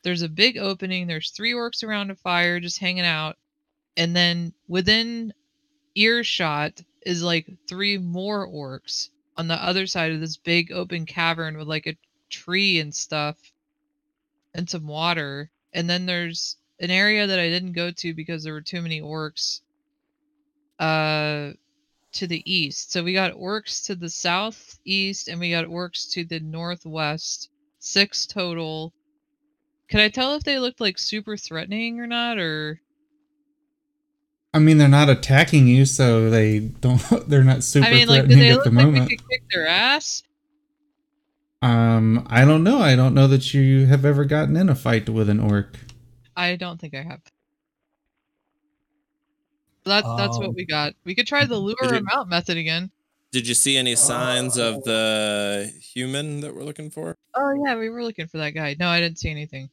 [0.02, 1.06] There's a big opening.
[1.06, 3.36] There's three orcs around a fire just hanging out.
[3.96, 5.32] And then within
[5.94, 11.56] earshot is like three more orcs on the other side of this big open cavern
[11.56, 11.96] with like a
[12.30, 13.36] tree and stuff
[14.54, 15.50] and some water.
[15.72, 19.00] And then there's an area that I didn't go to because there were too many
[19.00, 19.60] orcs
[20.78, 21.52] uh
[22.14, 22.92] to the east.
[22.92, 27.50] So we got orcs to the southeast and we got orcs to the northwest.
[27.78, 28.92] Six total.
[29.90, 32.80] Could I tell if they looked like super threatening or not or
[34.54, 37.00] I mean, they're not attacking you, so they don't.
[37.28, 39.08] They're not super I mean like threatening they at look the like moment.
[39.10, 40.22] we could kick their ass?
[41.60, 42.78] Um, I don't know.
[42.78, 45.76] I don't know that you have ever gotten in a fight with an orc.
[46.36, 47.22] I don't think I have.
[49.84, 50.94] That that's Um, what we got.
[51.04, 52.90] We could try the lure Did you- them out method again.
[53.32, 57.16] Did you see any signs of the human that we're looking for?
[57.34, 58.76] Oh yeah, we were looking for that guy.
[58.78, 59.70] No, I didn't see anything.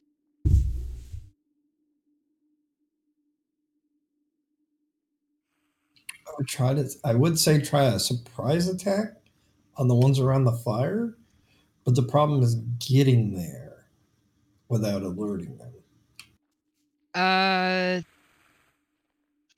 [6.26, 6.88] I would try to.
[7.04, 9.14] I would say try a surprise attack
[9.76, 11.16] on the ones around the fire,
[11.84, 13.86] but the problem is getting there
[14.68, 15.72] without alerting them.
[17.14, 18.00] Uh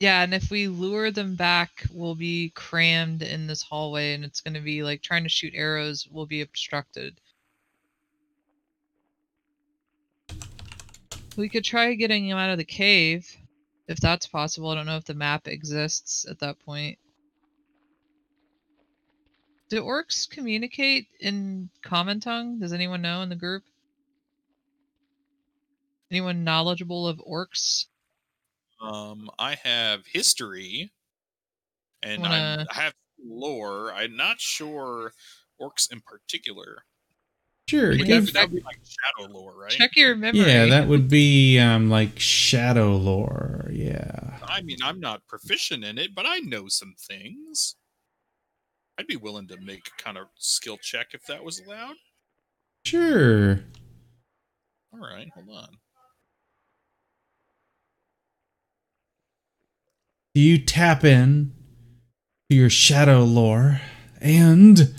[0.04, 4.42] yeah, and if we lure them back, we'll be crammed in this hallway and it's
[4.42, 7.18] going to be like trying to shoot arrows will be obstructed.
[11.38, 13.34] We could try getting him out of the cave
[13.88, 14.68] if that's possible.
[14.68, 16.98] I don't know if the map exists at that point.
[19.70, 22.58] Do orcs communicate in common tongue?
[22.58, 23.62] Does anyone know in the group?
[26.10, 27.86] Anyone knowledgeable of orcs?
[28.84, 30.92] Um, I have history,
[32.02, 33.92] and Wanna- I have lore.
[33.94, 35.12] I'm not sure
[35.60, 36.84] orcs in particular.
[37.68, 37.90] Sure.
[37.90, 39.70] Would Can that, give- that would be like shadow lore, right?
[39.72, 40.40] Check your memory.
[40.40, 43.70] yeah, that would be um like shadow lore.
[43.72, 44.38] Yeah.
[44.42, 47.76] I mean, I'm not proficient in it, but I know some things.
[48.98, 51.96] I'd be willing to make a kind of skill check if that was allowed.
[52.84, 53.60] Sure.
[54.92, 55.78] All right, hold on.
[60.34, 61.52] Do you tap in
[62.50, 63.80] to your shadow lore
[64.20, 64.92] and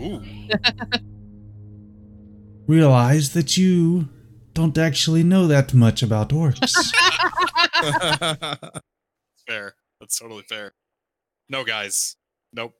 [0.00, 0.20] Ooh,
[2.66, 4.08] realize that you
[4.52, 6.60] don't actually know that much about orcs?
[9.46, 9.74] fair.
[10.00, 10.72] That's totally fair.
[11.48, 12.16] No, guys.
[12.52, 12.74] Nope.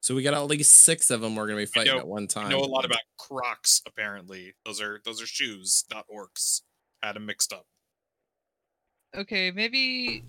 [0.00, 2.28] so we got at least six of them we're gonna be fighting know- at one
[2.28, 2.46] time.
[2.46, 3.82] I know a lot about Crocs.
[3.88, 6.60] Apparently, those are those are shoes, not orcs.
[7.02, 7.66] Had them mixed up.
[9.16, 10.24] Okay, maybe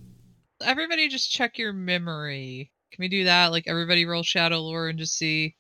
[0.63, 2.71] everybody just check your memory.
[2.91, 3.51] Can we do that?
[3.51, 5.55] Like everybody roll shadow lore and just see.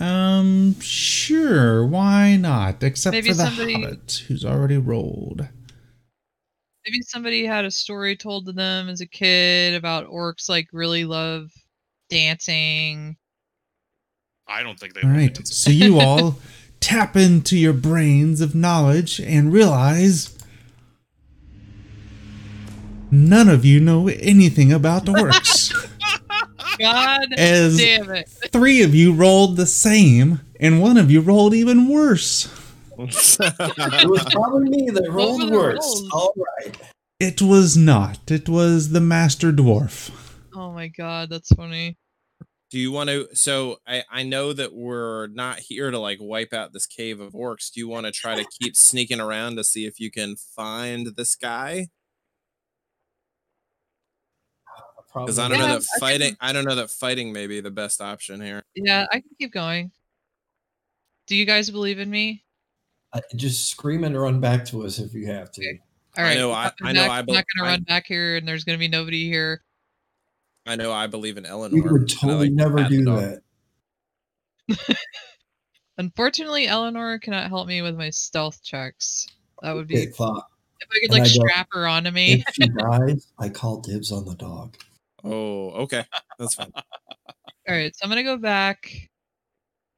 [0.00, 1.86] um, sure.
[1.86, 2.82] Why not?
[2.82, 5.48] Except Maybe for the somebody- hobbit, who's already rolled.
[6.86, 11.04] Maybe somebody had a story told to them as a kid about orcs like really
[11.06, 11.50] love
[12.10, 13.16] dancing.
[14.46, 15.00] I don't think they.
[15.00, 15.22] All right.
[15.22, 15.46] love dancing.
[15.46, 16.38] So you all
[16.84, 20.36] tap into your brains of knowledge and realize
[23.10, 25.72] none of you know anything about orcs.
[26.78, 28.28] God As damn it!
[28.52, 32.52] three of you rolled the same, and one of you rolled even worse.
[32.98, 36.02] It was probably me that rolled the worse.
[36.12, 36.76] All right.
[37.18, 38.30] It was not.
[38.30, 40.10] It was the master dwarf.
[40.54, 41.96] Oh my god, that's funny.
[42.74, 43.28] Do you want to?
[43.34, 47.32] So I I know that we're not here to like wipe out this cave of
[47.32, 47.70] orcs.
[47.72, 51.14] Do you want to try to keep sneaking around to see if you can find
[51.16, 51.86] this guy?
[55.14, 56.36] Because I don't Yeah, know I that can- fighting.
[56.40, 58.64] I don't know that fighting may be the best option here.
[58.74, 59.92] Yeah, I can keep going.
[61.28, 62.44] Do you guys believe in me?
[63.12, 65.60] Uh, just scream and run back to us if you have to.
[65.62, 65.80] Okay.
[66.16, 66.36] I All right.
[66.38, 68.36] know, I- I'm I know, not- I I'm bel- not gonna I- run back here,
[68.36, 69.63] and there's gonna be nobody here.
[70.66, 71.74] I know I believe in Eleanor.
[71.74, 73.42] We would totally like never do that.
[75.98, 79.28] Unfortunately, Eleanor cannot help me with my stealth checks.
[79.62, 80.46] That would be Good thought.
[80.80, 82.44] If I could like I go, strap her onto me.
[82.46, 84.76] If she dies, I call dibs on the dog.
[85.22, 86.04] Oh, okay.
[86.38, 86.72] That's fine.
[87.68, 89.10] All right, so I'm gonna go back.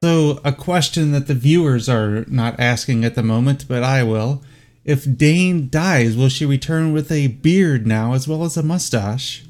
[0.05, 4.43] So, a question that the viewers are not asking at the moment, but I will.
[4.85, 9.43] If Dane dies, will she return with a beard now as well as a mustache?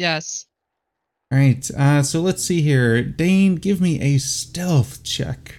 [0.00, 0.46] Yes.
[1.30, 3.02] All right, uh, so let's see here.
[3.02, 5.56] Dane, give me a stealth check.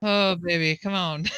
[0.00, 1.26] Oh baby, come on.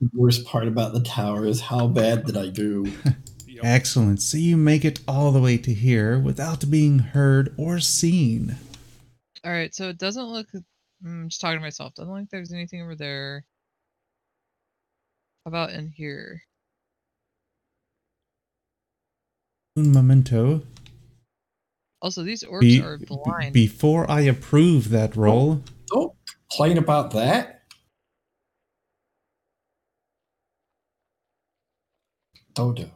[0.00, 2.90] The worst part about the tower is how bad did I do?
[3.62, 4.20] Excellent.
[4.20, 8.56] So you make it all the way to here without being heard or seen.
[9.44, 10.48] All right, so it doesn't look.
[11.06, 11.94] I'm just talking to myself.
[11.94, 13.44] Doesn't look like there's anything over there.
[15.44, 16.42] How about in here?
[19.76, 20.62] Un momento.
[22.02, 23.52] Also, these orcs Be- are blind.
[23.54, 26.12] before I approve that roll, Don't
[26.50, 27.62] complain about that.
[32.54, 32.90] Don't do it.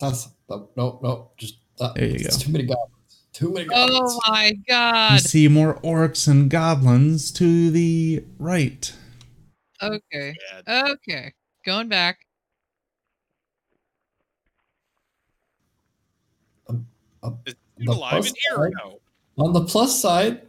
[0.00, 1.30] That's no, no, no.
[1.36, 2.30] Just uh, There you go.
[2.30, 3.24] Too many goblins.
[3.32, 4.00] Too many goblins.
[4.02, 5.12] oh my god!
[5.12, 5.20] you god.
[5.20, 8.92] see more orcs and goblins to the right.
[9.80, 10.34] Okay.
[10.66, 11.32] Okay.
[11.64, 12.18] Going back.
[17.46, 19.00] Is The he alive in plus here or side- no?
[19.44, 20.42] On the plus side,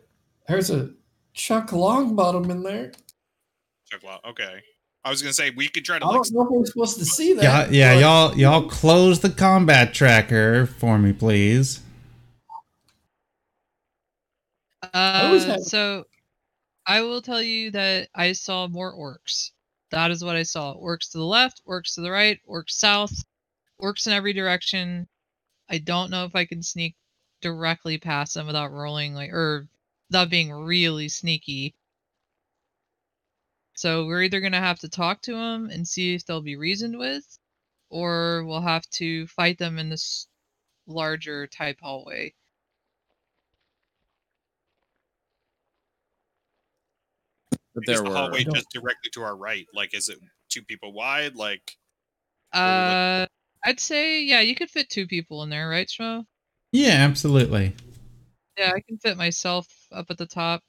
[0.48, 0.92] there's a
[1.34, 2.92] Chuck Longbottom in there.
[3.90, 4.62] Chuck well, Okay.
[5.06, 7.00] I was gonna say we could try to I like don't know if we're supposed
[7.00, 7.44] to see that.
[7.44, 11.82] Yeah, yeah, y'all, y'all close the combat tracker for me, please.
[14.94, 16.04] Uh, so
[16.86, 19.52] I will tell you that I saw more orcs.
[19.92, 20.76] That is what I saw.
[20.76, 23.14] Orcs to the left, orcs to the right, orcs south,
[23.82, 25.08] orcs in every direction.
[25.70, 26.96] I don't know if I can sneak
[27.42, 29.68] directly past them without rolling like or
[30.10, 31.76] without being really sneaky.
[33.76, 36.98] So we're either gonna have to talk to them and see if they'll be reasoned
[36.98, 37.40] with,
[37.90, 40.28] or we'll have to fight them in this
[40.88, 42.34] larger type hallway.
[47.74, 49.66] But is there the were hallway just directly to our right?
[49.74, 50.20] Like, is it
[50.50, 51.36] two people wide?
[51.36, 51.78] Like,
[52.52, 53.28] Uh,
[53.64, 56.26] I'd say yeah, you could fit two people in there, right, Shmo?
[56.72, 57.76] Yeah, absolutely.
[58.58, 60.62] Yeah, I can fit myself up at the top.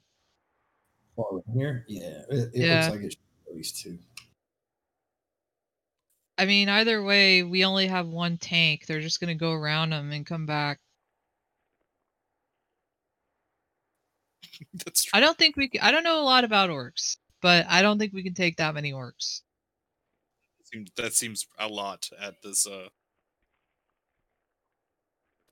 [1.17, 1.85] Oh, in here?
[1.87, 2.75] Yeah, it, it Yeah.
[2.75, 3.99] looks like it should be at least two.
[6.37, 8.85] I mean, either way, we only have one tank.
[8.85, 10.79] They're just gonna go around them and come back.
[14.73, 15.17] that's true.
[15.17, 15.69] I don't think we.
[15.69, 18.57] Can, I don't know a lot about orcs, but I don't think we can take
[18.57, 19.41] that many orcs.
[20.73, 22.65] Seems- That seems a lot at this.
[22.67, 22.89] Uh,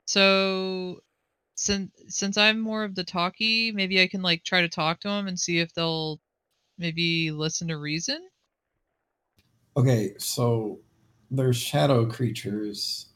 [0.06, 1.02] So,
[1.56, 5.08] since since I'm more of the talkie, maybe I can like try to talk to
[5.08, 6.20] them and see if they'll
[6.78, 8.28] maybe listen to reason.
[9.78, 10.80] Okay, so
[11.30, 13.08] they're shadow creatures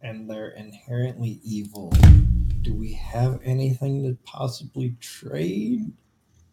[0.00, 1.90] and they're inherently evil.
[2.62, 5.92] Do we have anything to possibly trade?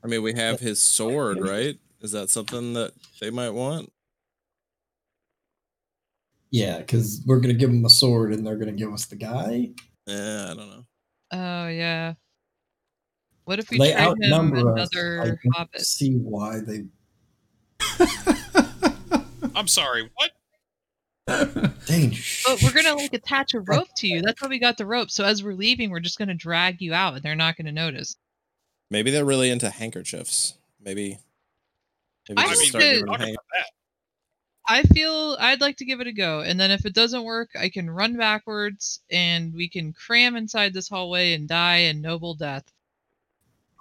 [0.04, 1.80] I mean, we have his sword, right?
[2.02, 3.92] Is that something that they might want?
[6.56, 9.72] Yeah, because we're gonna give them a sword and they're gonna give us the guy.
[10.08, 10.86] Yeah, I don't know.
[11.34, 12.14] Oh yeah.
[13.44, 14.90] What if we they trade him outnumber us.
[14.96, 15.82] I don't hobbit?
[15.82, 16.86] see why they.
[19.56, 20.10] I'm sorry.
[20.16, 20.32] What?
[21.88, 22.16] Dang.
[22.46, 24.22] But we're gonna like attach a rope to you.
[24.22, 25.12] That's why we got the rope.
[25.12, 28.16] So as we're leaving, we're just gonna drag you out, and they're not gonna notice.
[28.90, 30.54] Maybe they're really into handkerchiefs.
[30.82, 31.20] Maybe.
[32.30, 33.70] Maybe I just think start that- giving Talk hand- about that.
[34.68, 37.50] I feel I'd like to give it a go, and then if it doesn't work,
[37.60, 42.34] I can run backwards, and we can cram inside this hallway and die a noble
[42.34, 42.64] death.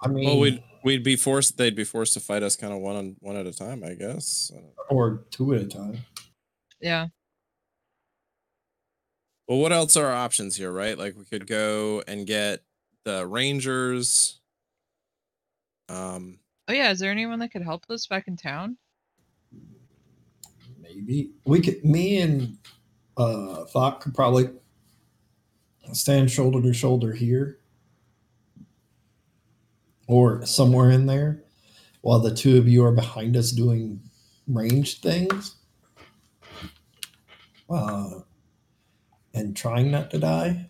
[0.01, 1.57] I mean, Well, we'd we'd be forced.
[1.57, 3.95] They'd be forced to fight us kind of one on one at a time, I
[3.95, 4.51] guess.
[4.89, 6.05] Or two at a time.
[6.79, 7.07] Yeah.
[9.47, 10.97] Well, what else are our options here, right?
[10.97, 12.61] Like we could go and get
[13.05, 14.39] the Rangers.
[15.89, 16.91] Um, Oh yeah.
[16.91, 18.77] Is there anyone that could help us back in town?
[20.95, 21.83] Maybe we could.
[21.83, 22.57] Me and
[23.17, 24.49] uh, Thok could probably
[25.91, 27.59] stand shoulder to shoulder here,
[30.07, 31.43] or somewhere in there,
[32.01, 33.99] while the two of you are behind us doing
[34.47, 35.57] range things,
[37.69, 38.21] uh,
[39.33, 40.69] and trying not to die.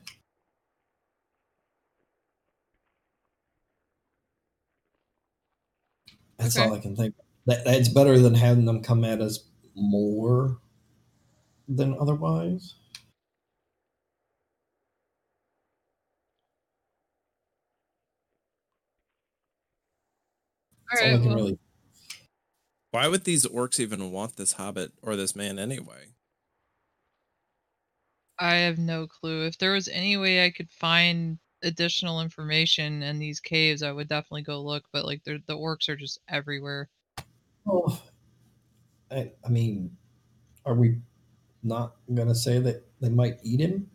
[6.39, 6.67] That's Okay.
[6.67, 7.13] all I can think.
[7.45, 9.43] That that's better than having them come at us
[9.75, 10.57] more
[11.67, 12.75] than otherwise.
[20.91, 21.19] All That's all I right.
[21.21, 21.59] can Well, really.
[22.91, 26.13] Why would these orcs even want this hobbit or this man anyway?
[28.39, 29.45] I have no clue.
[29.45, 34.07] If there was any way I could find additional information in these caves, I would
[34.07, 34.85] definitely go look.
[34.93, 36.89] But like, the orcs are just everywhere.
[37.67, 38.01] Oh,
[39.15, 39.95] I, I mean,
[40.65, 40.99] are we
[41.63, 43.89] not gonna say that they might eat him?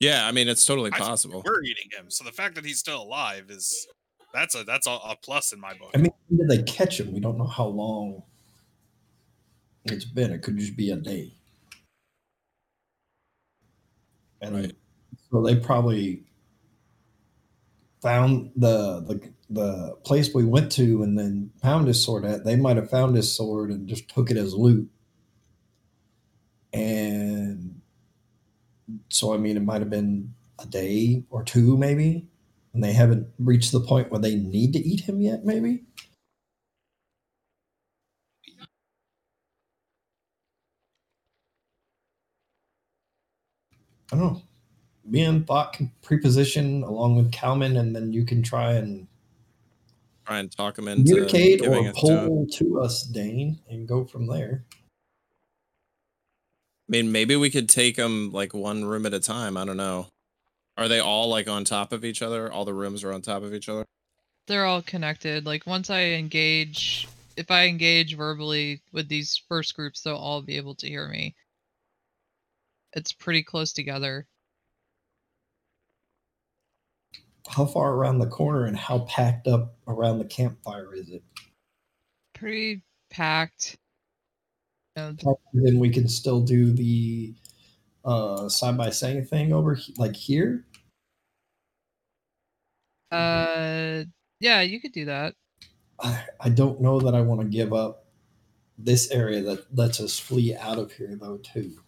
[0.00, 1.42] Yeah, I mean it's totally possible.
[1.44, 3.86] We're eating him, so the fact that he's still alive is
[4.34, 5.92] that's a that's a, a plus in my book.
[5.94, 7.12] I mean, did they catch him?
[7.12, 8.22] We don't know how long
[9.84, 10.32] it's been.
[10.32, 11.32] It could just be a day.
[14.40, 14.76] And Right.
[15.30, 16.24] so they probably
[18.00, 22.44] found the the the place we went to and then found his sword at.
[22.44, 24.90] They might have found his sword and just took it as loot.
[26.72, 27.80] And
[29.10, 32.26] so I mean it might have been a day or two maybe
[32.74, 35.82] and they haven't reached the point where they need to eat him yet maybe
[44.12, 44.42] i don't know
[45.04, 49.06] me and Thok preposition along with Calman, and then you can try and
[50.26, 54.04] Try and talk him into communicate or it to pull to us, Dane, and go
[54.04, 54.64] from there.
[56.88, 59.56] I mean, maybe we could take them like one room at a time.
[59.56, 60.08] I don't know.
[60.76, 62.52] Are they all like on top of each other?
[62.52, 63.84] All the rooms are on top of each other.
[64.46, 65.46] They're all connected.
[65.46, 70.56] Like once I engage, if I engage verbally with these first groups, they'll all be
[70.56, 71.34] able to hear me.
[72.94, 74.26] It's pretty close together.
[77.48, 81.22] How far around the corner and how packed up around the campfire is it?
[82.34, 83.76] Pretty packed.
[84.96, 85.16] You
[85.54, 87.34] Then we can still do the
[88.04, 90.64] uh side by side thing over he- like here.
[93.10, 94.04] uh,
[94.40, 95.34] yeah, you could do that.
[96.00, 98.06] I, I don't know that I want to give up
[98.78, 101.78] this area that lets us flee out of here though too.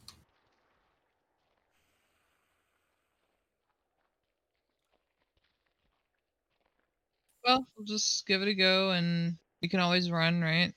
[7.45, 10.73] Well, we'll just give it a go, and we can always run, right?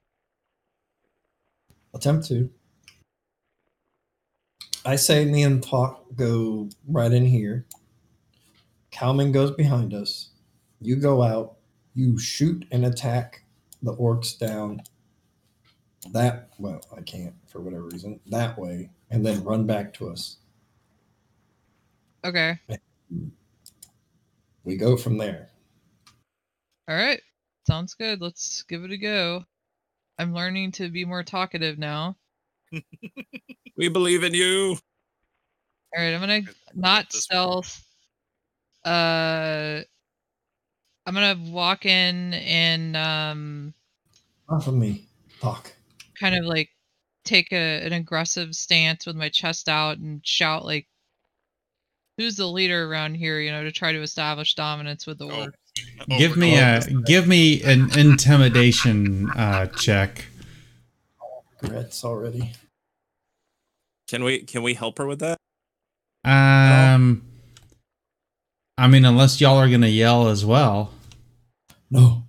[1.93, 2.49] Attempt to.
[4.85, 7.65] I say me and Thok go right in here.
[8.91, 10.29] Calman goes behind us.
[10.81, 11.55] You go out.
[11.93, 13.43] You shoot and attack
[13.81, 14.81] the orcs down
[16.13, 18.19] that well, I can't for whatever reason.
[18.27, 20.37] That way, and then run back to us.
[22.23, 22.59] Okay.
[24.63, 25.49] We go from there.
[26.89, 27.21] All right.
[27.67, 28.21] Sounds good.
[28.21, 29.43] Let's give it a go.
[30.19, 32.15] I'm learning to be more talkative now.
[33.77, 34.75] We believe in you.
[35.95, 36.41] All right, I'm gonna
[36.73, 37.85] not This- stealth.
[38.83, 39.81] Uh,
[41.05, 43.73] I'm gonna walk in and um,
[44.49, 45.07] Off of me,
[45.41, 45.71] Talk.
[46.19, 46.69] kind of like
[47.23, 50.87] take a, an aggressive stance with my chest out and shout like,
[52.17, 55.49] "Who's the leader around here?" You know, to try to establish dominance with the Oh.
[55.81, 56.05] Orcs.
[56.11, 60.25] Oh, give me a give me an intimidation uh, check.
[61.61, 62.53] Regrets already.
[64.07, 65.37] Can we can we help her with that?
[66.23, 67.23] Um,
[68.77, 70.91] I mean, unless y'all are gonna yell as well.
[71.89, 72.23] No.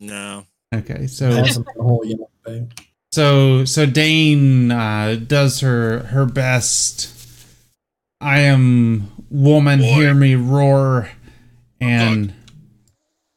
[0.00, 0.46] No.
[0.74, 2.72] Okay, so Hasn't been a whole yellow thing.
[3.12, 7.10] so so Dane uh, does her her best.
[8.20, 9.86] I am woman, Boy.
[9.94, 11.10] hear me roar,
[11.80, 12.32] and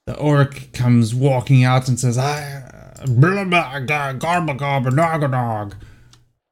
[0.05, 5.75] the orc comes walking out and says, "I blah blah ga- garba garba nog nog,"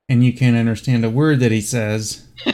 [0.10, 2.28] and you can't understand a word that he says.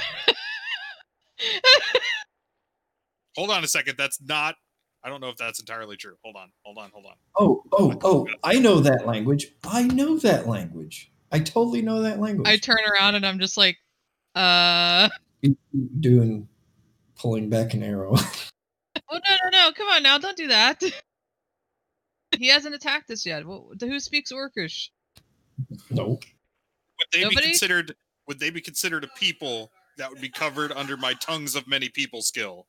[3.38, 3.96] Hold on a second.
[3.98, 4.56] That's not.
[5.02, 6.16] I don't know if that's entirely true.
[6.24, 6.52] Hold on.
[6.66, 6.90] Hold on.
[6.92, 7.14] Hold on.
[7.38, 8.28] Oh, oh, oh!
[8.44, 9.48] I know that language.
[9.64, 11.10] I know that language.
[11.32, 12.48] I totally know that language.
[12.50, 13.78] I turn around and I'm just like,
[14.36, 15.08] uh,
[16.00, 16.50] doing
[17.18, 18.18] pulling back an arrow.
[19.12, 19.72] oh no no no!
[19.74, 20.82] Come on now, don't do that.
[22.38, 23.44] he hasn't attacked us yet.
[23.44, 24.90] Wh- Who speaks Orcish?
[25.90, 26.08] no.
[27.00, 27.38] Would they Nobody?
[27.38, 27.96] be considered?
[28.28, 31.90] Would they be considered a people that would be covered under my tongues of many
[31.90, 32.68] people skill?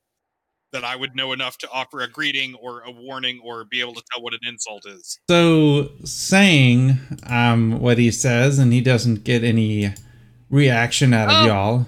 [0.73, 3.93] That I would know enough to offer a greeting or a warning or be able
[3.93, 5.19] to tell what an insult is.
[5.29, 6.97] So saying
[7.27, 9.93] um, what he says, and he doesn't get any
[10.49, 11.45] reaction out of Oh.
[11.45, 11.85] y'all.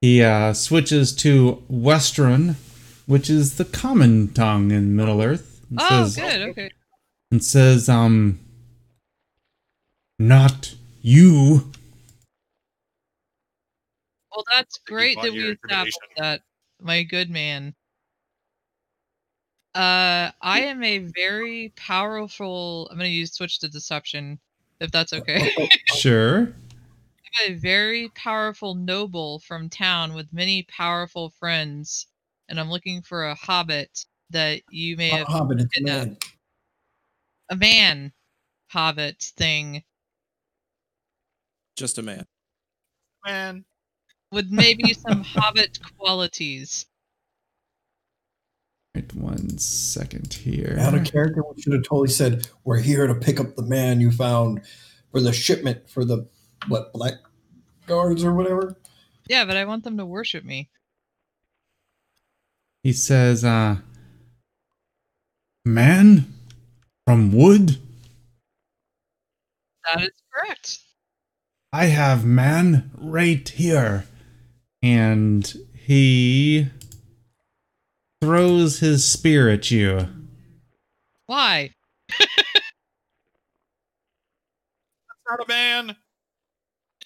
[0.00, 2.56] He uh, switches to Western,
[3.10, 5.62] which is the common tongue in Middle Earth.
[5.68, 6.42] and Oh, says, good.
[6.50, 6.70] Okay.
[7.32, 8.38] And says, um,
[10.16, 11.72] not you.
[14.30, 16.42] Well, that's great that we established that,
[16.80, 17.74] my good man.
[19.74, 22.86] Uh, I am a very powerful.
[22.92, 24.38] I'm going to use switch to deception.
[24.78, 25.50] if that's okay.
[25.96, 26.42] Sure.
[26.42, 32.06] I'm a very powerful noble from town with many powerful friends,
[32.50, 36.16] and I'm looking for a hobbit that you may Not have a hobbit, a man.
[37.48, 38.12] a man
[38.70, 39.82] hobbit thing
[41.76, 42.26] Just a man.
[43.24, 43.64] Man,
[44.32, 46.86] with maybe some hobbit qualities.
[48.94, 50.76] Wait one second here.
[50.80, 54.00] Out of character, we should have totally said, "We're here to pick up the man
[54.00, 54.62] you found
[55.12, 56.26] for the shipment for the
[56.68, 57.14] what black
[57.86, 58.76] guards or whatever."
[59.28, 60.70] Yeah, but I want them to worship me.
[62.82, 63.76] He says, uh,
[65.64, 66.32] Man
[67.06, 67.76] from wood?
[69.84, 70.78] That is correct.
[71.72, 74.06] I have man right here.
[74.82, 76.68] And he
[78.22, 80.08] throws his spear at you.
[81.26, 81.70] Why?
[82.18, 82.30] that's
[85.28, 85.96] not a man.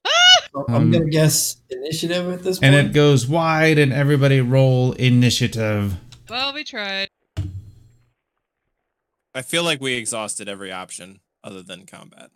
[0.53, 2.89] So Um, I'm gonna guess initiative at this And point.
[2.89, 5.97] it goes wide, and everybody roll initiative.
[6.31, 7.09] Well, we tried.
[9.35, 12.31] I feel like we exhausted every option other than combat.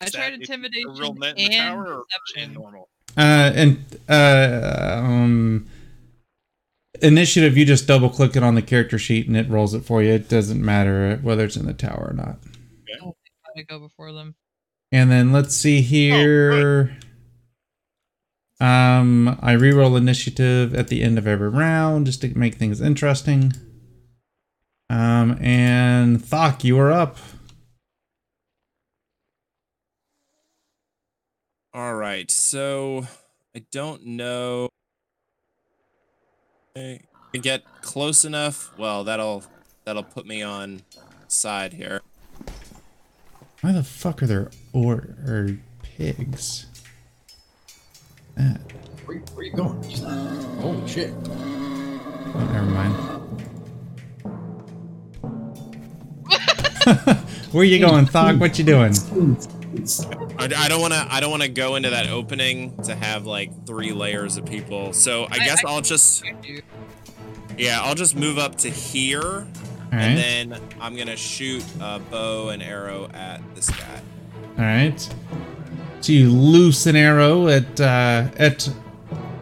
[0.00, 2.02] I Is tried that- is intimidation a in and tower or in
[2.48, 2.54] deception.
[2.54, 2.88] normal?
[3.16, 5.68] Uh, and uh, um,
[7.00, 10.02] initiative, you just double click it on the character sheet and it rolls it for
[10.02, 10.12] you.
[10.12, 12.38] It doesn't matter whether it's in the tower or not.
[13.56, 14.34] I go before them.
[14.92, 16.98] And then let's see here.
[18.60, 23.54] Um, I reroll initiative at the end of every round just to make things interesting.
[24.90, 27.16] Um, and Thok, you are up.
[31.72, 33.06] All right, so
[33.56, 34.68] I don't know.
[36.76, 37.00] I
[37.32, 38.78] can get close enough.
[38.78, 39.42] Well, that'll
[39.84, 40.82] that'll put me on
[41.28, 42.02] side here.
[43.62, 46.66] Why the fuck are there or or pigs?
[48.36, 48.60] That.
[49.04, 49.82] Where, where you going?
[50.60, 51.12] Holy oh, shit!
[51.28, 53.12] Oh, never mind.
[57.52, 58.40] Where are you going, Thok?
[58.40, 58.92] What you doing?
[60.38, 61.06] I, I don't want to.
[61.08, 64.92] I don't want to go into that opening to have like three layers of people.
[64.92, 66.24] So I, I- guess I- I, will just
[67.56, 69.46] yeah, I'll just move up to here, All
[69.92, 74.00] and then I'm gonna shoot a bow and arrow at this guy.
[74.62, 75.14] All right.
[76.02, 78.72] So you loose an arrow at uh, at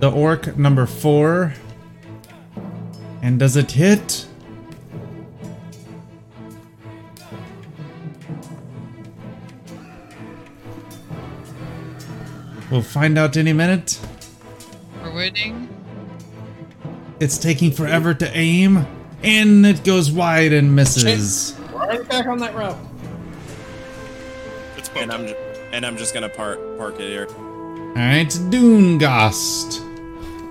[0.00, 1.52] the orc number four,
[3.20, 4.26] and does it hit?
[12.70, 14.00] We'll find out any minute.
[15.02, 15.68] We're waiting.
[17.20, 18.86] It's taking forever to aim,
[19.22, 21.54] and it goes wide and misses.
[21.74, 22.78] Right back on that route.
[24.94, 25.12] It's And.
[25.12, 25.34] I'm ju-
[25.72, 27.26] and I'm just gonna park park it here.
[27.28, 29.80] All right, Doongast.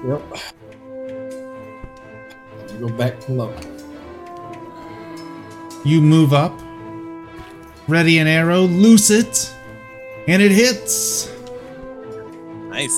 [0.05, 0.21] Yep.
[2.71, 3.53] You go back to low.
[5.85, 6.53] You move up,
[7.87, 9.53] ready an arrow, loose it,
[10.27, 11.31] and it hits.
[12.69, 12.97] Nice.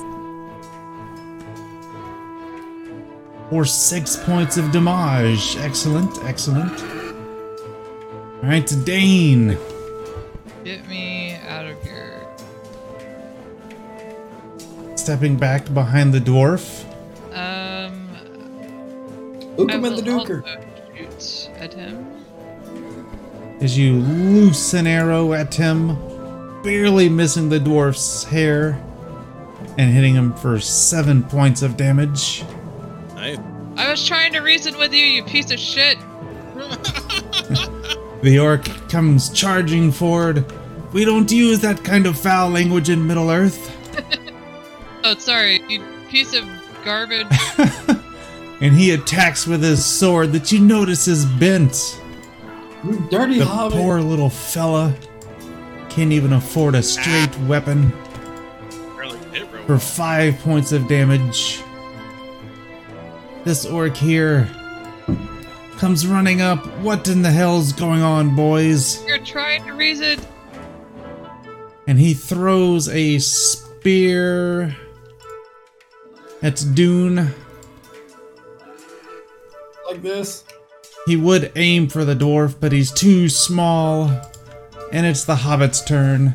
[3.50, 5.56] For six points of damage.
[5.58, 6.80] Excellent, excellent.
[8.42, 9.58] All right, Dane.
[10.64, 12.26] Get me out of here.
[14.96, 16.84] Stepping back behind the dwarf.
[17.34, 18.08] Um,
[19.56, 20.42] Look I him in the will duker.
[20.96, 22.06] shoot at him.
[23.60, 25.96] As you loose an arrow at him,
[26.62, 28.82] barely missing the dwarf's hair
[29.78, 32.44] and hitting him for seven points of damage.
[33.14, 33.38] Nice.
[33.76, 35.98] I was trying to reason with you, you piece of shit.
[38.22, 40.44] The orc comes charging forward.
[40.92, 43.70] We don't use that kind of foul language in Middle Earth.
[45.04, 46.44] Oh, sorry, you piece of
[46.84, 47.26] garbage.
[48.60, 52.00] and he attacks with his sword that you notice is bent.
[52.84, 53.78] You dirty The hobbit.
[53.78, 54.94] poor little fella
[55.88, 57.46] can't even afford a straight ah.
[57.48, 57.92] weapon
[58.96, 61.62] Barely hit real for five points of damage.
[63.42, 64.48] This orc here
[65.78, 66.64] comes running up.
[66.78, 69.04] What in the hell's going on, boys?
[69.04, 70.20] You're trying to reason.
[71.92, 74.74] And he throws a spear
[76.40, 77.34] at Dune.
[79.86, 80.42] like this.
[81.04, 84.10] He would aim for the dwarf, but he's too small.
[84.90, 86.32] And it's the hobbit's turn.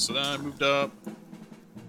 [0.00, 0.90] So then I moved up.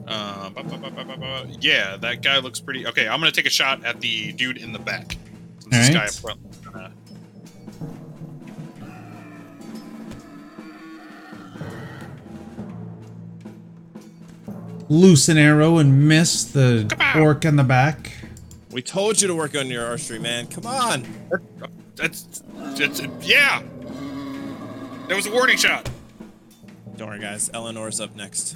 [0.08, 1.48] Um, ba- ba- ba- ba- ba- ba.
[1.60, 2.86] yeah, that guy looks pretty.
[2.88, 5.16] Okay, I'm gonna take a shot at the dude in the back.
[5.60, 5.94] Since this Alright.
[5.94, 6.44] guy up front.
[6.44, 6.92] looks kinda-
[14.90, 18.12] Loose an arrow and miss the orc in the back.
[18.72, 20.48] We told you to work on your archery, man.
[20.48, 21.06] Come on.
[21.96, 22.44] That's,
[22.78, 23.62] that's yeah.
[25.08, 25.90] That was a warning shot.
[27.02, 27.50] Don't worry, guys.
[27.52, 28.56] Eleanor's up next.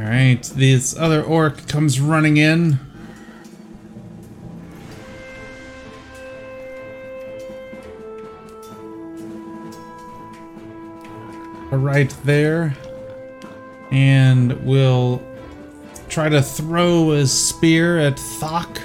[0.00, 2.76] All right, this other orc comes running in.
[11.70, 12.76] Right there.
[13.92, 15.22] And we'll
[16.08, 18.82] try to throw a spear at Thok.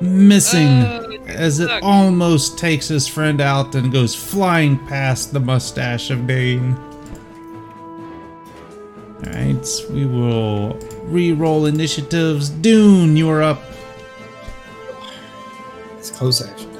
[0.00, 1.82] Missing it's as it stuck.
[1.82, 6.76] almost takes his friend out and goes flying past the mustache of Dane.
[9.26, 10.74] Alright, we will
[11.04, 12.48] re-roll initiatives.
[12.48, 13.62] Dune, you are up.
[15.98, 16.70] It's close action.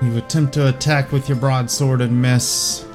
[0.00, 2.87] You attempt to attack with your broadsword and miss.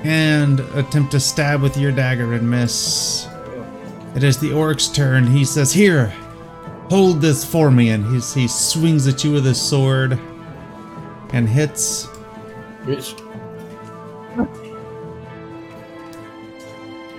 [0.00, 3.26] And attempt to stab with your dagger and miss.
[4.14, 5.26] It is the orc's turn.
[5.26, 6.06] He says, Here,
[6.88, 7.90] hold this for me.
[7.90, 10.18] And he's, he swings at you with his sword
[11.32, 12.08] and hits.
[12.84, 13.14] Rich.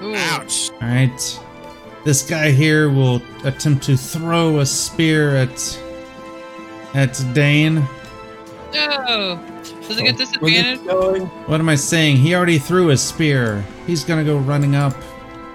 [0.02, 0.16] Ooh.
[0.16, 0.72] Ouch.
[0.82, 1.40] Alright.
[2.06, 5.80] This guy here will attempt to throw a spear at
[6.94, 7.88] at Dane.
[8.74, 9.40] No.
[9.90, 10.80] Does it get disadvantage?
[11.48, 12.18] What am I saying?
[12.18, 13.66] He already threw his spear.
[13.88, 14.94] He's gonna go running up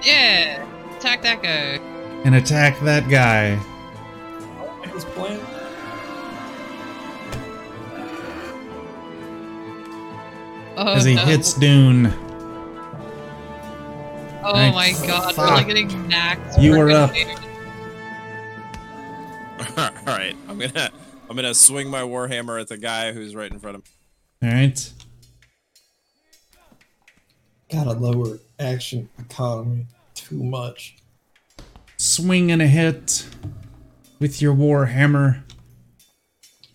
[0.03, 0.67] Yeah.
[0.99, 1.79] Attack that guy.
[2.25, 3.59] and attack that guy.
[4.93, 5.39] This plan?
[10.77, 11.23] Oh, As he no.
[11.23, 12.07] hits Dune.
[14.47, 15.49] Oh Right, my god, fuck.
[15.49, 16.59] we're like getting knacked.
[16.59, 17.11] You were up.
[19.79, 20.37] All right.
[20.49, 20.91] I'm gonna
[21.31, 23.89] I'm gonna swing my warhammer at the guy who's right in front of me.
[24.45, 24.93] Alright.
[27.73, 30.97] Gotta lower action economy too much.
[31.97, 33.27] Swing and a hit
[34.19, 35.45] with your war hammer.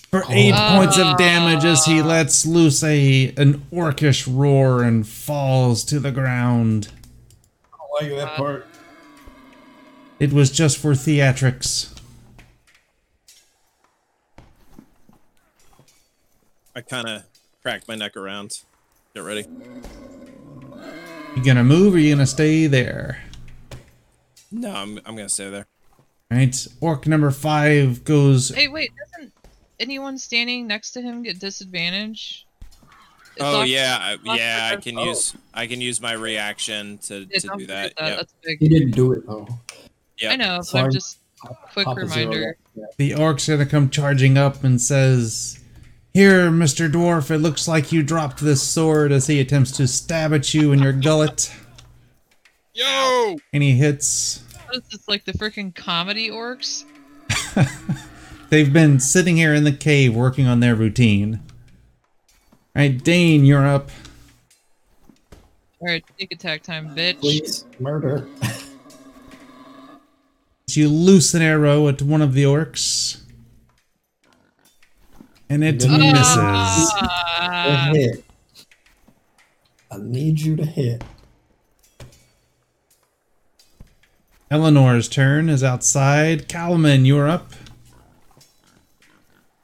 [0.09, 0.31] For oh.
[0.31, 0.77] eight Oh.
[0.77, 1.15] points of ah.
[1.15, 6.87] damage as he lets loose a an orcish roar and falls to the ground.
[7.71, 8.65] I don't like that part.
[10.19, 11.95] It was just for theatrics.
[16.75, 17.23] I kind of
[17.61, 18.61] cracked my neck around.
[19.13, 19.45] Get ready.
[21.35, 23.23] You gonna move or you gonna stay there?
[24.51, 25.67] No, I'm I'm gonna stay there.
[26.31, 26.67] Right.
[26.81, 28.49] Orc number five goes.
[28.49, 29.33] Hey, wait, doesn't
[29.79, 32.45] anyone standing next to him get disadvantage?
[33.35, 34.69] It's Oh off- yeah, I, off yeah.
[34.73, 35.05] I can Oh.
[35.05, 38.17] use I can use my reaction to Yeah, to don't do forget that.
[38.17, 38.27] Yep.
[38.43, 38.59] Big.
[38.59, 39.47] He didn't do it though.
[40.19, 40.31] Yep.
[40.31, 41.19] I know, but I'm just
[41.73, 42.57] quick Papa Zero reminder.
[42.75, 42.97] left.
[42.97, 45.58] The orc's gonna come charging up and says,
[46.13, 47.31] "Here, Mister Dwarf.
[47.31, 50.79] It looks like you dropped this sword." As he attempts to stab at you in
[50.79, 51.51] your gullet,
[52.73, 53.37] Yo!
[53.53, 54.43] and he hits.
[54.65, 56.85] What is this like the freaking comedy orcs?
[58.49, 61.41] They've been sitting here in the cave working on their routine.
[62.75, 63.89] Right, Dane, you're up.
[65.79, 67.19] All right, take attack time, bitch.
[67.19, 68.27] Please murder.
[70.75, 73.18] You loose an arrow at one of the orcs,
[75.49, 75.97] and it Oh.
[75.97, 76.37] misses.
[76.37, 78.23] Ah, A hit.
[79.91, 81.03] I need you to hit.
[84.51, 86.47] Eleanor's turn is outside.
[86.47, 87.51] Calman, you're up.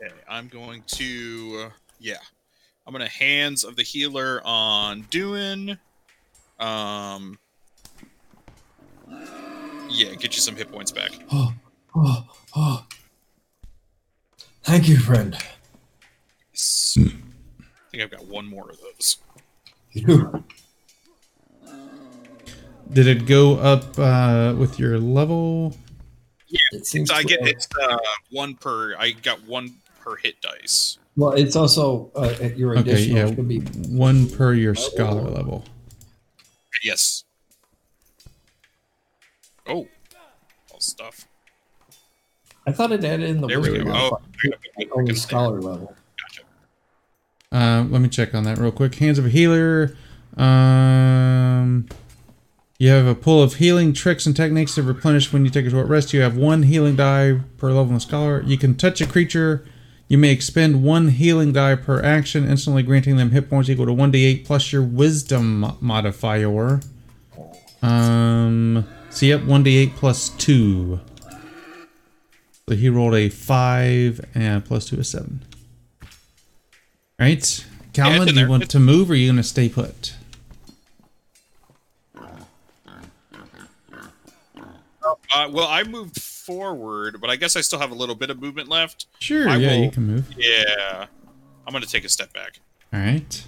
[0.01, 1.65] Okay, I'm going to.
[1.65, 2.17] Uh, yeah.
[2.85, 5.79] I'm going to Hands of the Healer on Doin.
[6.59, 7.39] Um.
[9.89, 11.11] Yeah, get you some hit points back.
[11.31, 11.53] Oh,
[11.95, 12.85] oh, oh.
[14.63, 15.37] Thank you, friend.
[16.55, 16.97] Yes.
[16.97, 17.03] I
[17.91, 19.17] think I've got one more of those.
[22.93, 25.75] Did it go up uh, with your level?
[26.47, 27.97] Yeah, it seems I get it's uh,
[28.31, 28.95] one per.
[28.97, 30.97] I got one per hit dice.
[31.17, 33.29] Well, it's also uh, at your Okay, additional.
[33.33, 33.59] yeah, be
[33.89, 35.65] one per your scholar level.
[36.83, 37.23] Yes.
[39.67, 39.87] Oh,
[40.71, 41.27] all stuff.
[42.67, 43.91] I thought it added in the There we go.
[43.91, 45.93] Oh, I got- I got- only scholar level.
[47.55, 48.95] Uh, let me check on that real quick.
[48.95, 49.95] Hands of a healer.
[50.35, 51.87] Um,
[52.77, 55.69] You have a pool of healing tricks and techniques to replenish when you take a
[55.69, 56.11] short rest.
[56.11, 58.43] You have one healing die per level in the scholar.
[58.45, 59.65] You can touch a creature.
[60.09, 63.93] You may expend one healing die per action, instantly granting them hit points equal to
[63.93, 66.81] 1d8 plus your wisdom modifier.
[67.81, 70.99] Um, so yep, 1d8 plus 2.
[72.67, 75.45] So he rolled a 5 and plus 2 is 7.
[77.19, 77.65] Right?
[77.93, 80.15] Calman, in do you want to move or are you going to stay put?
[85.35, 88.41] Uh, well, I moved forward, but I guess I still have a little bit of
[88.41, 89.07] movement left.
[89.19, 90.33] Sure, I yeah, you can move.
[90.37, 91.07] Yeah,
[91.67, 92.59] I'm gonna take a step back.
[92.93, 93.43] All right.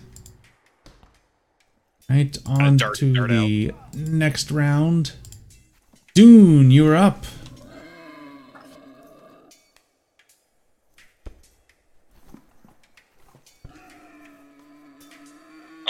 [2.10, 5.14] Right on dart- to dart the next round.
[6.14, 7.26] Dune, you're up.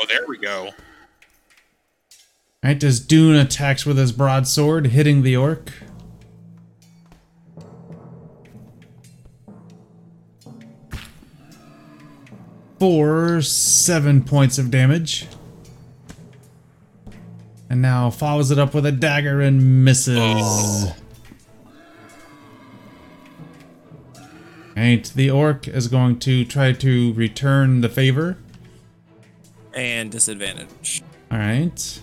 [0.07, 0.71] There we go.
[2.63, 5.71] Right, as Dune attacks with his broadsword, hitting the orc.
[12.79, 15.27] For seven points of damage.
[17.69, 20.17] And now follows it up with a dagger and misses.
[20.19, 20.95] Oh.
[24.75, 28.37] Right, the orc is going to try to return the favor.
[29.77, 31.03] And disadvantage.
[31.31, 32.01] All right.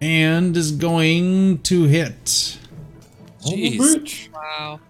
[0.00, 2.24] And is going to hit.
[3.44, 3.78] Jeez.
[3.78, 4.32] bitch.
[4.32, 4.80] Wow.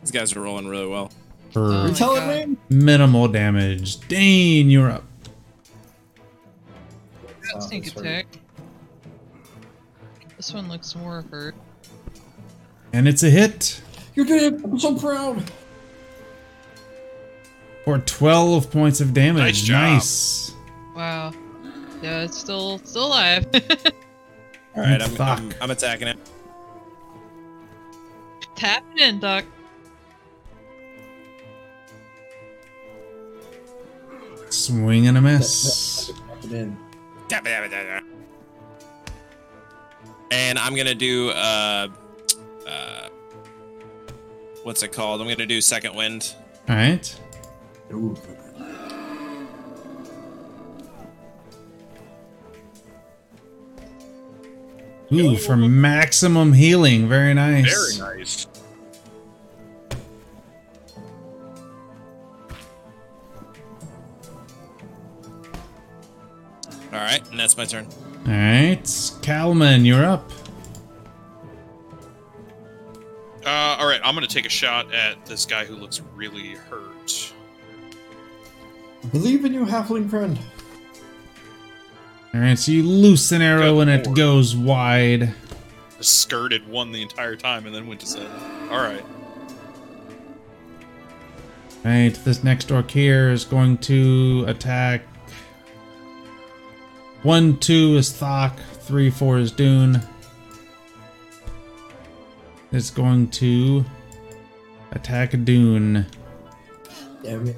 [0.00, 1.10] These guys are rolling really well.
[1.50, 2.56] For Oh You telling me?
[2.70, 3.98] minimal damage.
[4.06, 5.02] Dane, you're up.
[7.58, 8.26] Sneak that's attack.
[10.36, 11.56] This one looks more hurt.
[12.92, 13.80] And it's a hit
[14.14, 14.64] You did it.
[14.64, 15.42] I'm so proud.
[17.86, 19.42] For 12 points of damage.
[19.42, 19.92] Nice job.
[19.92, 20.54] Nice.
[20.96, 21.32] Wow.
[22.02, 23.46] Yeah, it's still still alive.
[24.74, 25.38] All right, I'm, Fuck.
[25.38, 26.18] I'm, I'm attacking it.
[28.56, 29.44] Tap it in, Duck.
[34.50, 36.08] Swing and a miss.
[36.08, 36.76] Drop it in.
[40.32, 41.88] And I'm gonna do uh,
[42.66, 43.08] uh,
[44.64, 45.20] what's it called?
[45.20, 46.34] I'm gonna do second wind.
[46.68, 47.20] All right.
[47.92, 48.16] Ooh.
[55.12, 57.08] Ooh, for maximum healing.
[57.08, 57.96] Very nice.
[57.98, 58.46] Very nice.
[66.92, 67.86] All right, and that's my turn.
[68.26, 69.10] All right.
[69.22, 70.30] Calman, you're up.
[73.44, 77.32] Uh, all right, I'm gonna take a shot at this guy who looks really hurt.
[79.12, 80.38] Believe in you, halfling friend.
[82.34, 84.16] All right, so you loose an arrow Good and it lord.
[84.16, 85.32] goes wide.
[86.00, 88.30] Skirted one the entire time and then went to seven.
[88.70, 89.02] Alright.
[89.02, 89.04] Alright,
[91.84, 95.02] Right, this next orc here is going to attack.
[97.22, 98.58] One, two is Thok.
[98.82, 100.00] Three, four is Dune.
[102.72, 103.84] It's going to
[104.92, 106.06] attack Dune.
[107.22, 107.56] Damn it.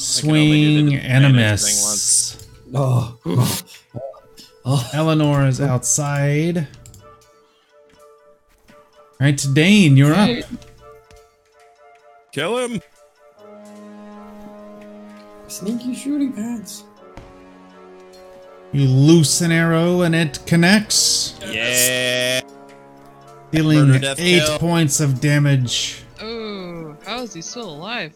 [0.00, 2.48] Swing the and a miss.
[2.74, 3.18] Oh.
[4.64, 4.90] oh.
[4.94, 6.66] Eleanor is outside.
[9.20, 10.30] Right, Dane, you're up.
[12.32, 12.82] Kill him.
[15.48, 16.84] Sneaky shooting pants.
[18.72, 22.40] You loose an arrow and it connects, Yeah.
[23.50, 24.58] dealing Murder, death, eight kill.
[24.60, 26.04] points of damage.
[26.22, 28.14] Oh, how is he still alive?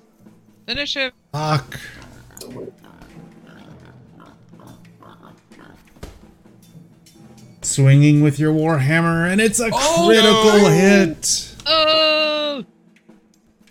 [0.67, 1.13] Finish him.
[1.35, 1.81] Fuck.
[7.63, 10.69] Swinging with your warhammer, and it's a Oh, critical no.
[10.71, 11.55] hit.
[11.67, 12.65] Oh,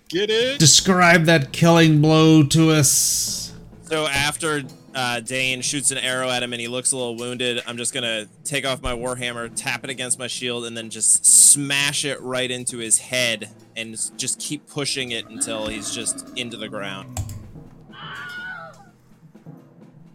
[0.10, 0.60] Get it?
[0.60, 3.54] Describe that killing blow to us.
[3.84, 4.64] So after
[4.94, 7.94] uh, Dane shoots an arrow at him and he looks a little wounded, I'm just
[7.94, 12.20] gonna take off my warhammer, tap it against my shield, and then just smash it
[12.22, 17.20] right into his head, and just keep pushing it until he's just into the ground.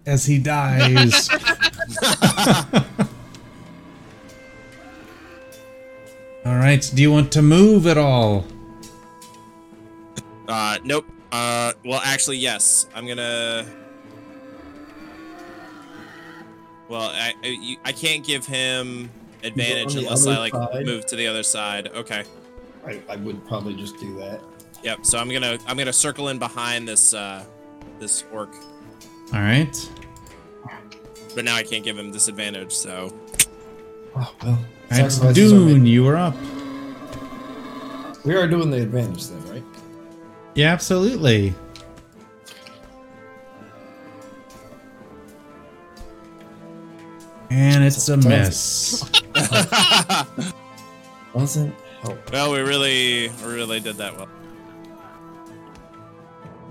[0.08, 1.28] As he dies.
[6.46, 6.90] all right.
[6.94, 8.46] Do you want to move at all?
[10.48, 11.04] Uh, nope.
[11.30, 12.86] Uh, well, actually, yes.
[12.94, 13.66] I'm gonna.
[16.88, 19.10] Well, I I, you, I can't give him
[19.44, 20.86] advantage unless I like side.
[20.86, 21.88] move to the other side.
[21.88, 22.24] Okay.
[22.86, 24.40] I, I would probably just do that.
[24.82, 25.04] Yep.
[25.04, 27.44] So I'm gonna I'm gonna circle in behind this uh
[27.98, 28.54] this orc.
[29.34, 29.76] All right.
[31.38, 33.12] But now I can't give him disadvantage, so
[34.16, 34.58] Oh, well.
[34.88, 35.86] That's sacrifices are Dune.
[35.86, 36.34] You are up.
[38.24, 39.62] We are doing the advantage then, right?
[40.56, 41.54] Yeah, absolutely.
[47.50, 49.08] And it's a miss.
[51.34, 52.32] Doesn't help.
[52.32, 54.26] well, we really, really did that well.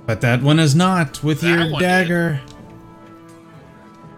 [0.05, 2.41] But that one is not with That your one dagger.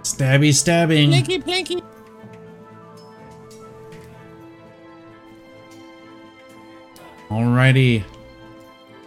[0.04, 1.12] Stabby stabbing.
[1.12, 1.84] plinky.
[7.30, 8.04] Alrighty.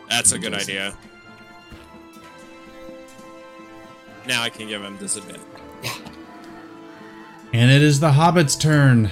[0.09, 0.94] That's a good idea.
[4.27, 5.43] Now I can give him disadvantage.
[7.52, 9.10] And it is the Hobbit's turn.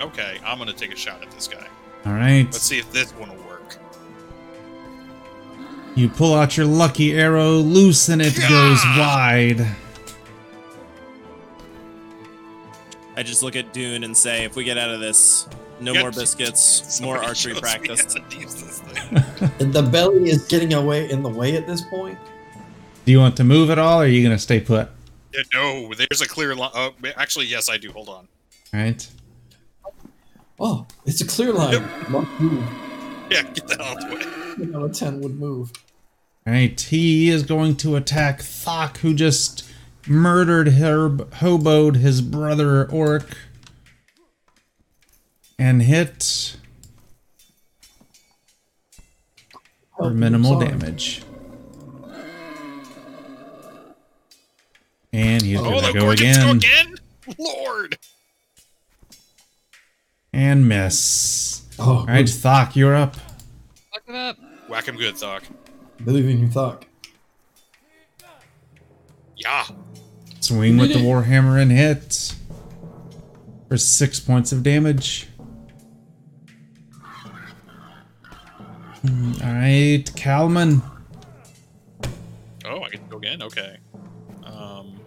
[0.00, 1.66] Okay, I'm gonna take a shot at this guy.
[2.06, 2.46] Alright.
[2.46, 3.76] Let's see if this one will work.
[5.94, 9.66] You pull out your lucky arrow, loose, and it goes wide.
[13.20, 15.46] I just look at Dune and say, if we get out of this,
[15.78, 16.00] no Yep.
[16.00, 18.14] more biscuits, more archery practice.
[18.14, 19.50] how to use this thing.
[19.60, 22.18] And the belly is getting away in the way at this point.
[23.04, 24.88] Do you want to move at all, or are you going to stay put?
[25.34, 26.70] Yeah, no, there's a clear line.
[26.72, 27.92] Oh, uh, actually, yes, I do.
[27.92, 28.26] Hold on.
[28.72, 29.06] Alright.
[30.58, 31.86] Oh, it's a clear line.
[32.08, 32.26] Must.
[33.30, 34.22] Yeah, get that out of the way.
[34.64, 35.72] You know, a 10 would move.
[36.46, 39.69] Alright, he is going to attack Thok, who just
[40.06, 43.36] murdered Herb hoboed his brother Orc.
[45.58, 46.56] And hit
[49.96, 51.22] for Help, minimal damage.
[55.12, 56.56] And he's Oh, gonna go gorgons go again.
[56.56, 56.96] again?
[57.38, 57.98] Lord!
[60.32, 61.62] And miss.
[61.78, 63.16] Oh, Alright, Thok, you're up.
[63.92, 64.38] Fuck it up.
[64.68, 65.42] Whack him good, Thok.
[66.04, 66.84] believe in you, Thok.
[69.36, 69.66] Yeah.
[70.50, 72.34] Swing with the Warhammer and hit.
[73.68, 75.28] For six points of damage.
[79.02, 80.82] Hmm, Alright, Calman.
[82.64, 83.42] Oh, I get to go again?
[83.44, 83.76] Okay.
[84.42, 84.98] Um.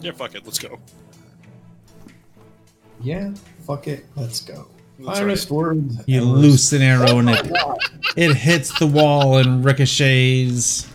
[0.00, 0.44] Yeah, fuck it.
[0.44, 0.80] Let's go.
[3.00, 3.32] Yeah,
[3.64, 4.06] fuck it.
[4.16, 4.66] Let's go.
[4.98, 6.02] That's Finest words.
[6.08, 6.26] You ever.
[6.26, 7.48] loose an arrow and it,
[8.16, 10.88] it hits the wall and ricochets.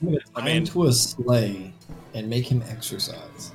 [0.00, 1.72] I'm gonna I tie mean- to a sleigh
[2.14, 3.52] and make him exercise.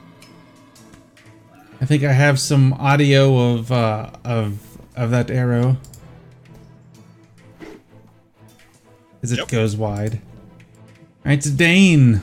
[1.82, 4.60] I think I have some audio of uh, of
[4.96, 5.78] of that arrow.
[9.22, 9.48] As it Yep.
[9.48, 10.22] goes wide.
[11.26, 12.22] Alright, it's Dane.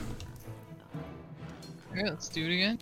[1.91, 2.79] Okay, let's do it again.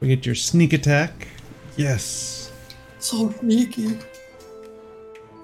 [0.00, 1.28] We get your sneak attack.
[1.76, 2.52] Yes.
[2.98, 3.98] So sneaky.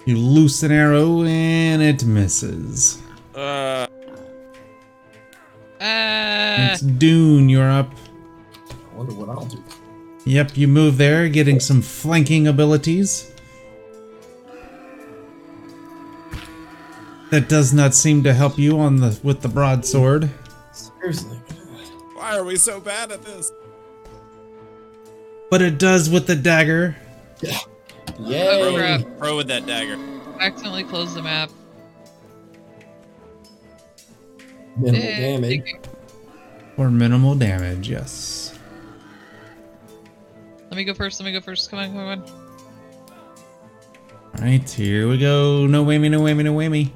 [0.05, 3.01] You loose an arrow and it misses.
[3.33, 3.87] Uh,
[5.83, 7.93] Uh, It's Dune, you're up.
[8.71, 9.61] I wonder what I'll do.
[10.25, 13.29] Yep, you move there, getting some flanking abilities.
[17.31, 20.29] That does not seem to help you on the with the broadsword.
[20.71, 21.37] Seriously.
[22.13, 23.51] why are we so bad at this?
[25.49, 26.95] But it does with the dagger.
[27.41, 28.47] Yay!
[28.47, 29.17] Oh, crap.
[29.17, 29.97] Pro with that dagger.
[30.39, 31.49] accidentally closed the map.
[34.77, 35.73] Minimal Eh, damage.
[36.75, 38.57] For minimal damage, yes.
[40.69, 41.19] Let me go first.
[41.19, 41.69] Let me go first.
[41.69, 42.23] Come on, come on.
[44.35, 45.67] Alright, here we go.
[45.67, 46.89] No whammy, no whammy, no whammy.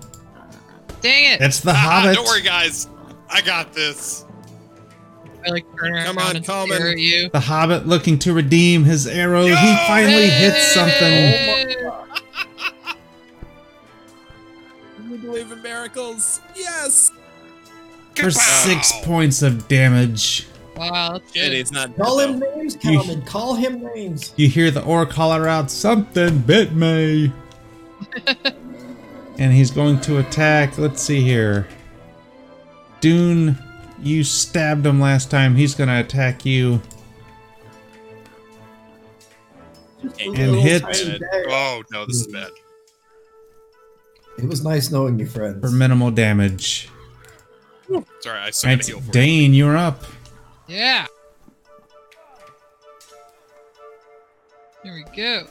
[1.01, 1.41] Dang it!
[1.41, 2.15] It's the Ah, Hobbit.
[2.15, 2.87] don't worry, guys.
[3.29, 4.25] I got this.
[5.45, 6.97] I like turn Come on, and Calman.
[6.97, 7.29] you.
[7.29, 9.43] The Hobbit looking to redeem his arrow.
[9.43, 9.75] He Yo!
[9.87, 10.93] finally hits something.
[10.93, 11.75] Hey!
[15.09, 16.41] We believe in miracles.
[16.55, 17.11] Yes.
[18.23, 20.47] For six points of damage.
[20.75, 21.53] Wow, that's Shit, good.
[21.57, 21.95] he's not.
[21.95, 22.55] Call him though.
[22.55, 23.21] names, Calvin.
[23.23, 24.33] Call him names.
[24.35, 27.31] You hear the orc holler out, Something bit me.
[29.39, 30.77] and he's going to attack.
[30.77, 31.67] Let's see here.
[32.99, 33.57] Dune,
[34.01, 35.55] you stabbed him last time.
[35.55, 36.81] He's going to attack you.
[40.19, 40.83] And hit.
[41.49, 42.51] Oh, no, this is bad.
[44.37, 45.59] It was nice knowing you, friends.
[45.61, 46.89] for minimal damage.
[48.19, 49.11] Sorry, I still gotta heal for you.
[49.11, 50.03] Dane, you're up.
[50.67, 51.07] Yeah.
[54.83, 55.47] Here we go.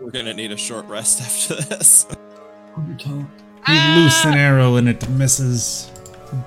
[0.00, 1.20] We're gonna need a short rest
[1.50, 2.06] after this.
[2.74, 3.30] Hold your tongue.
[3.68, 3.94] You ah!
[3.96, 5.90] loose an arrow and it misses.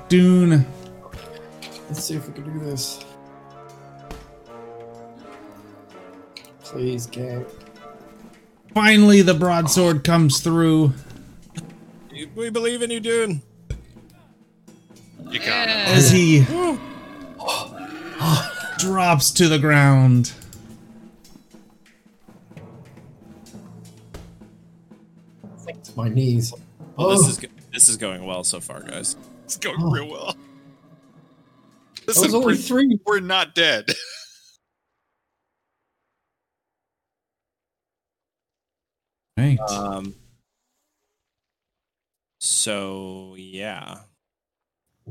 [0.08, 0.66] Dune,
[1.90, 3.04] Let's see if we can do this.
[6.64, 7.46] Please, gang.
[8.76, 10.94] finally the broadsword comes through.
[12.36, 13.42] We believe in you, Dune.
[15.28, 15.90] You got Yeah.
[15.92, 15.98] it.
[15.98, 16.46] As he
[18.78, 20.32] drops to the ground.
[25.68, 26.54] It's my knees.
[26.98, 29.16] Well, oh, this is go- this is going well so far, guys.
[29.46, 29.92] It's going Oh.
[29.92, 30.36] real well.
[32.06, 33.00] that was Listen, only we're, three.
[33.06, 33.86] we're not dead.
[39.38, 39.60] Right.
[39.60, 40.16] Um.
[42.40, 44.00] So yeah,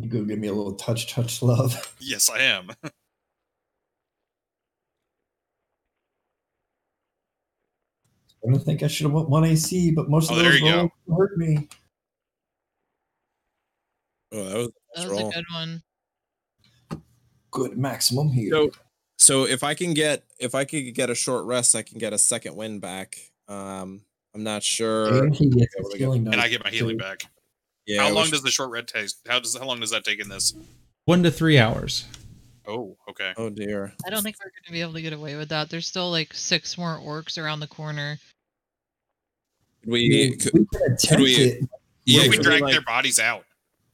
[0.00, 1.94] You go give me a little touch, touch love.
[2.00, 2.70] yes, I am.
[8.46, 10.60] I don't think I should have went one AC, but most of Oh, there those
[10.60, 10.90] you go.
[11.16, 11.68] hurt me.
[14.32, 15.82] oh, that was, That was a good one.
[17.50, 18.50] Good maximum here.
[18.50, 18.70] So,
[19.16, 22.12] so if I can get if I could get a short rest, I can get
[22.12, 23.16] a second win back.
[23.48, 24.02] Um,
[24.34, 25.24] I'm not sure.
[25.24, 27.24] and he gets his healing and I get my healing back.
[27.88, 28.02] Yeah.
[28.02, 29.08] how long wish- does the short red take?
[29.26, 30.54] How does how long does that take in this?
[31.06, 32.04] One to three hours.
[32.66, 33.32] Oh, okay.
[33.38, 33.94] Oh dear.
[34.06, 35.70] I don't think we're going to be able to get away with that.
[35.70, 38.18] There's still like six more orcs around the corner.
[39.86, 41.64] We We, could, we could attempt we- it.
[42.04, 42.28] yeah.
[42.28, 43.44] We drag like- their bodies out?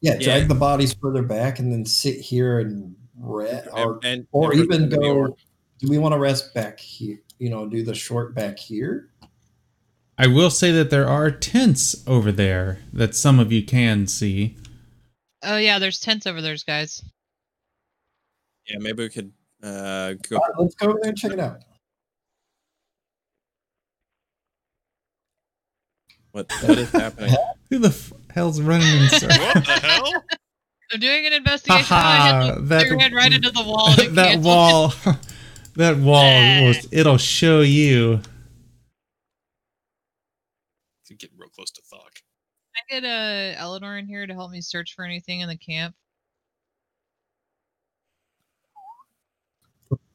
[0.01, 0.25] Yeah, Yeah.
[0.39, 4.61] drag the bodies further back and then sit here and rest, or, and- or and
[4.63, 5.37] even the go.
[5.79, 7.21] Do we want to rest back here?
[7.39, 9.11] You know, do the short back here.
[10.17, 14.57] I will say that there are tents over there that some of you can see.
[15.43, 17.03] Oh yeah, there's tents over there, guys.
[18.69, 19.33] Yeah, maybe we could
[19.63, 20.37] uh go.
[20.37, 21.63] All right, let's go over there and check it out.
[26.33, 27.35] What what is happening?
[27.71, 29.39] Who the f- hell's running in circles?
[29.55, 30.25] What the hell?
[30.93, 31.85] I'm doing an investigation.
[31.87, 33.89] Haha, I hit that- your head right into the wall.
[33.93, 34.93] and it that wall,
[35.77, 36.23] that wall,
[36.67, 38.21] will, it'll show you.
[41.11, 42.23] I'm getting real close to Thok.
[42.91, 45.57] Can I get uh, Eleanor in here to help me search for anything in the
[45.57, 45.95] camp?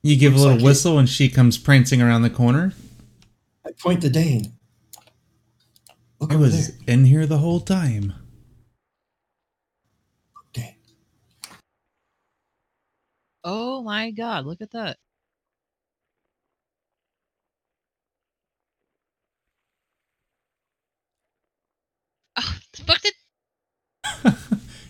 [0.02, 0.66] You give a little like it.
[0.66, 2.74] whistle, and she comes prancing around the corner.
[3.66, 4.54] I point to Dane.
[6.20, 6.96] Look I was there.
[6.96, 8.14] in here the whole time.
[10.54, 10.76] Dane.
[13.44, 14.98] Oh my god, look at that.
[22.38, 23.02] Oh, fuck
[24.24, 24.34] the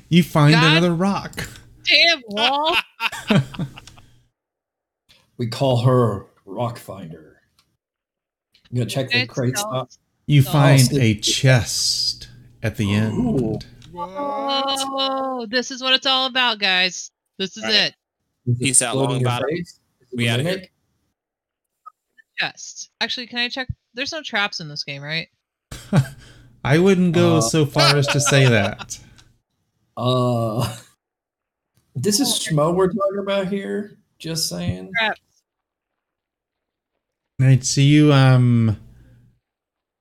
[0.09, 0.71] You find God.
[0.71, 1.47] another rock.
[1.85, 2.75] damn wall.
[5.37, 7.41] We call her Rock Finder.
[8.71, 9.87] You gonna check the It's crate so-
[10.27, 10.51] You Oh.
[10.51, 12.27] find a chest
[12.61, 13.13] at the end.
[13.17, 13.59] Ooh.
[13.95, 17.11] Oh, this is what it's all about, guys.
[17.37, 17.75] This is Alright.
[17.75, 17.95] it.
[18.45, 19.47] Is it Peace out, long your bottom.
[19.49, 19.67] it
[20.13, 20.63] We a outta here.
[22.37, 22.89] Chest.
[23.01, 23.67] Actually, can I check?
[23.93, 25.27] There's no traps in this game, right?
[26.63, 27.41] I wouldn't go Uh.
[27.41, 28.99] so far as to say that.
[29.97, 30.77] Uh,
[31.93, 33.97] this is Schmo we're talking about here.
[34.17, 34.89] Just saying.
[34.97, 35.19] Traps.
[37.37, 38.77] Right, so you um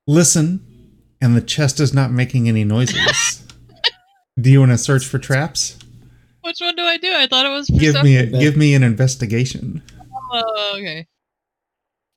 [0.07, 0.65] listen,
[1.21, 3.43] and the chest is not making any noises.
[4.41, 5.77] Do you want to search for traps?
[6.43, 7.13] Which one do I do?
[7.13, 7.69] I thought it was.
[7.69, 9.83] Give me a, give me an investigation.
[10.33, 11.09] Oh, okay.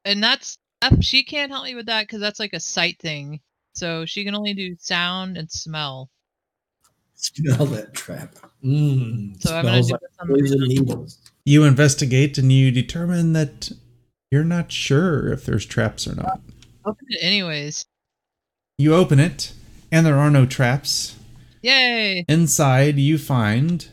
[0.05, 0.59] And that's
[0.99, 3.39] she can't help me with that because that's like a sight thing.
[3.73, 6.09] So she can only do sound and smell.
[7.15, 8.35] Smell that trap.
[8.63, 9.41] Mmm.
[9.41, 11.19] So I'm gonna do like this on the needles.
[11.45, 13.71] You investigate and you determine that
[14.31, 16.41] you're not sure if there's traps or not.
[16.85, 17.85] open it anyways.
[18.77, 19.53] You open it,
[19.91, 21.15] and there are no traps.
[21.61, 22.25] Yay!
[22.27, 23.87] Inside, you find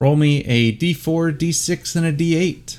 [0.00, 2.78] roll me a d4, d6, and a d8.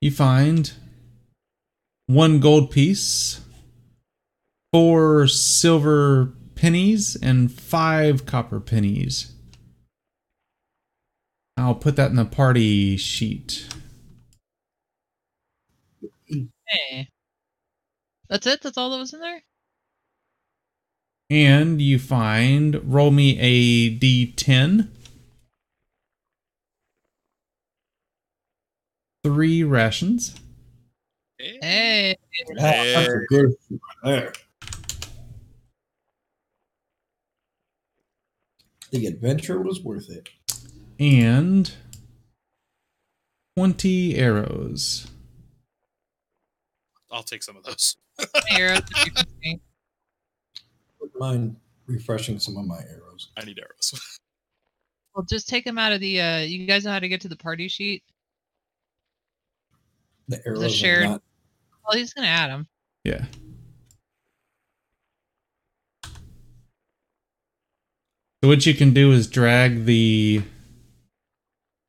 [0.00, 0.72] You find
[2.12, 3.40] one gold piece,
[4.72, 9.32] four silver pennies, and five copper pennies.
[11.56, 13.66] I'll put that in the party sheet.
[16.66, 17.08] Hey.
[18.28, 18.62] That's it?
[18.62, 19.42] That's all that was in there?
[21.28, 24.88] And you find roll me a d10.
[29.24, 30.34] Three rations.
[31.42, 32.16] Hey.
[32.50, 33.52] Oh, that's a good
[34.04, 34.32] there.
[38.92, 40.28] The adventure was worth it.
[41.00, 41.72] and
[43.56, 45.08] 20 arrows.
[47.10, 47.96] I'll take some of those.
[48.50, 49.60] Arrows that you can see.
[51.00, 51.56] Wouldn't mind
[51.86, 53.30] refreshing some of my arrows.
[53.36, 54.18] I need arrows.
[55.14, 56.22] Well, just take them out of the.
[56.22, 58.02] uh You guys know how to get to the party sheet?
[60.28, 61.22] The arrows are shared- not
[61.84, 62.66] well, he's gonna add him.
[63.04, 63.24] Yeah.
[68.42, 70.42] So what you can do is drag the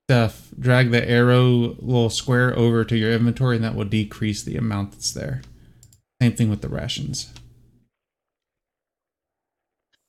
[0.08, 4.58] stuff, drag the arrow little square over to your inventory, and that will decrease the
[4.58, 5.42] amount that's there.
[6.22, 7.34] Same thing with the rations.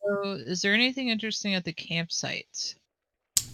[0.03, 2.75] So, is there anything interesting at the campsite?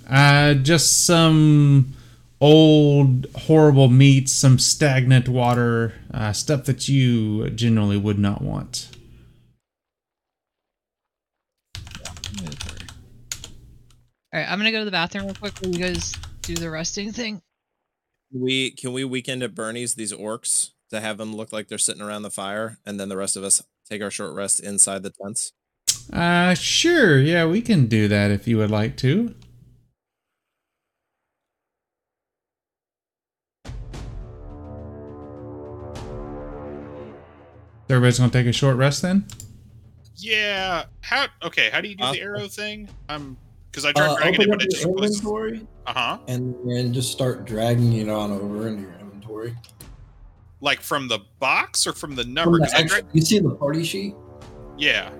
[0.08, 1.94] Uh, just some
[2.40, 8.88] old, horrible meats, some stagnant water, uh, stuff that you generally would not want.
[14.32, 15.58] All right, I'm gonna go to the bathroom real quick.
[15.60, 17.42] While you guys do the resting thing.
[18.32, 22.02] We can we weekend at Bernie's these orcs to have them look like they're sitting
[22.02, 25.10] around the fire, and then the rest of us take our short rest inside the
[25.10, 25.52] tents.
[26.12, 27.20] Uh, sure.
[27.20, 29.34] Yeah, we can do that if you would like to.
[37.90, 39.24] Everybody's gonna take a short rest then.
[40.16, 40.84] Yeah.
[41.00, 41.26] How?
[41.42, 41.70] Okay.
[41.70, 42.88] How do you do Uh, the arrow thing?
[43.08, 43.36] I'm
[43.70, 46.18] because I tried Uh, dragging it, open up but it just inventory Uh huh.
[46.28, 49.56] and then just start dragging it on over into your inventory.
[50.60, 52.58] Like from the box or from the number?
[52.58, 54.14] the 'Cause I actual- dra- you see the party sheet?
[54.78, 55.10] yeah.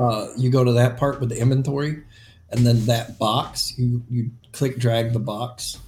[0.00, 2.04] uh, you go to that part with the inventory,
[2.50, 5.78] and then that box, you you click drag the box.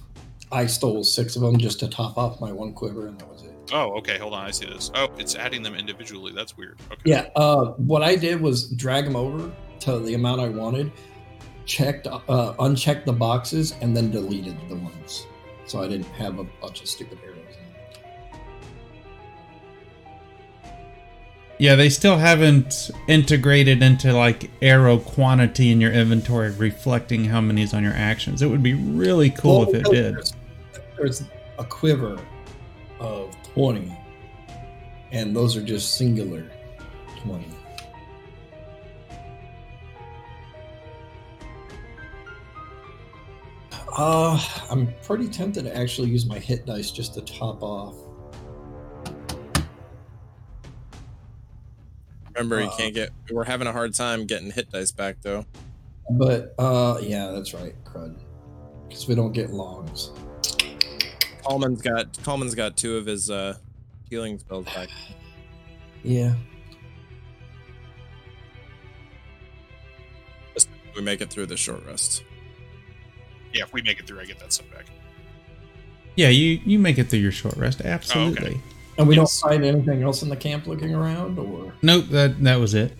[0.51, 3.32] I stole six of them just to top off my one quiver, and that was
[3.32, 3.32] it.
[3.71, 4.17] Oh, okay.
[4.17, 4.45] Hold on.
[4.45, 4.91] I see this.
[4.93, 6.33] Oh, it's adding them individually.
[6.35, 6.79] That's weird.
[6.91, 7.01] Okay.
[7.05, 7.29] Yeah.
[7.35, 10.91] Uh, what I did was drag them over to the amount I wanted,
[11.65, 15.27] checked, uh, unchecked the boxes, and then deleted the ones,
[15.65, 17.37] so I didn't have a bunch of stupid arrows.
[17.37, 17.63] In
[21.59, 27.61] Yeah, they still haven't integrated into like arrow quantity in your inventory, reflecting how many
[27.61, 28.41] is on your actions.
[28.41, 30.15] It would be really cool Well, if it because did.
[30.15, 30.33] There's,
[30.97, 31.23] there's
[31.59, 32.19] a quiver
[32.99, 33.95] of 20,
[35.11, 36.49] and those are just singular
[37.21, 37.45] 20.
[43.95, 44.39] Uh,
[44.71, 47.95] I'm pretty tempted to actually use my hit dice just to top off.
[52.35, 53.11] Remember, you Uh, can't get.
[53.31, 55.45] We're having a hard time getting hit dice back though.
[56.09, 58.17] But uh, yeah, that's right, crud.
[58.87, 60.09] Because we don't get longs.
[61.43, 63.57] Calman's got Calman's got two of his uh
[64.09, 64.89] healing spells back.
[66.03, 66.33] Yeah.
[70.95, 72.23] We make it through the short rest.
[73.51, 73.63] Yeah.
[73.63, 74.85] If we make it through, I get that stuff back.
[76.15, 77.81] Yeah, you you make it through your short rest.
[77.81, 78.61] Absolutely.
[78.99, 79.41] And we Yes.
[79.41, 82.93] don't find anything else in the camp looking around, or Nope, that that was it.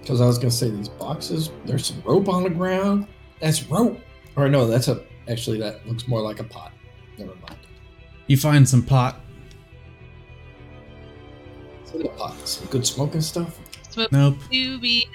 [0.00, 1.50] because I was gonna say these boxes.
[1.64, 3.08] There's some rope on the ground.
[3.40, 3.98] That's rope.
[4.36, 5.02] Or no, that's a.
[5.28, 6.72] Actually, that looks more like a pot.
[7.18, 7.58] Never mind.
[8.26, 9.20] You find some pot.
[11.82, 12.34] It's like a pot.
[12.46, 13.58] Some good smoking stuff.
[13.90, 14.36] Smoke Nope.
[14.50, 15.06] to be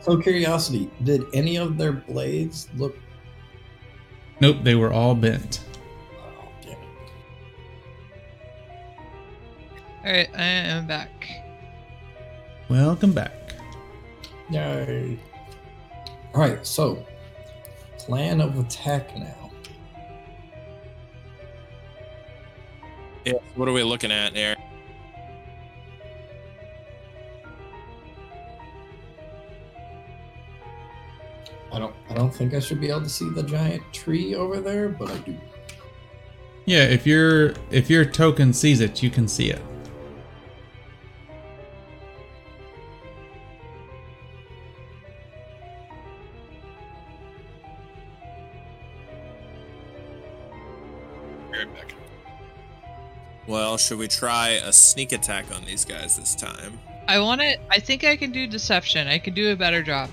[0.00, 2.96] So curiosity, did any of their blades look?
[4.40, 5.64] Nope, they were all bent.
[6.20, 6.78] Oh, damn it.
[10.04, 10.28] all right.
[10.36, 11.10] I am back.
[12.68, 13.54] Welcome back.
[14.50, 15.18] Yay.
[16.34, 17.04] All right, so
[18.08, 19.50] plan of attack now.
[23.26, 23.34] Yeah.
[23.54, 24.56] What are we looking at there?
[31.70, 31.94] I don't.
[32.08, 35.10] I don't think I should be able to see the giant tree over there, but
[35.10, 35.36] I do.
[36.64, 39.60] Yeah, if your if your token sees it, you can see it.
[53.48, 56.78] Well, should we try a sneak attack on these guys this time?
[57.08, 57.56] I want to.
[57.70, 59.08] I think I can do deception.
[59.08, 60.10] I can do a better job.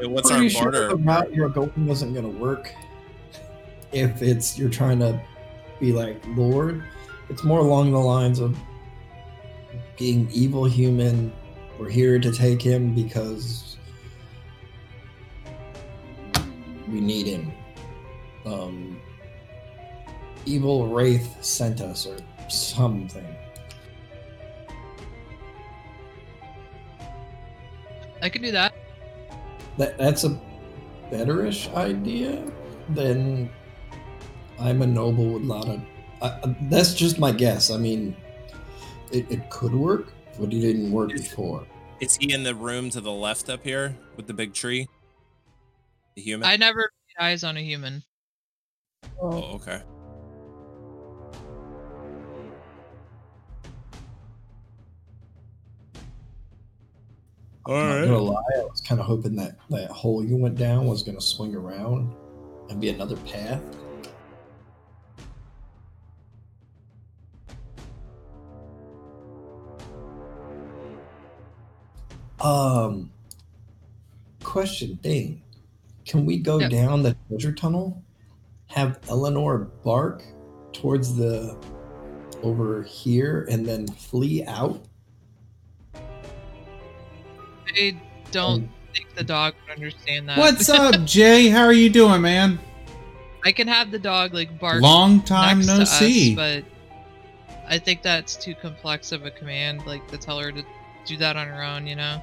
[0.00, 0.88] Hey, what's our Pretty sure barter?
[0.88, 2.74] the route you're going isn't going to work.
[3.92, 5.20] If it's you're trying to
[5.78, 6.82] be like Lord,
[7.28, 8.56] it's more along the lines of
[9.98, 11.30] being evil human.
[11.78, 13.76] We're here to take him because
[16.88, 17.52] we need him.
[18.46, 19.01] Um,
[20.46, 22.16] evil wraith sent us, or
[22.48, 23.26] something.
[28.22, 28.72] I can do that.
[29.78, 30.40] That that's a
[31.10, 32.44] betterish idea
[32.90, 33.50] than
[34.58, 35.80] I'm a noble with a lot of.
[36.20, 37.70] Uh, that's just my guess.
[37.70, 38.16] I mean,
[39.10, 41.66] it, it could work, but it didn't work before.
[42.00, 44.88] Is he in the room to the left up here with the big tree?
[46.14, 46.48] The human?
[46.48, 48.04] I never laid eyes on a human.
[49.20, 49.82] oh, okay.
[57.64, 60.56] All I'm not gonna lie, I was kind of hoping that that hole you went
[60.56, 62.12] down was gonna swing around
[62.68, 63.62] and be another path.
[72.40, 73.10] Um,
[74.42, 75.42] question thing:
[76.04, 76.70] Can we go Yep.
[76.70, 78.02] down the treasure tunnel?
[78.66, 80.24] Have Eleanor bark
[80.72, 81.56] towards the
[82.42, 84.80] over here and then flee out?
[87.76, 87.96] I
[88.30, 90.38] don't um, think the dog would understand that.
[90.38, 91.48] What's up, Jay?
[91.48, 92.58] How are you doing, man?
[93.44, 96.32] I can have the dog like bark Long time next no to see.
[96.32, 96.64] us, but
[97.68, 100.62] I think that's too complex of a command, like to tell her to
[101.06, 101.86] do that on her own.
[101.86, 102.22] You know,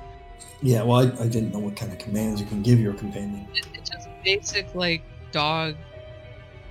[0.61, 3.47] Yeah, well, I, I didn't know what kind of commands you can give your companion.
[3.53, 5.01] it, it's just basic like
[5.31, 5.75] dog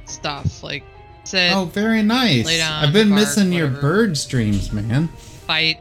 [0.06, 0.82] stuff, like
[1.24, 2.46] sit, Oh, very nice.
[2.46, 3.82] Lay down, I've been bark, missing your whatever.
[3.82, 5.08] bird streams, man.
[5.08, 5.78] fight.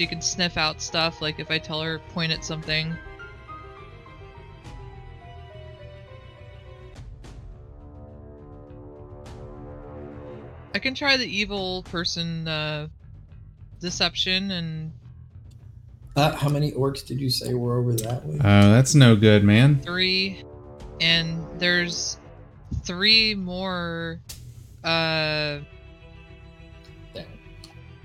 [0.00, 2.96] She can sniff out stuff, like if I tell her point at something.
[10.74, 12.88] I can try the evil person uh,
[13.78, 14.92] deception and
[16.16, 18.36] Uh, how many orcs did you say were over that way?
[18.36, 19.82] Oh, that's no good, man.
[19.82, 20.42] three,
[21.02, 22.16] and there's
[22.84, 24.18] three more.
[24.82, 25.66] Uh, Damn.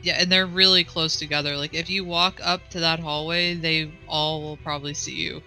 [0.06, 1.57] Yeah, and they're really close together.
[1.57, 5.41] Like if you walk up to that hallway, they all will probably see you.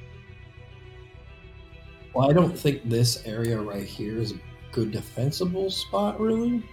[2.12, 4.38] Well, I don't think this area right here is a
[4.72, 6.64] good defensible spot, really.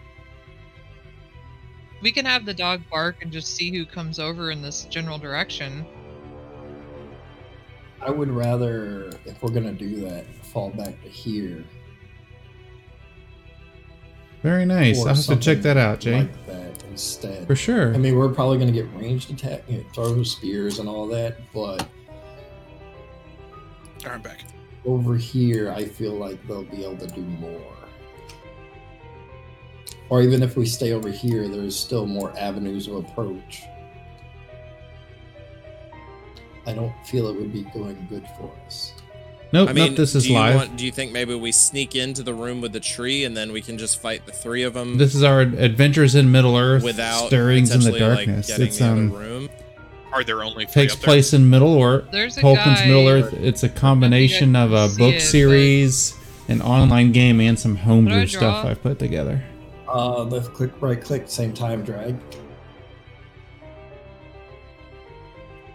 [2.02, 5.20] We can have the dog bark and just see who comes over in this general
[5.20, 5.86] direction.
[8.02, 11.64] I would rather, if we're gonna do that, fall back to here.
[14.46, 15.00] Very nice.
[15.00, 16.20] I'll have to check that out, Jay.
[16.20, 17.48] Like that instead.
[17.48, 17.96] For sure.
[17.96, 21.38] I mean, we're probably gonna get ranged attack, you know, throw spears and all that,
[21.52, 21.90] but
[24.06, 24.42] I'm back.
[24.86, 27.60] over here, I feel like they'll be able to do more.
[30.10, 33.64] Or even if we stay over here, there's still more avenues of approach.
[36.68, 38.94] I don't feel it would be going good for us.
[39.56, 40.56] Nope, I mean, nope, this is do live.
[40.56, 43.52] Want, do you think maybe we sneak into the room with the tree and then
[43.52, 46.84] we can just fight the three of them This is our adventures in Middle Earth,
[46.84, 48.50] without stirrings in the potentially, like, darkness.
[48.60, 49.50] it's um room?
[50.12, 51.08] Are there only three takes up there?
[51.08, 52.06] place in Middle Earth.
[52.12, 52.88] There's a Tolkien's guy.
[52.88, 53.34] Middle Earth.
[53.34, 56.16] It's a combination of a book it, but- series,
[56.48, 58.66] an online game, and some homebrew I stuff?
[58.66, 59.44] I've put together.
[59.88, 62.16] Uh, left click, right click, same time drag.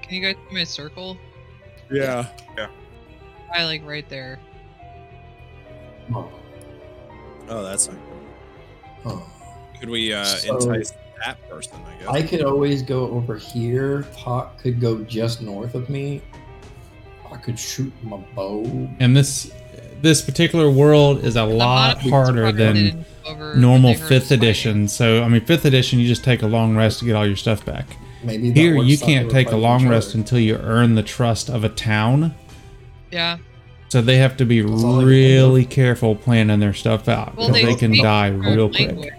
[0.02, 1.17] Can you guys see my circle?
[1.91, 2.26] Yeah.
[2.57, 2.68] Yeah.
[3.52, 4.38] I like right there.
[6.14, 6.30] Oh,
[7.48, 7.96] Oh, that's not
[9.06, 9.26] oh.
[9.80, 10.92] Could we uh, So- entice
[11.24, 11.74] that person?
[11.86, 12.08] I guess.
[12.08, 14.06] I could always go over here.
[14.16, 16.22] Hawk could go just north of me.
[17.32, 18.88] I could shoot my bow.
[19.00, 19.52] And this
[20.02, 24.00] this particular world is a The lot harder than didn't go over normal when they
[24.00, 24.42] heard fifth us fighting.
[24.44, 24.88] edition.
[24.88, 27.36] So I mean, fifth edition, you just take a long rest to get all your
[27.36, 27.86] stuff back.
[28.22, 31.68] Maybe Here, you can't take a long rest until you earn the trust of a
[31.70, 32.34] town.
[33.10, 33.39] Yeah.
[33.89, 37.36] So they have to be That's all I can really careful planning their stuff out
[37.36, 39.12] Well, because they they can die real quick.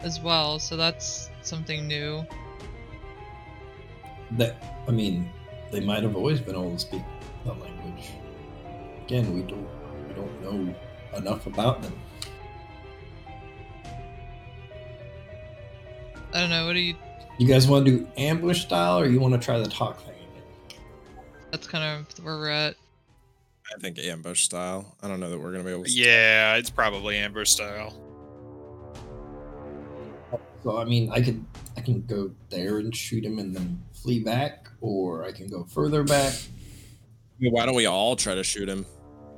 [0.00, 2.26] As well, so that's something new.
[4.32, 5.30] That I mean,
[5.70, 7.02] they might have always been able to speak
[7.44, 8.10] the language.
[9.04, 9.68] Again, we don't
[10.08, 10.74] we don't know
[11.16, 11.92] enough about them.
[16.32, 16.66] I don't know.
[16.66, 16.94] What do you?
[17.38, 20.14] You guys want to do ambush style, or you want to try the talk thing
[20.14, 20.17] again?
[21.50, 22.74] That's kind of where we're at.
[23.74, 24.96] I think ambush style.
[25.02, 25.90] I don't know that we're gonna be able to.
[25.90, 28.00] Yeah, it's probably ambush style.
[30.62, 31.44] So I mean, I could
[31.76, 35.64] I can go there and shoot him and then flee back, or I can go
[35.64, 36.34] further back.
[37.40, 38.84] Why don't we all try to shoot him?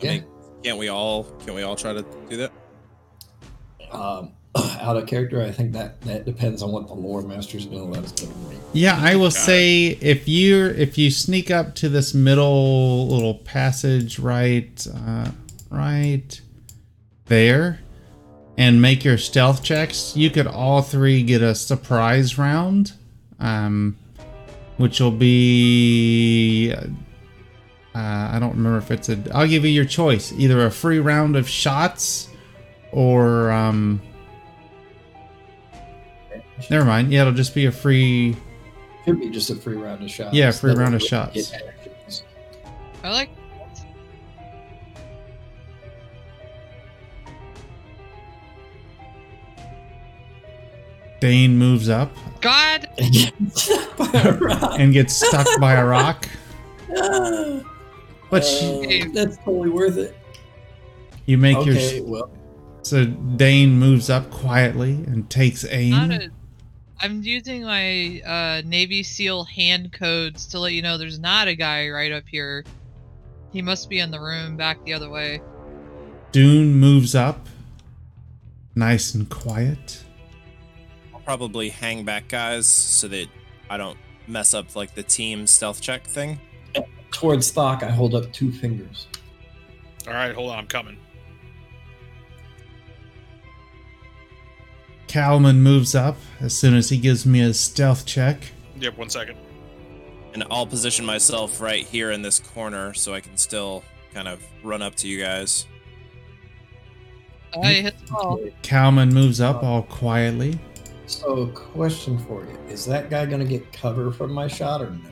[0.00, 0.10] I Yeah.
[0.12, 0.24] mean,
[0.62, 1.24] can't we all?
[1.40, 2.52] Can't we all try to do that?
[3.90, 4.32] Um,
[4.80, 7.84] out of character, I think that that depends on what the lore master's going to
[7.84, 8.28] let us do.
[8.72, 9.32] Yeah, I will it.
[9.32, 15.30] say if you if you sneak up to this middle little passage right uh,
[15.70, 16.40] right
[17.26, 17.80] there
[18.58, 22.92] and make your stealth checks, you could all three get a surprise round,
[23.38, 23.96] um,
[24.78, 26.74] which will be.
[27.92, 29.18] Uh, I don't remember if it's a.
[29.32, 32.28] I'll give you your choice: either a free round of shots,
[32.90, 34.00] or um.
[36.68, 37.12] Never mind.
[37.12, 38.36] Yeah, it'll just be a free
[39.04, 40.34] Could be just a free round of shots.
[40.34, 41.52] Yeah, free That round of shots.
[43.02, 43.30] I like.
[51.20, 52.88] Dane moves up God,
[53.98, 54.76] By a rock.
[54.80, 56.26] and gets stuck by a rock.
[56.88, 60.16] But she, uh, that's totally worth it.
[61.26, 62.30] you make Okay, your well,
[62.82, 66.32] so Dane moves up quietly and takes not aim.
[67.00, 71.48] A, I'm using my uh, Navy SEAL hand codes to let you know there's not
[71.48, 72.64] a guy right up here.
[73.52, 75.40] He must be in the room back the other way.
[76.32, 77.48] Dune moves up,
[78.74, 80.04] nice and quiet.
[81.12, 83.26] I'll probably hang back, guys, so that
[83.68, 83.98] I don't
[84.28, 86.40] mess up like the team stealth check thing.
[87.10, 89.08] towards stock, I hold up two fingers.
[90.06, 90.96] All right, hold on, I'm coming.
[95.10, 98.52] Calman moves up as soon as he gives me a stealth check.
[98.78, 99.38] Yep, one second.
[100.34, 103.82] And I'll position myself right here in this corner so I can still
[104.14, 105.66] kind of run up to you guys.
[107.60, 108.40] I hit the ball.
[108.62, 110.60] Calman moves up all quietly.
[111.06, 115.10] So, question for you: Is that guy gonna get cover from my shot or no?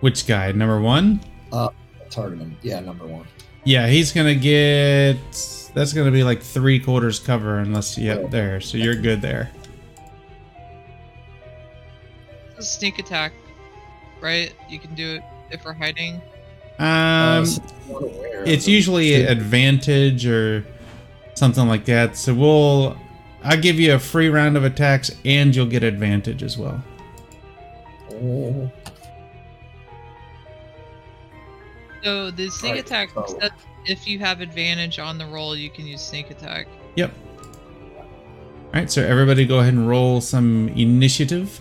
[0.00, 0.50] Which guy?
[0.50, 1.20] Number one?
[1.52, 1.68] Uh,
[2.10, 2.56] target him.
[2.62, 3.28] Yeah, number one.
[3.62, 5.16] Yeah, he's gonna get.
[5.74, 8.20] That's gonna be like three quarters cover unless you Yeah.
[8.20, 8.60] yep, there.
[8.60, 9.50] So you're good there.
[12.58, 13.32] Sneak attack,
[14.20, 14.52] right?
[14.68, 16.16] You can do it if we're hiding.
[16.78, 17.60] Um, Uh, since
[18.46, 20.64] it's usually still- advantage or
[21.34, 22.16] something like that.
[22.16, 22.96] So we'll.
[23.44, 26.80] I'll give you a free round of attacks and you'll get advantage as well.
[28.12, 28.70] Oh,
[32.04, 33.52] So the sneak Right, attack, so- that
[33.86, 36.66] if you have advantage on the roll, you can use sneak attack.
[36.96, 37.12] Yep.
[37.48, 41.60] All right, so everybody go ahead and roll some initiative.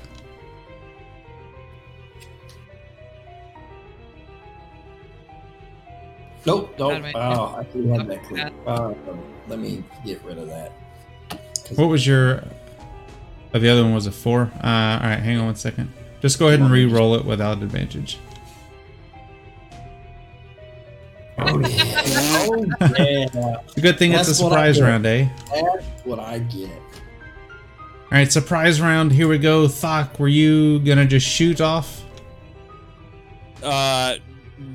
[6.45, 7.03] Nope, nope.
[7.13, 8.37] Oh, I didn't have that Okay, clue.
[8.37, 8.53] bad.
[8.65, 8.93] Uh,
[9.47, 10.71] let me get rid of that.
[11.75, 12.43] What was your?
[13.53, 14.51] Oh, the other one was a four.
[14.63, 15.93] Uh, all right, hang on one second.
[16.21, 18.17] Just go ahead and re-roll it without advantage.
[21.41, 22.03] Oh yeah.
[22.05, 22.55] oh
[22.97, 23.57] yeah.
[23.65, 25.27] It's a good thing it's a That's what I surprise round, eh?
[25.53, 26.69] That's what I get.
[26.69, 29.11] All right, surprise round.
[29.11, 29.67] Here we go.
[29.67, 32.03] Thok, were you gonna just shoot off?
[33.63, 34.15] Uh,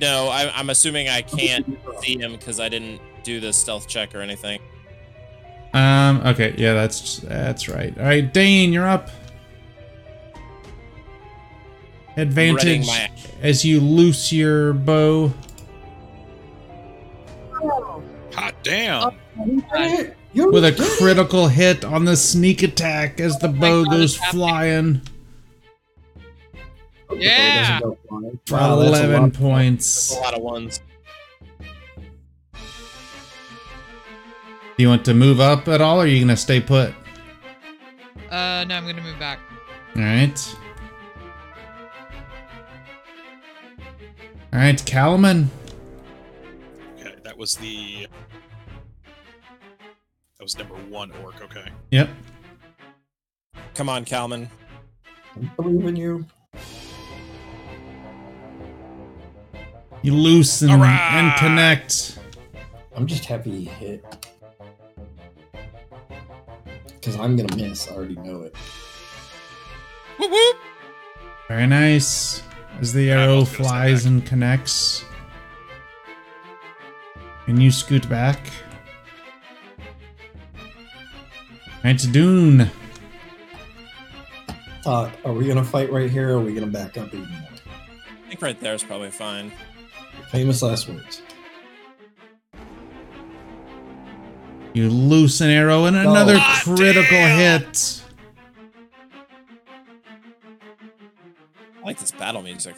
[0.01, 4.15] no, I, I'm assuming I can't see him because I didn't do the stealth check
[4.15, 4.61] or anything.
[5.75, 6.23] Um.
[6.25, 6.55] Okay.
[6.57, 7.97] Yeah, that's that's right.
[7.99, 9.11] All right, Dane, you're up.
[12.17, 13.11] Advantage my-
[13.43, 15.33] as you loose your bow.
[18.35, 19.13] Hot damn.
[20.33, 25.01] You're with a critical hit on the sneak attack as the Oh bow goes flying
[27.17, 27.81] Yeah.
[27.81, 28.39] go flying.
[28.51, 29.23] Wow, 11.
[29.31, 30.17] That's points.
[30.17, 30.81] a lot of ones.
[34.77, 36.93] Do you want to move up at all, or are you gonna stay put?
[38.31, 39.39] Uh, no, I'm gonna move back.
[39.97, 40.57] All right.
[44.53, 45.51] All right, Calman.
[47.37, 48.07] Okay, that was the.
[50.39, 51.43] That was number one orc.
[51.43, 51.69] Okay.
[51.91, 52.09] Yep.
[53.75, 54.49] Come on, Calman.
[55.37, 56.27] I believe in you.
[60.03, 62.19] You loosen All and connect.
[62.95, 64.05] I'm just happy he hit.
[66.87, 67.91] Because I'm gonna miss.
[67.91, 68.55] I already know it.
[70.19, 70.57] Whoop whoop.
[71.49, 72.43] Very nice.
[72.81, 75.05] As the arrow was gonna say flies and connects.
[77.47, 78.41] And you scoot back.
[81.85, 82.69] It's Dune.
[84.85, 87.49] Uh, are we gonna fight right here, or are we gonna back up even more?
[88.25, 89.53] I think right there is probably fine.
[90.31, 91.23] Famous last words.
[94.75, 97.63] You loose an arrow and another Hot critical damn!
[97.63, 98.03] hit.
[101.81, 102.75] I like this battle music.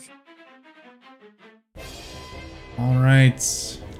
[2.78, 3.40] All right.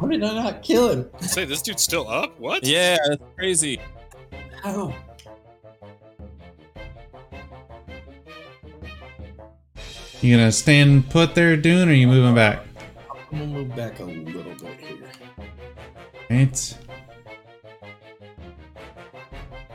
[0.01, 1.10] How did I not kill him?
[1.20, 2.39] Say this dude's still up.
[2.39, 2.65] What?
[2.65, 3.81] Yeah, that's crazy.
[4.62, 4.94] How?
[10.20, 12.65] You gonna stand put there, Dune, or you moving back?
[13.10, 15.10] I'm gonna move back a little bit here.
[16.31, 16.78] Right.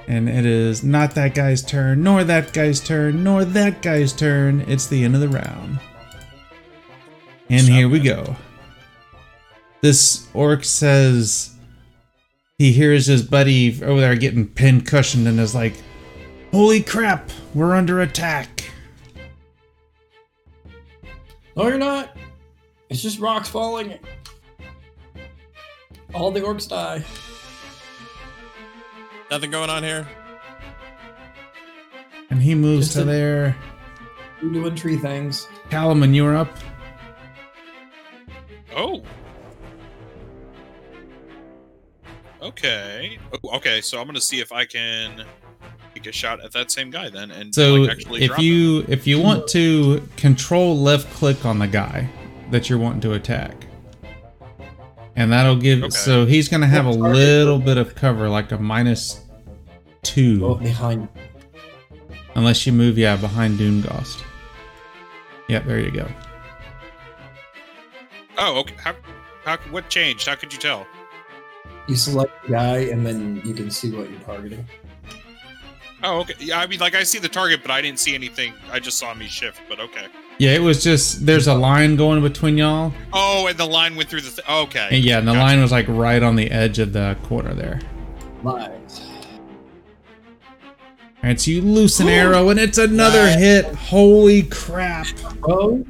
[0.08, 4.62] And it is not that guy's turn, nor that guy's turn, nor that guy's turn.
[4.68, 5.80] It's the end of the round.
[7.50, 8.36] And here we go.
[9.84, 11.54] This orc says
[12.58, 15.74] he hears his buddy over there getting pin cushioned and is like,
[16.52, 18.72] Holy crap, we're under attack.
[21.58, 22.16] No, you're not.
[22.90, 24.00] It's just rocks falling.
[26.14, 27.04] All the orcs die.
[29.30, 30.08] Nothing going on here.
[32.30, 33.58] And he moves Just to a- there.
[34.42, 35.46] We're doing tree things.
[35.70, 36.50] Calman, you're up.
[38.78, 39.04] Oh.
[42.44, 43.18] Okay.
[43.44, 45.26] Oh, Okay, so I'm gonna see if I can
[45.94, 48.46] take a shot at that same guy then, and So like, actually if drop him.
[48.46, 52.10] you if you want to control left click on the guy
[52.52, 53.66] that you're wanting to attack.
[55.16, 55.90] And that'll give Okay.
[55.92, 57.16] so he's gonna have a What target?
[57.16, 59.22] little bit of cover, like a minus
[60.02, 60.42] two.
[60.46, 61.08] Oh, behind.
[62.36, 64.24] Unless you move, yeah, behind Doomghost.
[65.50, 66.08] Yep, there you go.
[68.40, 68.74] Oh, okay.
[68.84, 68.96] How,
[69.46, 70.28] how, what changed?
[70.28, 70.88] How could you tell?
[71.88, 74.66] You select the guy, and then you can see what you're targeting.
[76.04, 76.34] Oh, okay.
[76.40, 78.54] Yeah, I mean, like I see the target, but I didn't see anything.
[78.72, 79.62] I just saw me shift.
[79.70, 80.08] But okay.
[80.38, 82.92] Yeah, it was just there's a line going between y'all.
[83.14, 84.30] Oh, and the line went through the.
[84.32, 84.88] Th- okay.
[84.92, 85.44] And yeah, and the Gotcha.
[85.46, 87.80] line was like right on the edge of the corner there.
[88.44, 89.02] Lies.
[91.24, 93.64] Alright, so you loose an arrow and it's another hit.
[93.74, 95.08] Holy crap.
[95.44, 95.86] Oh,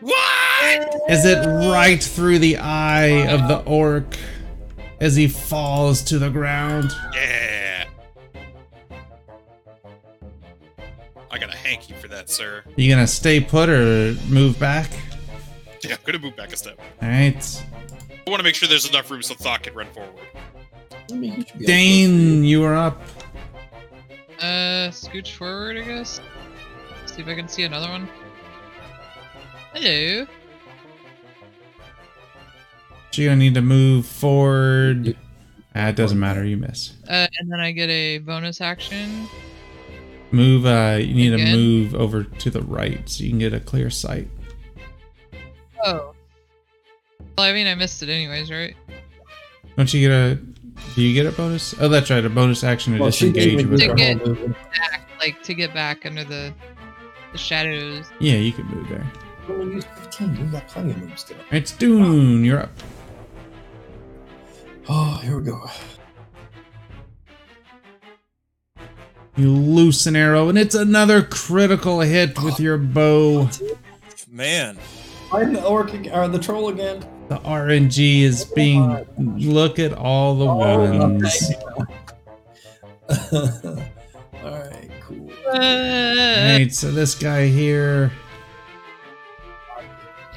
[0.00, 1.00] What?
[1.08, 4.16] Is it right through the eye of the orc
[5.00, 6.94] as he falls to the ground?
[7.14, 7.84] Yeah.
[11.30, 12.64] I got a hanky for that, sir.
[12.76, 14.90] You gonna stay put or move back?
[15.82, 16.78] Yeah, I'm gonna move back a step.
[17.02, 17.64] Alright.
[18.26, 20.12] I want to make sure there's enough room so Thok can run forward.
[21.10, 23.00] I mean, he should be able to Dane, you are up.
[24.38, 26.20] Uh, scooch forward, I guess.
[27.06, 28.08] See if I can see another one.
[29.72, 30.26] Hello.
[33.10, 35.16] So you're gonna need to move forward.
[35.74, 36.92] Ah, it doesn't matter, you miss.
[37.08, 39.26] Uh, and then I get a bonus action.
[40.30, 43.60] Move uh you need to move over to the right so you can get a
[43.60, 44.28] clear sight.
[45.84, 46.14] Oh.
[47.36, 48.74] Well, I mean, I missed it anyways, right?
[49.76, 50.34] Don't you get a
[50.94, 51.74] do you get a bonus?
[51.80, 54.22] Oh that's right, a bonus action to Well, she disengage with use her Dig whole
[54.22, 54.26] it.
[54.28, 54.56] movement.
[54.74, 56.52] Back, like to get back under the
[57.32, 58.06] the shadows.
[58.20, 59.10] Yeah, you can move there.
[59.48, 60.36] You only used 15.
[60.36, 61.36] You got plenty of moves still.
[61.50, 62.70] It's Dune, you're up.
[64.88, 65.70] Oh, here we go.
[69.36, 72.62] You loose an arrow, and it's another critical hit with oh.
[72.62, 73.48] your bow.
[74.30, 74.78] Man,
[75.32, 77.04] I'm the orc or the troll again.
[77.28, 79.06] The RNG is oh being.
[79.18, 81.52] Look at all the ones.
[81.62, 81.86] Oh,
[84.44, 85.30] All right, cool.
[85.46, 88.10] Alright, so this guy here.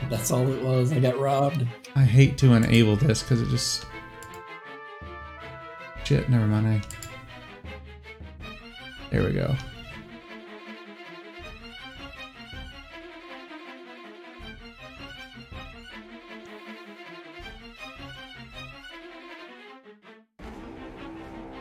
[0.09, 0.91] That's all it was.
[0.91, 1.65] I got robbed.
[1.95, 3.85] I hate to enable this because it just.
[6.11, 6.67] Shit, never mind.
[6.67, 6.81] I...
[9.11, 9.55] There we go.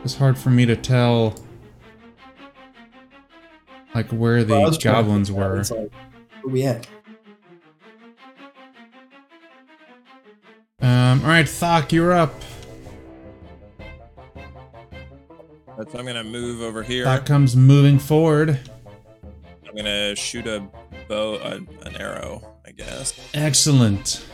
[0.03, 1.33] It's hard for me to tell,
[3.95, 5.59] like where the was trying to goblins were.
[5.59, 5.89] like, Where
[6.47, 6.85] we at?
[10.81, 12.33] Um, all right, Thok, you're up.
[15.89, 17.05] So I'm gonna move over here.
[17.05, 18.59] That comes moving forward.
[19.67, 20.67] I'm gonna shoot a
[21.07, 23.19] bow, a, an arrow, I guess.
[23.33, 24.25] Excellent.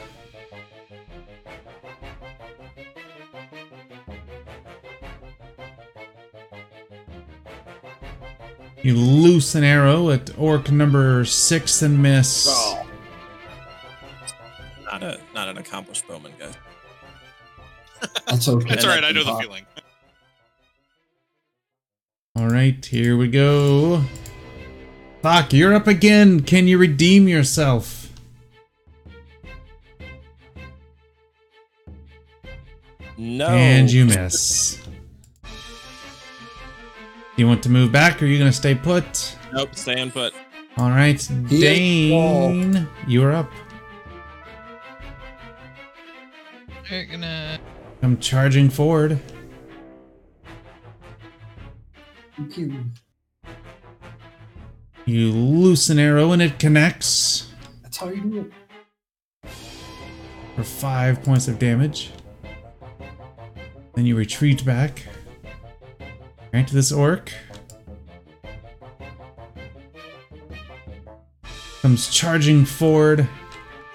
[8.82, 12.48] You loose an arrow at orc number six and miss.
[14.86, 16.56] Not a, not an accomplished bowman, guys.
[18.28, 18.70] That's okay.
[18.70, 19.04] That's all right.
[19.04, 19.67] I know the feeling.
[22.38, 24.04] All right, here we go.
[25.24, 26.42] Fuck, you're up again.
[26.42, 28.14] Can you redeem yourself?
[33.18, 33.48] No.
[33.48, 34.80] And you miss.
[37.38, 39.36] You want to move back or are you going to stay put?
[39.52, 39.76] Nope.
[39.76, 40.34] Staying put.
[40.78, 43.52] All right, He Dane, you're up.
[46.92, 47.60] We're gonna.
[48.04, 49.20] I'm charging forward.
[55.06, 57.48] You loose an arrow and it connects
[57.82, 58.52] That's how you do
[59.44, 59.50] it.
[60.56, 62.12] for five points of damage.
[63.96, 65.04] Then you retreat back.
[66.54, 67.32] Right to this orc.
[71.82, 73.28] Comes charging forward.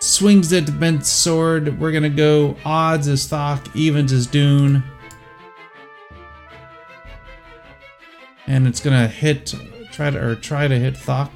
[0.01, 1.79] Swings it, bent sword.
[1.79, 4.83] We're gonna go odds as Thok, evens as Dune.
[8.47, 9.55] And it's gonna hit
[9.93, 11.31] try to or try to hit Thok.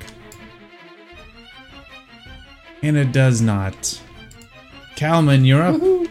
[2.82, 4.00] And it does not.
[4.96, 5.80] Calman, you're up.
[5.82, 6.08] Ooh.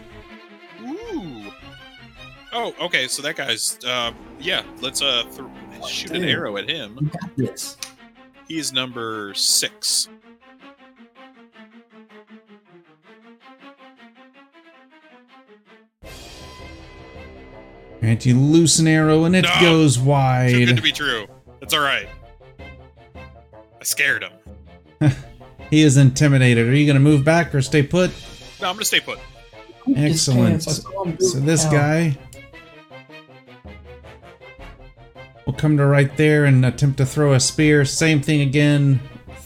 [2.52, 3.08] Oh, okay.
[3.08, 3.78] So that guy's.
[3.84, 4.62] Uh, yeah.
[4.80, 7.10] Let's uh th- shoot an arrow at him.
[7.36, 7.76] You got.
[8.48, 10.08] He is number six.
[18.06, 19.60] And you loose an arrow and it No.
[19.60, 20.50] goes wide.
[20.50, 21.26] Too good to be true.
[21.60, 22.08] It's all right.
[23.80, 25.12] I scared him.
[25.68, 26.68] He is intimidated.
[26.68, 28.12] Are you going to move back or stay put?
[28.62, 29.18] No, I'm gonna stay put.
[29.96, 30.50] Excellent.
[30.64, 30.68] pants.
[30.68, 32.16] I saw him do So this guy
[35.44, 37.84] will come to right there and attempt to throw a spear.
[37.84, 39.00] Same thing again.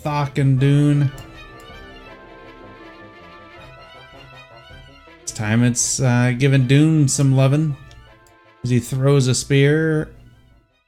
[0.05, 1.11] Thok and Dune.
[5.23, 7.77] This time it's uh, giving Dune some loving
[8.63, 10.11] as he throws a spear.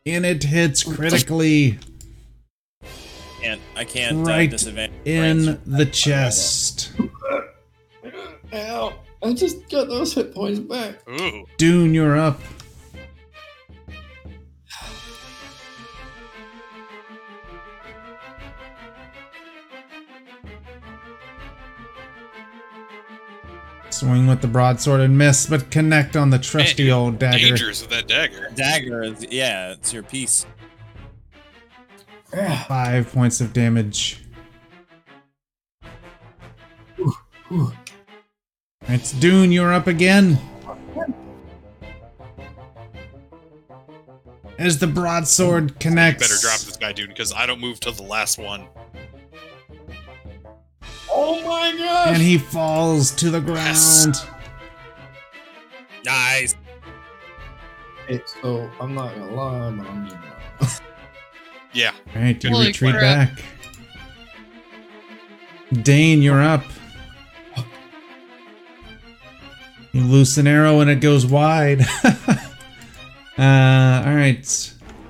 [0.04, 1.78] And it hits critically
[3.40, 6.92] Can't I can't uh, Right disadvantage in the chest.
[8.52, 8.94] Ow.
[9.22, 11.08] I just got those hit points back.
[11.08, 11.46] Ooh.
[11.56, 12.40] Dune, you're up.
[24.02, 27.38] Swing with the broadsword and miss, but connect on the trusty Man, old dagger.
[27.38, 28.50] Dangerous with that dagger.
[28.52, 30.44] Dagger is yeah, it's your piece.
[32.66, 34.24] Five points of damage.
[37.46, 37.72] Whew.
[38.88, 40.36] It's Dune, you're up again.
[44.58, 46.26] As the broadsword connects.
[46.26, 48.66] Better drop this guy, dude, because I don't move till the last one.
[51.14, 52.08] Oh my gosh.
[52.14, 53.58] And he falls to the ground.
[53.66, 54.26] Yes.
[56.04, 56.56] Nice.
[58.04, 60.18] Okay, so I'm not gonna lie, but I'm giving
[60.60, 60.68] up.
[61.72, 61.92] Yeah.
[62.14, 63.36] Alright, you Holy retreat crap.
[63.36, 63.42] back.
[65.84, 66.64] Dane, you're up.
[69.92, 71.82] You loose an arrow and it goes wide.
[72.04, 73.42] uh,
[74.06, 74.40] alright.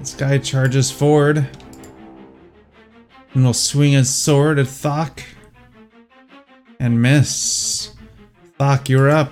[0.00, 1.48] This guy charges forward.
[3.34, 5.22] And will swing his sword at Thok.
[6.82, 7.92] And miss.
[8.58, 9.30] Fuck, you're up.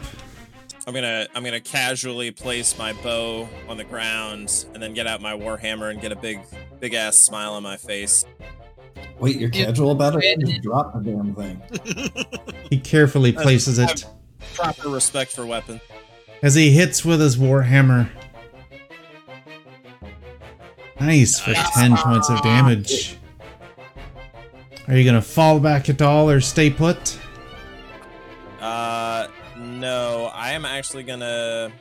[0.86, 5.20] I'm gonna I'm gonna casually place my bow on the ground and then get out
[5.20, 6.38] my warhammer and get a big
[6.78, 8.24] big ass smile on my face.
[9.18, 10.38] Wait, you're casual about it?
[10.38, 11.60] Just drop the damn thing.
[12.70, 14.04] He carefully places it.
[14.54, 15.80] Proper respect for weapon.
[16.42, 18.08] as he hits with his warhammer.
[21.00, 23.18] Nice for 10 points of damage.
[24.86, 27.18] Are you gonna fall back at all or stay put?
[28.60, 31.72] Uh no, I am actually gonna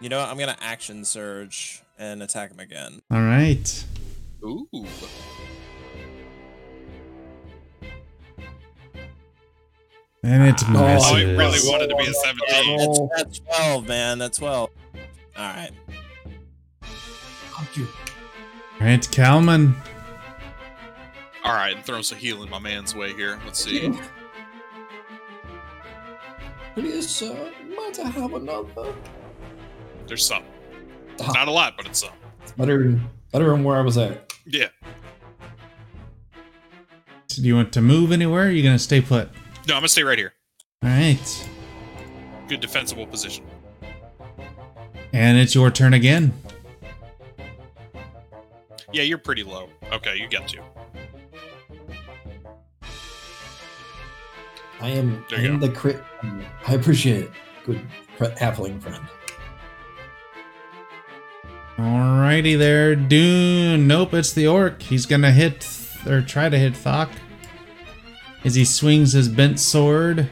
[0.00, 0.28] You know what?
[0.28, 3.00] I'm gonna action surge and attack him again.
[3.12, 3.84] Alright.
[4.44, 4.66] Ooh.
[10.24, 11.10] And it Oh, misses.
[11.10, 12.78] Oh, he really wanted to be a 17.
[12.78, 14.18] That's, that's 12, man.
[14.18, 14.70] That's 12.
[15.36, 15.70] Alright.
[16.82, 17.88] Fuck you.
[18.80, 19.74] Alright, Calman.
[21.44, 23.40] All right, and throw some healing my man's way here.
[23.44, 23.92] Let's see.
[26.74, 28.94] Please, sir, might I have another?
[30.06, 30.44] There's some.
[31.20, 32.12] Ah, Not a lot, but it's some.
[32.56, 32.98] better,
[33.32, 34.32] better than where I was at.
[34.46, 34.68] Yeah.
[37.28, 39.30] Do you want to move anywhere or are you gonna stay put?
[39.68, 40.34] No, I'm gonna stay right here.
[40.84, 41.48] Alright.
[42.48, 43.44] Good defensible position.
[45.12, 46.32] And it's your turn again.
[48.92, 49.68] Yeah, you're pretty low.
[49.92, 50.62] Okay, you got to.
[54.82, 56.02] I am, I There you am the crit.
[56.66, 57.30] I appreciate it.
[57.64, 57.80] Good
[58.18, 59.00] fr- halfling friend.
[61.78, 63.86] Alrighty there, Dune.
[63.86, 64.82] Nope, it's the orc.
[64.82, 65.68] He's gonna hit
[66.04, 67.10] or try to hit Thok
[68.44, 70.28] as he swings his bent sword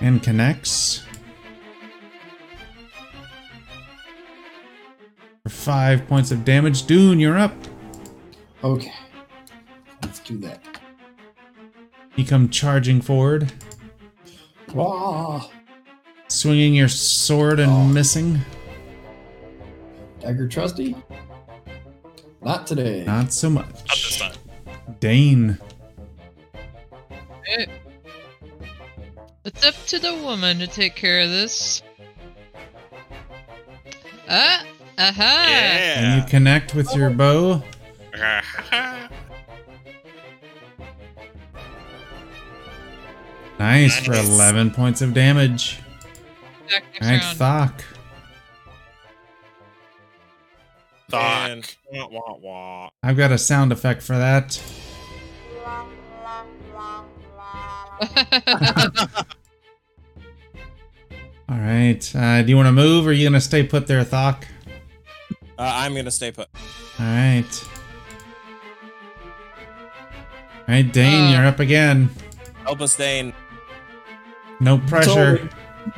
[0.00, 1.04] and connects.
[5.44, 6.86] For five points of damage.
[6.86, 7.54] Dune, you're up.
[8.64, 8.92] Okay,
[10.02, 10.73] let's do that.
[12.16, 13.52] You come charging forward,
[14.72, 15.48] Wah!
[16.28, 17.84] swinging your sword and Oh.
[17.84, 18.40] missing.
[20.20, 20.96] Dagger trusty?
[22.42, 23.04] Not today.
[23.04, 23.66] Not so much.
[23.66, 24.32] Not this time.
[25.00, 25.58] Dane.
[29.44, 31.82] It's up to the woman to take care of this.
[34.28, 34.64] Ah,
[34.98, 35.46] aha!
[35.48, 37.62] And you connect with your bow.
[43.64, 45.78] Nice, for 11 points of damage.
[46.70, 47.84] Back next Alright, round.
[51.10, 51.76] Thok.
[51.90, 52.90] Wah, wah, wah.
[53.02, 54.60] I've got a sound effect for that.
[61.50, 64.04] Alright, uh, do you want to move or are you going to stay put there,
[64.04, 64.44] Thok?
[65.56, 66.48] Uh, I'm gonna stay put.
[66.98, 67.64] All right.
[70.66, 72.10] All right, Dane, Uh, you're up again.
[72.64, 73.32] Help us, Dane.
[74.60, 75.36] No Told pressure.
[75.36, 75.50] him.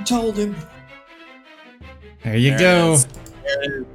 [0.04, 0.56] Told him.
[2.24, 2.92] There you There go.
[2.94, 3.06] is.
[3.06, 3.86] There it is.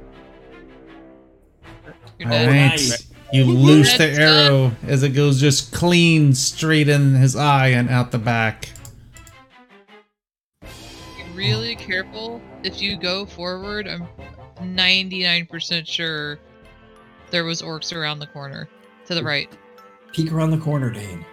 [2.18, 2.48] You're All dead.
[2.48, 2.70] right.
[2.70, 3.08] Nice.
[3.32, 7.88] You loose the That's arrow as it goes just clean straight in his eye and
[7.88, 8.68] out the back.
[10.60, 10.68] Be
[11.34, 12.42] really careful.
[12.62, 14.06] If you go forward, I'm
[14.60, 16.38] 99% sure
[17.30, 18.68] there was orcs around the corner
[19.06, 19.50] to the right.
[20.12, 21.24] Peek around the corner, Dane.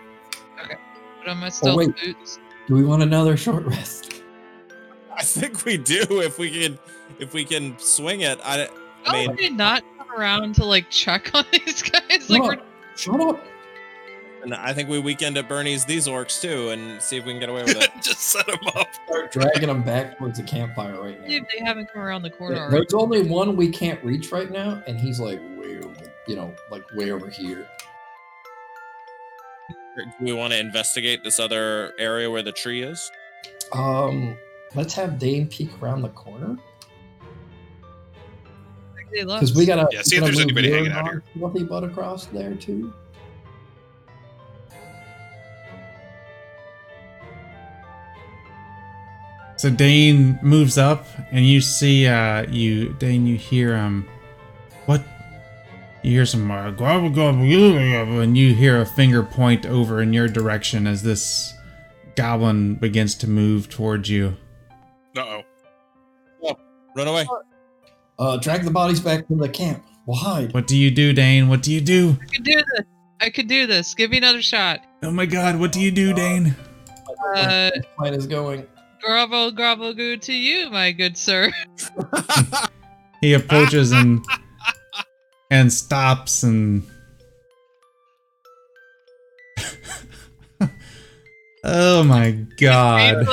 [0.63, 0.75] Okay.
[1.19, 1.89] But on my oh, stealth wait.
[2.01, 2.39] boots.
[2.69, 4.21] Do we want another short rest?
[5.11, 6.79] I think we do if we can
[7.19, 8.39] if we can swing it.
[8.43, 8.69] I, I
[9.07, 12.29] I mean, did not come around to like check on these guys.
[12.29, 12.47] Like, No.
[12.47, 12.57] we're,
[12.95, 13.43] Shut up.
[14.43, 17.39] and I think we weekend at Bernie's these orcs too and see if we can
[17.39, 17.89] get away with it.
[18.03, 18.87] Just set them up.
[19.07, 21.27] Start dragging them back towards the campfire right now.
[21.27, 22.77] dude, they haven't come around the corner There- already.
[22.87, 26.53] There's only one we can't reach right now, and he's like way over, you know,
[26.69, 27.67] like way over here.
[30.05, 33.11] Do we want to investigate this other area where the tree is?
[33.73, 34.37] Um,
[34.75, 36.57] let's have Dane peek around the corner
[39.11, 39.87] because we gotta.
[39.91, 41.23] Yeah, see if gotta there's anybody your hanging out here.
[41.37, 42.93] Fluffy butt across there too.
[49.57, 54.18] So Dane moves up, and you see, uh, you Dane, you hear um, what?
[56.03, 60.13] You hear some uh, gobble gobble, gobble, and you hear a finger point over in
[60.13, 61.53] your direction as this
[62.15, 64.37] goblin begins to move towards you.
[65.17, 65.41] Uh
[66.41, 66.55] oh.
[66.95, 67.27] Run away.
[68.17, 69.83] Uh, drag the bodies back to the camp.
[70.05, 70.53] We'll hide.
[70.53, 71.49] What do you do, Dane?
[71.49, 72.17] What do you do?
[72.21, 72.85] I could do this.
[73.21, 73.93] I could do this.
[73.93, 74.79] Give me another shot.
[75.03, 75.59] Oh my God!
[75.59, 76.55] What do you do, Dane?
[77.35, 78.65] Uh, This plan is going.
[79.01, 81.51] grovel, grovel, goo to you, my good sir.
[83.21, 84.23] He approaches and
[85.49, 86.83] and stops and.
[91.63, 93.25] oh my God!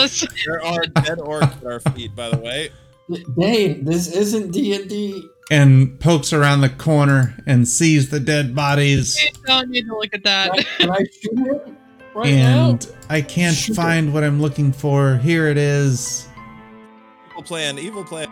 [0.45, 2.70] There are dead orcs at our feet, by the way.
[3.39, 5.28] Dane, this isn't D and D.
[5.51, 9.23] and pokes around the corner and sees the dead bodies.
[9.23, 10.57] You don't need to look at that.
[10.78, 11.77] Can I shoot him
[12.15, 12.70] right now?
[12.70, 15.19] And I can't Shoot find what I'm looking for.
[15.19, 16.27] Here it is.
[17.31, 18.28] Evil plan, evil plan.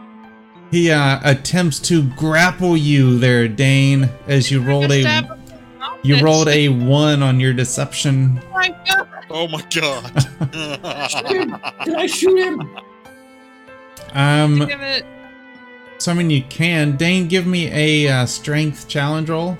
[0.75, 5.47] He uh, attempts to grapple you there, Dane, as you rolled a stab him in
[5.47, 6.01] the mouth.
[6.03, 8.41] you rolled a one on your deception.
[8.47, 9.09] Oh my God.
[9.31, 10.51] Oh my god.
[11.85, 12.77] Can I shoot him?
[14.15, 14.69] Um,
[15.99, 16.97] so I mean you can.
[16.97, 19.57] Dane, give me a uh, strength challenge roll.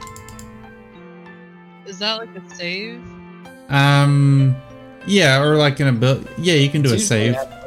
[1.87, 3.01] Is that like a save?
[3.69, 4.57] Um,
[5.07, 6.29] yeah, or like an ability.
[6.39, 7.37] Yeah, you can do a save.
[7.37, 7.64] athletics,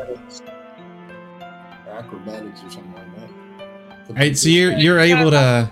[4.17, 5.71] right, so you're you're able to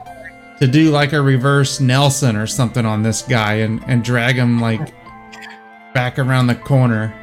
[0.59, 4.59] to do like a reverse Nelson or something on this guy and and drag him
[4.61, 4.93] like
[5.93, 7.13] back around the corner.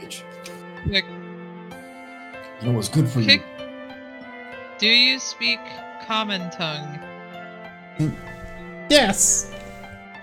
[0.00, 0.22] Bitch.
[0.84, 1.04] Quick,
[2.60, 3.40] You know what's good for you?
[4.78, 5.60] Do you speak
[6.06, 6.98] common tongue?
[8.88, 9.52] Yes.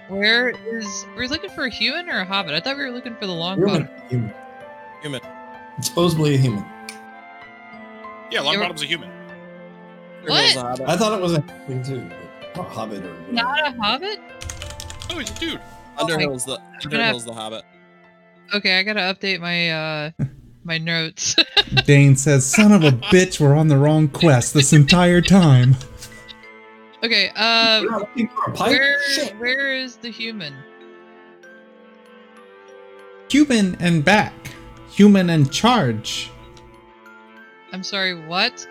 [0.10, 1.06] Where is?
[1.16, 2.54] Were we looking for a human or a hobbit?
[2.54, 3.84] I thought we were looking for the long Human.
[3.84, 4.08] bottom.
[4.10, 4.34] Human.
[5.02, 5.22] Human.
[5.78, 6.66] It's supposedly a human.
[8.32, 9.12] yeah, You're- Longbottom's a human.
[10.30, 10.56] What?
[10.56, 10.88] A hobbit.
[10.88, 12.10] I thought it was a thing too.
[12.54, 13.32] but Not hobbit or whatever.
[13.34, 14.20] Not a hobbit?
[15.12, 15.62] Oh, he's a dude.
[15.98, 17.64] Underhill's the gonna Underhill's the hobbit.
[18.54, 20.12] Okay, I gotta update my uh
[20.64, 21.36] my notes.
[21.86, 25.76] Dane says, "Son of a bitch, we're on the wrong quest this entire time."
[27.04, 28.70] okay, uh, You're not looking for a pipe?
[28.70, 28.98] where
[29.38, 30.54] where is the human?
[33.30, 34.34] Human and back.
[34.92, 36.32] Human and charge.
[37.74, 38.66] I'm sorry, what?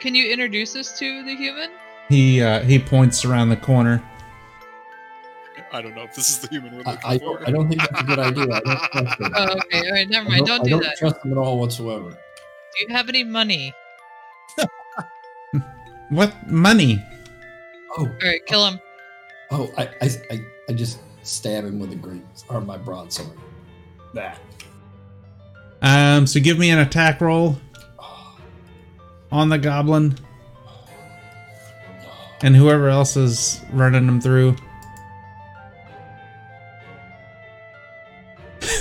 [0.00, 1.70] Can you introduce us to the human?
[2.08, 4.02] He uh, he points around the corner.
[5.72, 7.24] I don't know if this is the human we're I, looking I, for.
[7.38, 8.42] don't, I don't think that's a good idea.
[8.50, 9.32] I don't trust him.
[9.36, 10.46] Oh, okay, all right, never I mind.
[10.46, 10.96] Don't, do I do don't that.
[10.96, 12.10] trust him at all whatsoever.
[12.10, 12.16] Do
[12.80, 13.72] you have any money?
[16.10, 17.00] What money?
[17.96, 18.80] Oh, All right, kill him.
[19.52, 19.70] oh!
[19.78, 23.38] I, I, I, I just stab him with a great or my broadsword.
[24.14, 24.40] That.
[25.82, 27.56] Um, so give me an attack roll
[29.32, 30.16] on the goblin
[32.42, 34.56] and whoever else is running them through.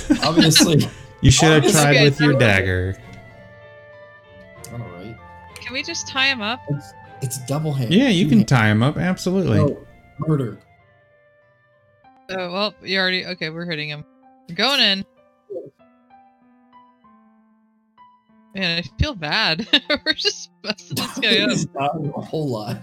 [0.23, 0.87] obviously.
[1.21, 2.39] You should have tried I with your know.
[2.39, 2.97] dagger.
[4.71, 5.15] all right.
[5.55, 6.61] Can we just tie him up?
[6.69, 7.93] It's, it's double hand.
[7.93, 8.97] Yeah, you can tie him up.
[8.97, 9.57] Absolutely.
[9.57, 9.85] No,
[10.19, 10.57] murder.
[12.31, 13.49] Oh well, you already okay.
[13.49, 14.05] We're hitting him.
[14.47, 15.05] We're going in.
[18.55, 19.67] Man, I feel bad.
[20.05, 21.49] We're just messing this guy up.
[21.51, 22.77] He's dying a whole lot.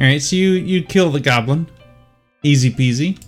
[0.00, 1.68] All right, so you you kill the goblin,
[2.42, 3.22] easy peasy.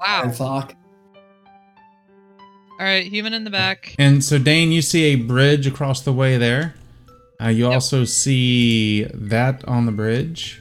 [0.00, 0.22] Wow.
[0.24, 0.74] I thought
[2.78, 3.94] All right, human in the back.
[3.98, 6.74] And so Dane, you see a bridge across the way there.
[7.40, 7.72] Uh, you Yep.
[7.72, 10.60] also see that on the bridge.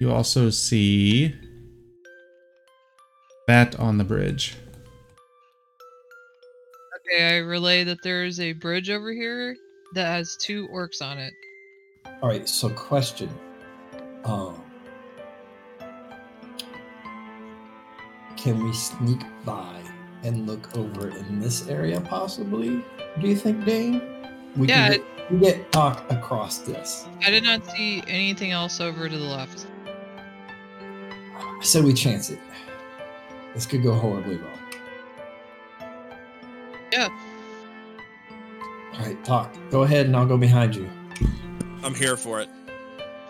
[0.00, 1.34] You also see
[3.46, 4.56] that on the bridge.
[7.12, 9.56] Okay, I relay that there's a bridge over here
[9.94, 11.32] that has two orcs on it.
[12.22, 13.28] All right, so question.
[14.24, 14.62] Um,
[18.36, 19.82] can we sneak by
[20.22, 22.84] and look over in this area possibly?
[23.20, 24.00] Do you think, Dane?
[24.56, 27.08] We Yeah, can get, we get talk across this.
[27.24, 29.66] I did not see anything else over to the left.
[29.86, 32.38] I said we chance it.
[33.54, 34.59] This could go horribly wrong.
[36.92, 37.08] Yeah.
[38.94, 39.54] All right, talk.
[39.70, 40.88] Go ahead, and I'll go behind you.
[41.82, 42.48] I'm here for it.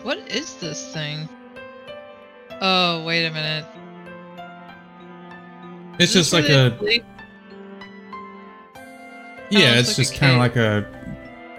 [0.03, 1.29] What is this thing?
[2.61, 3.65] Oh, wait a minute.
[5.99, 7.05] It's Is just like a they
[9.51, 10.87] yeah, it's it's like just kind of like a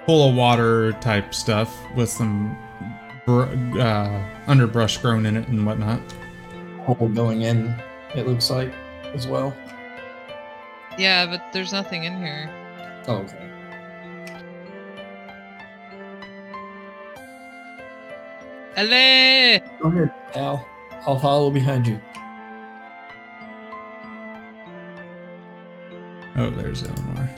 [0.05, 2.57] pool of water type stuff with some
[3.25, 3.43] br-
[3.79, 5.99] uh, underbrush grown in it and whatnot.
[6.85, 7.75] Hole going in.
[8.15, 8.73] It looks like
[9.13, 9.55] as well.
[10.97, 12.49] Yeah, but there's nothing in here.
[13.07, 13.47] Oh, okay.
[18.77, 19.61] Allez!
[19.81, 20.67] Go ahead, Al.
[21.05, 21.99] I'll follow behind you.
[26.37, 27.29] Oh, there's Eleanor.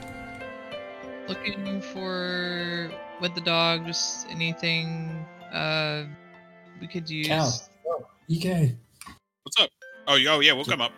[1.27, 2.91] Looking for
[3.21, 6.03] with the dog, just anything uh
[6.79, 7.27] we could use.
[7.27, 7.51] Cal.
[7.87, 8.75] Oh, EK.
[9.43, 9.69] What's up?
[10.07, 10.91] Oh, y- oh yeah, we'll come up.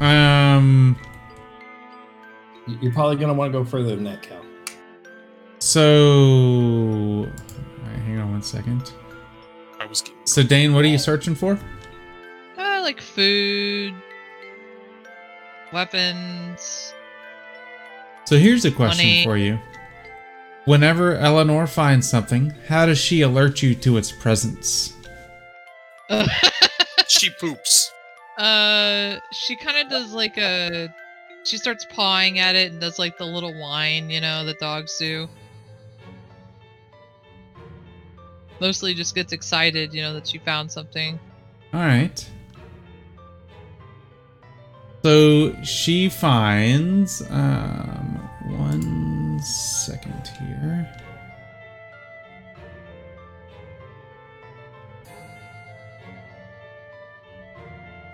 [0.00, 0.96] Um.
[2.66, 4.42] You- You're probably gonna want to go further than that, Cal.
[5.58, 5.82] So,
[7.24, 8.92] all right, hang on one second.
[9.80, 10.02] I was.
[10.24, 11.58] So Dane, what are you searching for?
[12.58, 13.94] Uh, like food,
[15.72, 16.92] weapons.
[18.26, 19.24] So here's a question Money.
[19.24, 19.58] for you.
[20.64, 24.92] Whenever Eleanor finds something, how does she alert you to its presence?
[27.08, 27.92] She poops.
[28.36, 30.94] Uh, she kind of does like a.
[31.44, 34.96] She starts pawing at it and does like the little whine, you know, that dogs
[34.98, 35.28] do.
[38.60, 41.18] Mostly just gets excited, you know, that she found something.
[41.72, 42.28] All right.
[45.02, 51.05] So she finds um one second here.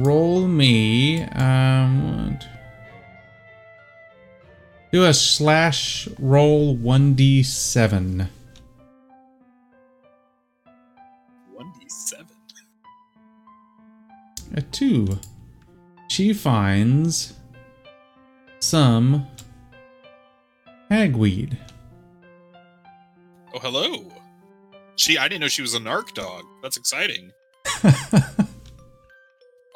[0.02, 2.38] Roll me um
[4.92, 8.28] do a slash roll 1d7.
[11.52, 12.26] One d seven.
[14.54, 15.18] A two.
[16.08, 17.34] She finds
[18.60, 19.26] some
[20.90, 21.56] hagweed.
[23.54, 24.12] Oh hello.
[24.96, 25.16] She.
[25.16, 26.44] I didn't know she was a narc dog.
[26.60, 27.32] That's exciting.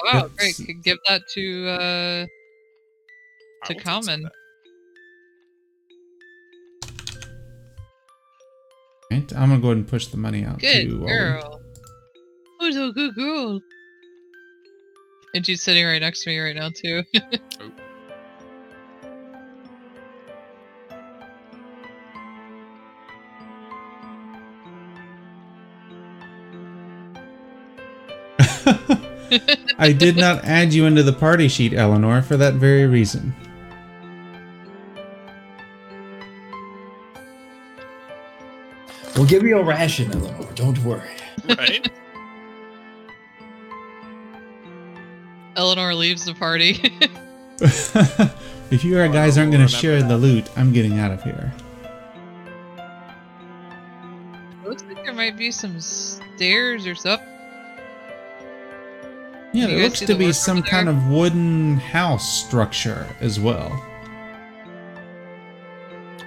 [0.05, 0.31] Wow, Yep.
[0.39, 0.57] great.
[0.67, 2.27] Could give that to uh
[3.65, 4.31] To will take some of common.
[9.11, 11.61] right, I'm gonna go ahead and push the money out good to uh, girl.
[12.61, 13.61] Who's a good girl?
[15.35, 17.03] And she's sitting right next to me right now too.
[29.79, 33.35] I did not add you into the party sheet, Eleanor, for that very reason.
[39.17, 40.53] We'll give you a ration, Eleanor.
[40.55, 41.11] Don't worry.
[41.49, 41.91] Right.
[45.57, 46.81] Eleanor leaves the party.
[47.61, 51.53] if you guys aren't gonna share the loot, I'm getting out of here.
[54.65, 57.36] Looks like there might be some stairs or something.
[59.57, 63.41] Yeah, You there looks see to the be some kind of wooden house structure as
[63.41, 63.71] well.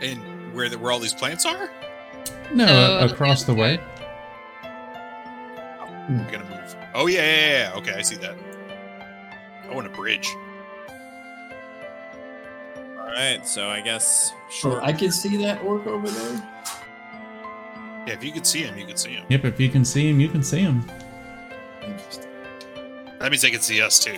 [0.01, 1.69] and where the, where all these plants are?
[2.53, 3.77] No, No, a- on the across the way.
[3.77, 3.85] side.
[6.09, 6.75] We're gonna move.
[6.95, 7.77] Oh yeah, yeah, yeah, yeah.
[7.79, 8.35] Okay, I see that.
[9.69, 10.27] I want a bridge.
[12.97, 14.71] All right, so I guess Sure.
[14.71, 14.83] short.
[14.83, 16.41] I can see that orc over there.
[18.07, 19.25] Yeah, if you could see him, you could see him.
[19.29, 20.83] Yep, if you can see him, you can see him.
[21.83, 22.25] Interesting.
[23.19, 24.17] That means they can see us too.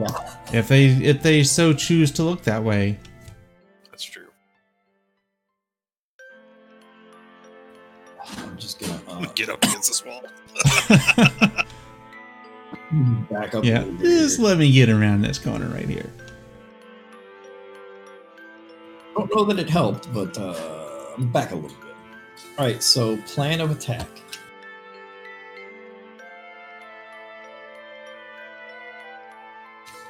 [0.00, 0.34] Yeah.
[0.52, 2.98] If they if they so choose to look that way.
[3.90, 4.26] That's true.
[8.26, 10.22] I'm just gonna uh, Get up against this wall.
[13.30, 13.64] back up.
[13.64, 13.82] yeah.
[13.82, 14.46] a Just here.
[14.46, 16.10] let me get around this corner right here.
[19.10, 20.54] I don't know that it helped, but uh,
[21.16, 21.94] I'm back a little bit.
[22.58, 24.08] All right, so plan of attack.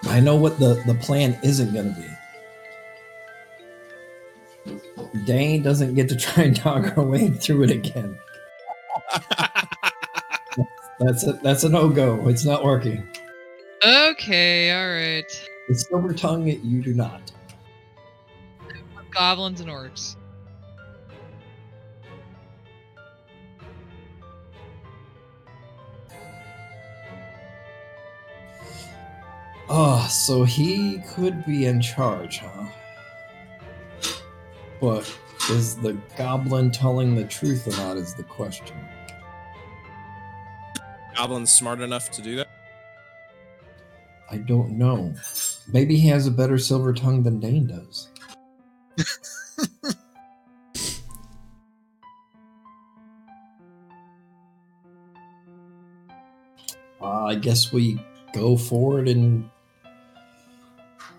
[0.05, 2.09] I know what the, the plan isn't going to be.
[5.25, 8.19] Dane doesn't get to try and dog her way through it again.
[11.03, 12.29] That's a that's a no go.
[12.29, 13.05] It's not working.
[13.85, 15.49] Okay, alright.
[15.69, 17.33] The silver tongue, you do not.
[19.11, 19.69] Goblins and
[29.73, 30.05] orcs.
[30.05, 32.67] Oh, so he could be in charge, huh?
[34.81, 35.19] But
[35.51, 38.77] is the goblin telling the truth or not is the question.
[41.17, 42.49] Goblin's smart enough to do that.
[44.31, 45.15] I don't know.
[45.73, 48.09] Maybe he has a better silver tongue than Dane does.
[57.01, 59.49] uh, I guess we go forward and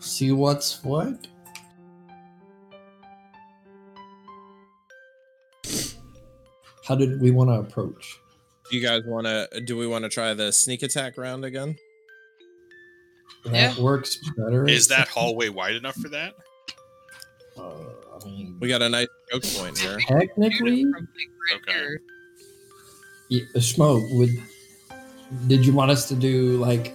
[0.03, 1.27] see what's what.
[6.85, 8.19] How did we want to approach?
[8.69, 9.61] Do you guys want to?
[9.65, 11.77] Do we want to try the sneak attack round again?
[13.45, 14.67] That works better.
[14.67, 16.33] Is that hallway wide enough for that?
[17.57, 17.71] Uh,
[18.21, 19.99] I mean, We got a nice choke point here.
[20.07, 21.07] technically, From,
[21.55, 21.87] Okay.
[23.29, 24.29] Yeah, smoke would
[25.47, 26.93] did you want us to do like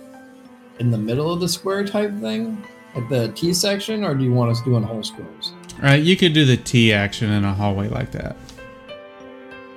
[0.78, 2.62] in the middle of the square type thing
[2.94, 6.17] at the T section or do you want us doing whole squares All right, you
[6.17, 8.36] could do the T action in a hallway like that.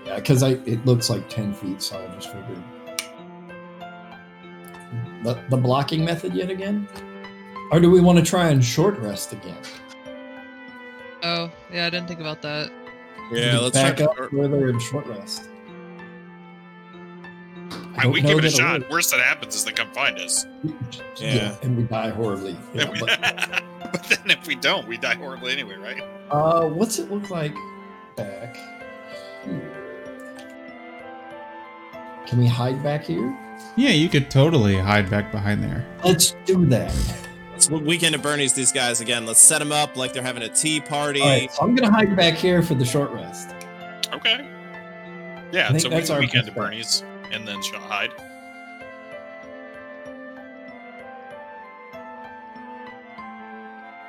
[0.05, 2.63] yeah because i it looks like 10 feet so i just figured
[5.23, 6.87] the, the blocking method yet again
[7.71, 9.57] or do we want to try and short rest again
[11.23, 12.71] Oh, yeah, I didn't think about that.
[13.31, 14.07] Yeah, let's back try.
[14.07, 15.50] up further and short rest
[18.01, 18.79] I, don't we give it a shot.
[18.81, 18.91] works.
[18.91, 20.45] Worst that happens is they come find us.
[21.17, 21.55] Yeah.
[21.63, 23.19] and we die horribly yeah, we- but,
[23.91, 26.03] but then if we don't, we die horribly anyway, right?
[26.29, 27.53] Uh, what's it look like
[28.15, 28.57] back
[29.45, 29.77] here?
[32.27, 33.37] Can we hide back here?
[33.75, 35.85] Yeah, you could totally hide back behind there.
[36.03, 36.93] Let's do that.
[37.51, 38.53] Let's weekend at Bernie's.
[38.53, 39.25] These guys again.
[39.25, 41.21] Let's set them up like they're having a tea party.
[41.21, 43.49] All right, so I'm gonna hide back here for the short rest.
[44.13, 44.47] Okay.
[45.51, 46.69] Yeah, think so we that's can our weekend best to bet.
[46.69, 48.11] Bernie's and then she'll hide.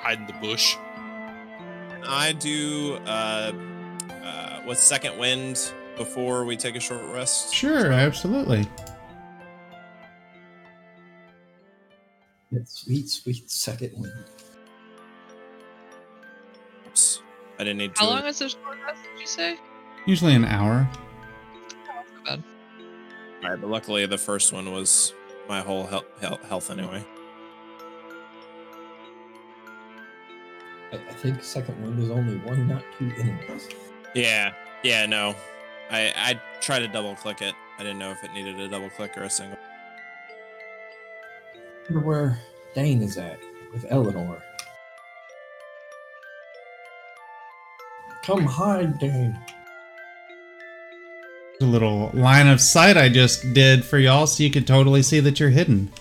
[0.00, 0.76] Hide in the bush.
[2.04, 2.98] I do.
[3.06, 3.52] Uh,
[4.10, 7.54] uh, what's second wind before we take a short rest?
[7.54, 8.66] Sure, absolutely.
[12.50, 14.12] That sweet, sweet second wind.
[16.86, 17.22] Oops.
[17.58, 18.00] I didn't need to.
[18.02, 19.56] How long is this short rest, did you say?
[20.06, 20.88] Usually an hour.
[23.42, 23.48] Not bad.
[23.48, 25.14] All right, but luckily the first one was
[25.48, 27.04] my whole health, health anyway.
[30.92, 33.68] I, I think second one is only one, not two enemies.
[34.14, 35.34] Yeah, yeah, no.
[35.90, 37.54] I I tried to double click it.
[37.78, 39.58] I didn't know if it needed a double click or a single.
[41.88, 42.38] wonder where
[42.74, 43.38] Dane is at
[43.72, 44.42] with Eleanor.
[48.22, 49.38] Come hide, Dane.
[51.62, 55.20] A little line of sight I just did for y'all so you could totally see
[55.20, 55.92] that you're hidden.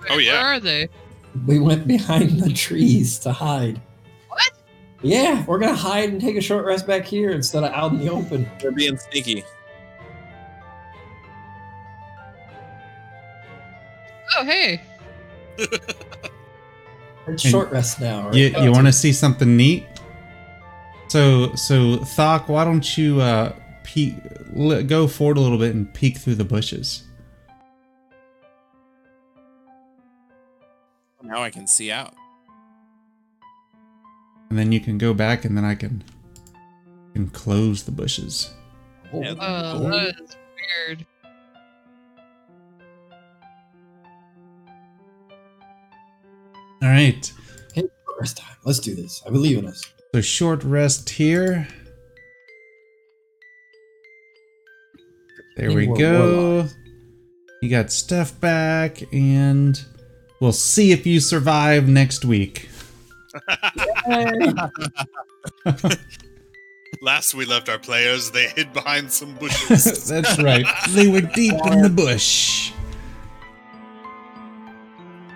[0.00, 0.32] Wait, Oh, yeah.
[0.32, 0.88] Where are they?
[1.46, 3.80] We went behind the trees to hide.
[4.28, 4.52] What?
[5.02, 7.98] Yeah, we're gonna hide and take a short rest back here instead of out in
[7.98, 8.50] the open.
[8.60, 9.44] They're being sneaky.
[14.36, 14.80] Oh, hey.
[15.58, 15.78] It's
[17.26, 18.26] And short rest now.
[18.26, 18.34] Right?
[18.34, 19.86] You, you want to see something neat?
[21.08, 23.52] So, so Thok, why don't you uh,
[23.86, 24.14] peek,
[24.56, 27.04] l- go forward a little bit and peek through the bushes?
[31.22, 32.14] Now I can see out.
[34.50, 36.02] And then you can go back and then I can,
[37.14, 38.52] can close the bushes.
[39.12, 39.34] Oh, Yeah.
[39.40, 40.36] Oh, that is
[40.88, 41.06] weird.
[46.82, 47.32] All right.
[47.74, 47.90] short
[48.20, 48.56] rest time.
[48.64, 49.22] Let's do this.
[49.26, 49.82] I believe in us.
[50.14, 51.68] So short rest here.
[55.56, 56.52] There we go.
[56.54, 56.74] warlocks.
[57.62, 59.80] You got stuff back and
[60.40, 62.68] We'll see if you survive next week.
[67.02, 70.06] Last we left our players, they hid behind some bushes.
[70.08, 70.64] That's right.
[70.90, 72.72] They were deep in the bush.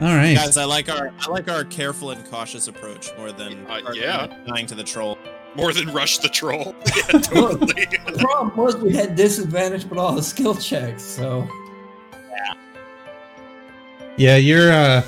[0.00, 0.34] All right.
[0.34, 4.26] Guys, I like our I like our careful and cautious approach more than Uh, yeah.
[4.46, 5.18] dying to the troll.
[5.56, 6.74] More than rush the troll.
[6.96, 7.86] Yeah, totally.
[7.86, 11.02] The problem was we had disadvantage, but all the skill checks.
[11.02, 11.48] So
[12.30, 12.54] Yeah,
[14.16, 15.02] Yeah, your uh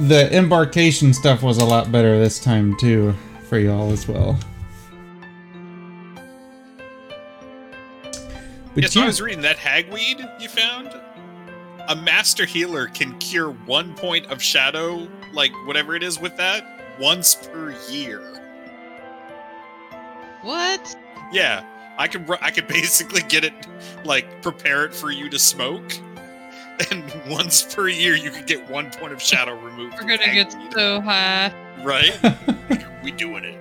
[0.00, 3.14] the embarkation stuff was a lot better this time too
[3.48, 4.38] for y'all as well.
[8.74, 10.88] But yeah, so I yeah, was reading that hagweed you found.
[11.86, 16.98] A master healer can cure one point of shadow, like whatever it is with that,
[16.98, 18.33] once per year.
[20.44, 20.96] What?
[21.32, 21.64] Yeah,
[21.98, 23.54] I could ru- I could basically get it,
[24.04, 25.92] like prepare it for you to smoke,
[26.90, 29.94] and once per year you could get one point of shadow removed.
[30.00, 30.74] We're gonna get hagweed.
[30.74, 31.52] so high.
[31.82, 32.18] right.
[33.02, 33.58] we doing it.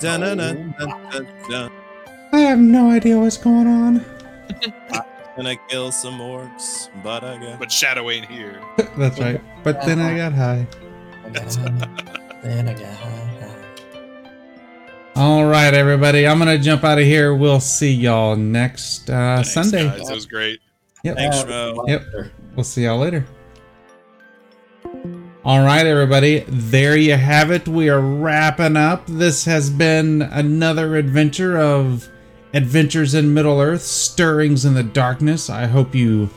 [0.00, 1.24] Dun-dun-dun-dun-dun.
[1.50, 1.70] Oh.
[2.32, 4.04] I have no idea what's going on.
[4.92, 5.02] I'm
[5.36, 8.60] Gonna kill some orcs, but I got But shadow ain't here.
[8.96, 9.40] That's right.
[9.62, 10.30] But then I uh-huh.
[10.30, 10.66] got high.
[11.24, 12.40] I got high.
[12.42, 13.23] then I got high.
[15.16, 16.26] All right, everybody.
[16.26, 17.34] I'm gonna jump out of here.
[17.34, 19.84] We'll see y'all next uh, Thanks, Sunday.
[19.84, 20.10] guys.
[20.10, 20.60] It was great.
[21.04, 21.16] Yep.
[21.16, 21.88] Thanks, Schmo.
[21.88, 22.06] Yep.
[22.56, 23.24] We'll see y'all later.
[25.44, 26.44] All right, everybody.
[26.48, 27.68] There you have it.
[27.68, 29.06] We are wrapping up.
[29.06, 32.08] This has been another adventure of
[32.52, 35.48] Adventures in Middle Earth, Stirrings in the Darkness.
[35.48, 36.28] I hope you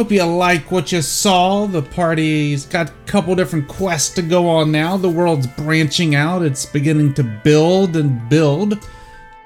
[0.00, 1.66] hope you like what you saw.
[1.66, 4.96] The party's got a couple different quests to go on now.
[4.96, 6.40] The world's branching out.
[6.40, 8.78] It's beginning to build and build.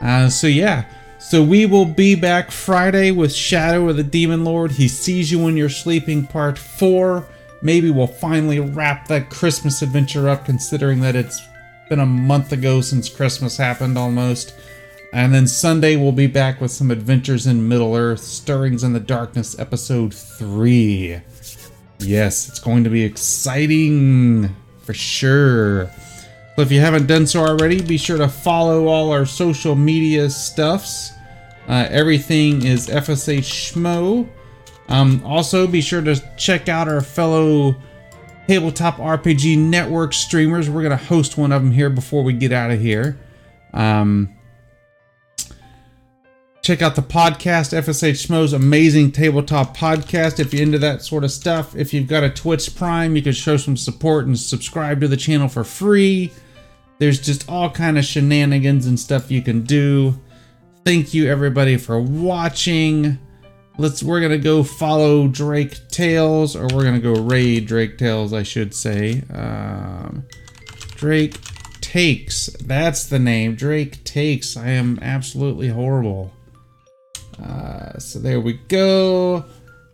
[0.00, 0.84] Uh, so yeah.
[1.18, 4.70] So we will be back Friday with Shadow of the Demon Lord.
[4.70, 7.26] He sees you when you're sleeping, part four.
[7.60, 11.42] Maybe we'll finally wrap that Christmas adventure up, considering that it's
[11.88, 14.54] been a month ago since Christmas happened almost.
[15.14, 18.98] And then Sunday we'll be back with some adventures in Middle Earth, Stirrings in the
[18.98, 21.20] Darkness, episode three.
[22.00, 25.86] Yes, it's going to be exciting for sure.
[26.56, 30.28] So if you haven't done so already, be sure to follow all our social media
[30.28, 31.12] stuffs.
[31.68, 34.28] Uh, everything is FSA Schmo.
[34.88, 37.76] Um, also, be sure to check out our fellow
[38.48, 40.68] Tabletop RPG Network streamers.
[40.68, 43.16] We're going to host one of them here before we get out of here.
[43.72, 44.34] Um,
[46.64, 50.40] check out the podcast, FSH Schmo's amazing tabletop podcast.
[50.40, 53.34] If you're into that sort of stuff, if you've got a Twitch Prime, you can
[53.34, 56.32] show some support and subscribe to the channel for free.
[56.98, 60.18] There's just all kind of shenanigans and stuff you can do.
[60.86, 63.18] Thank you everybody for watching.
[63.76, 68.42] Let's we're gonna go follow Drake Tales, or we're gonna go raid Drake Tales, I
[68.42, 69.22] should say.
[69.34, 70.24] Um,
[70.96, 71.36] Drake
[71.82, 72.46] Takes.
[72.60, 73.54] That's the name.
[73.54, 74.56] Drake Takes.
[74.56, 76.32] I am absolutely horrible.
[77.42, 79.44] Uh, so there we go.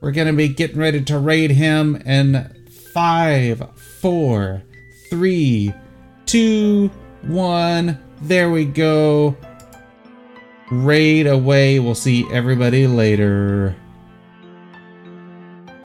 [0.01, 3.63] We're gonna be getting ready to raid him in five,
[4.01, 4.63] four,
[5.11, 5.75] three,
[6.27, 6.91] two,
[7.23, 7.99] one.
[8.23, 9.37] There we go.
[10.71, 11.81] Raid away.
[11.81, 13.77] We'll see everybody later.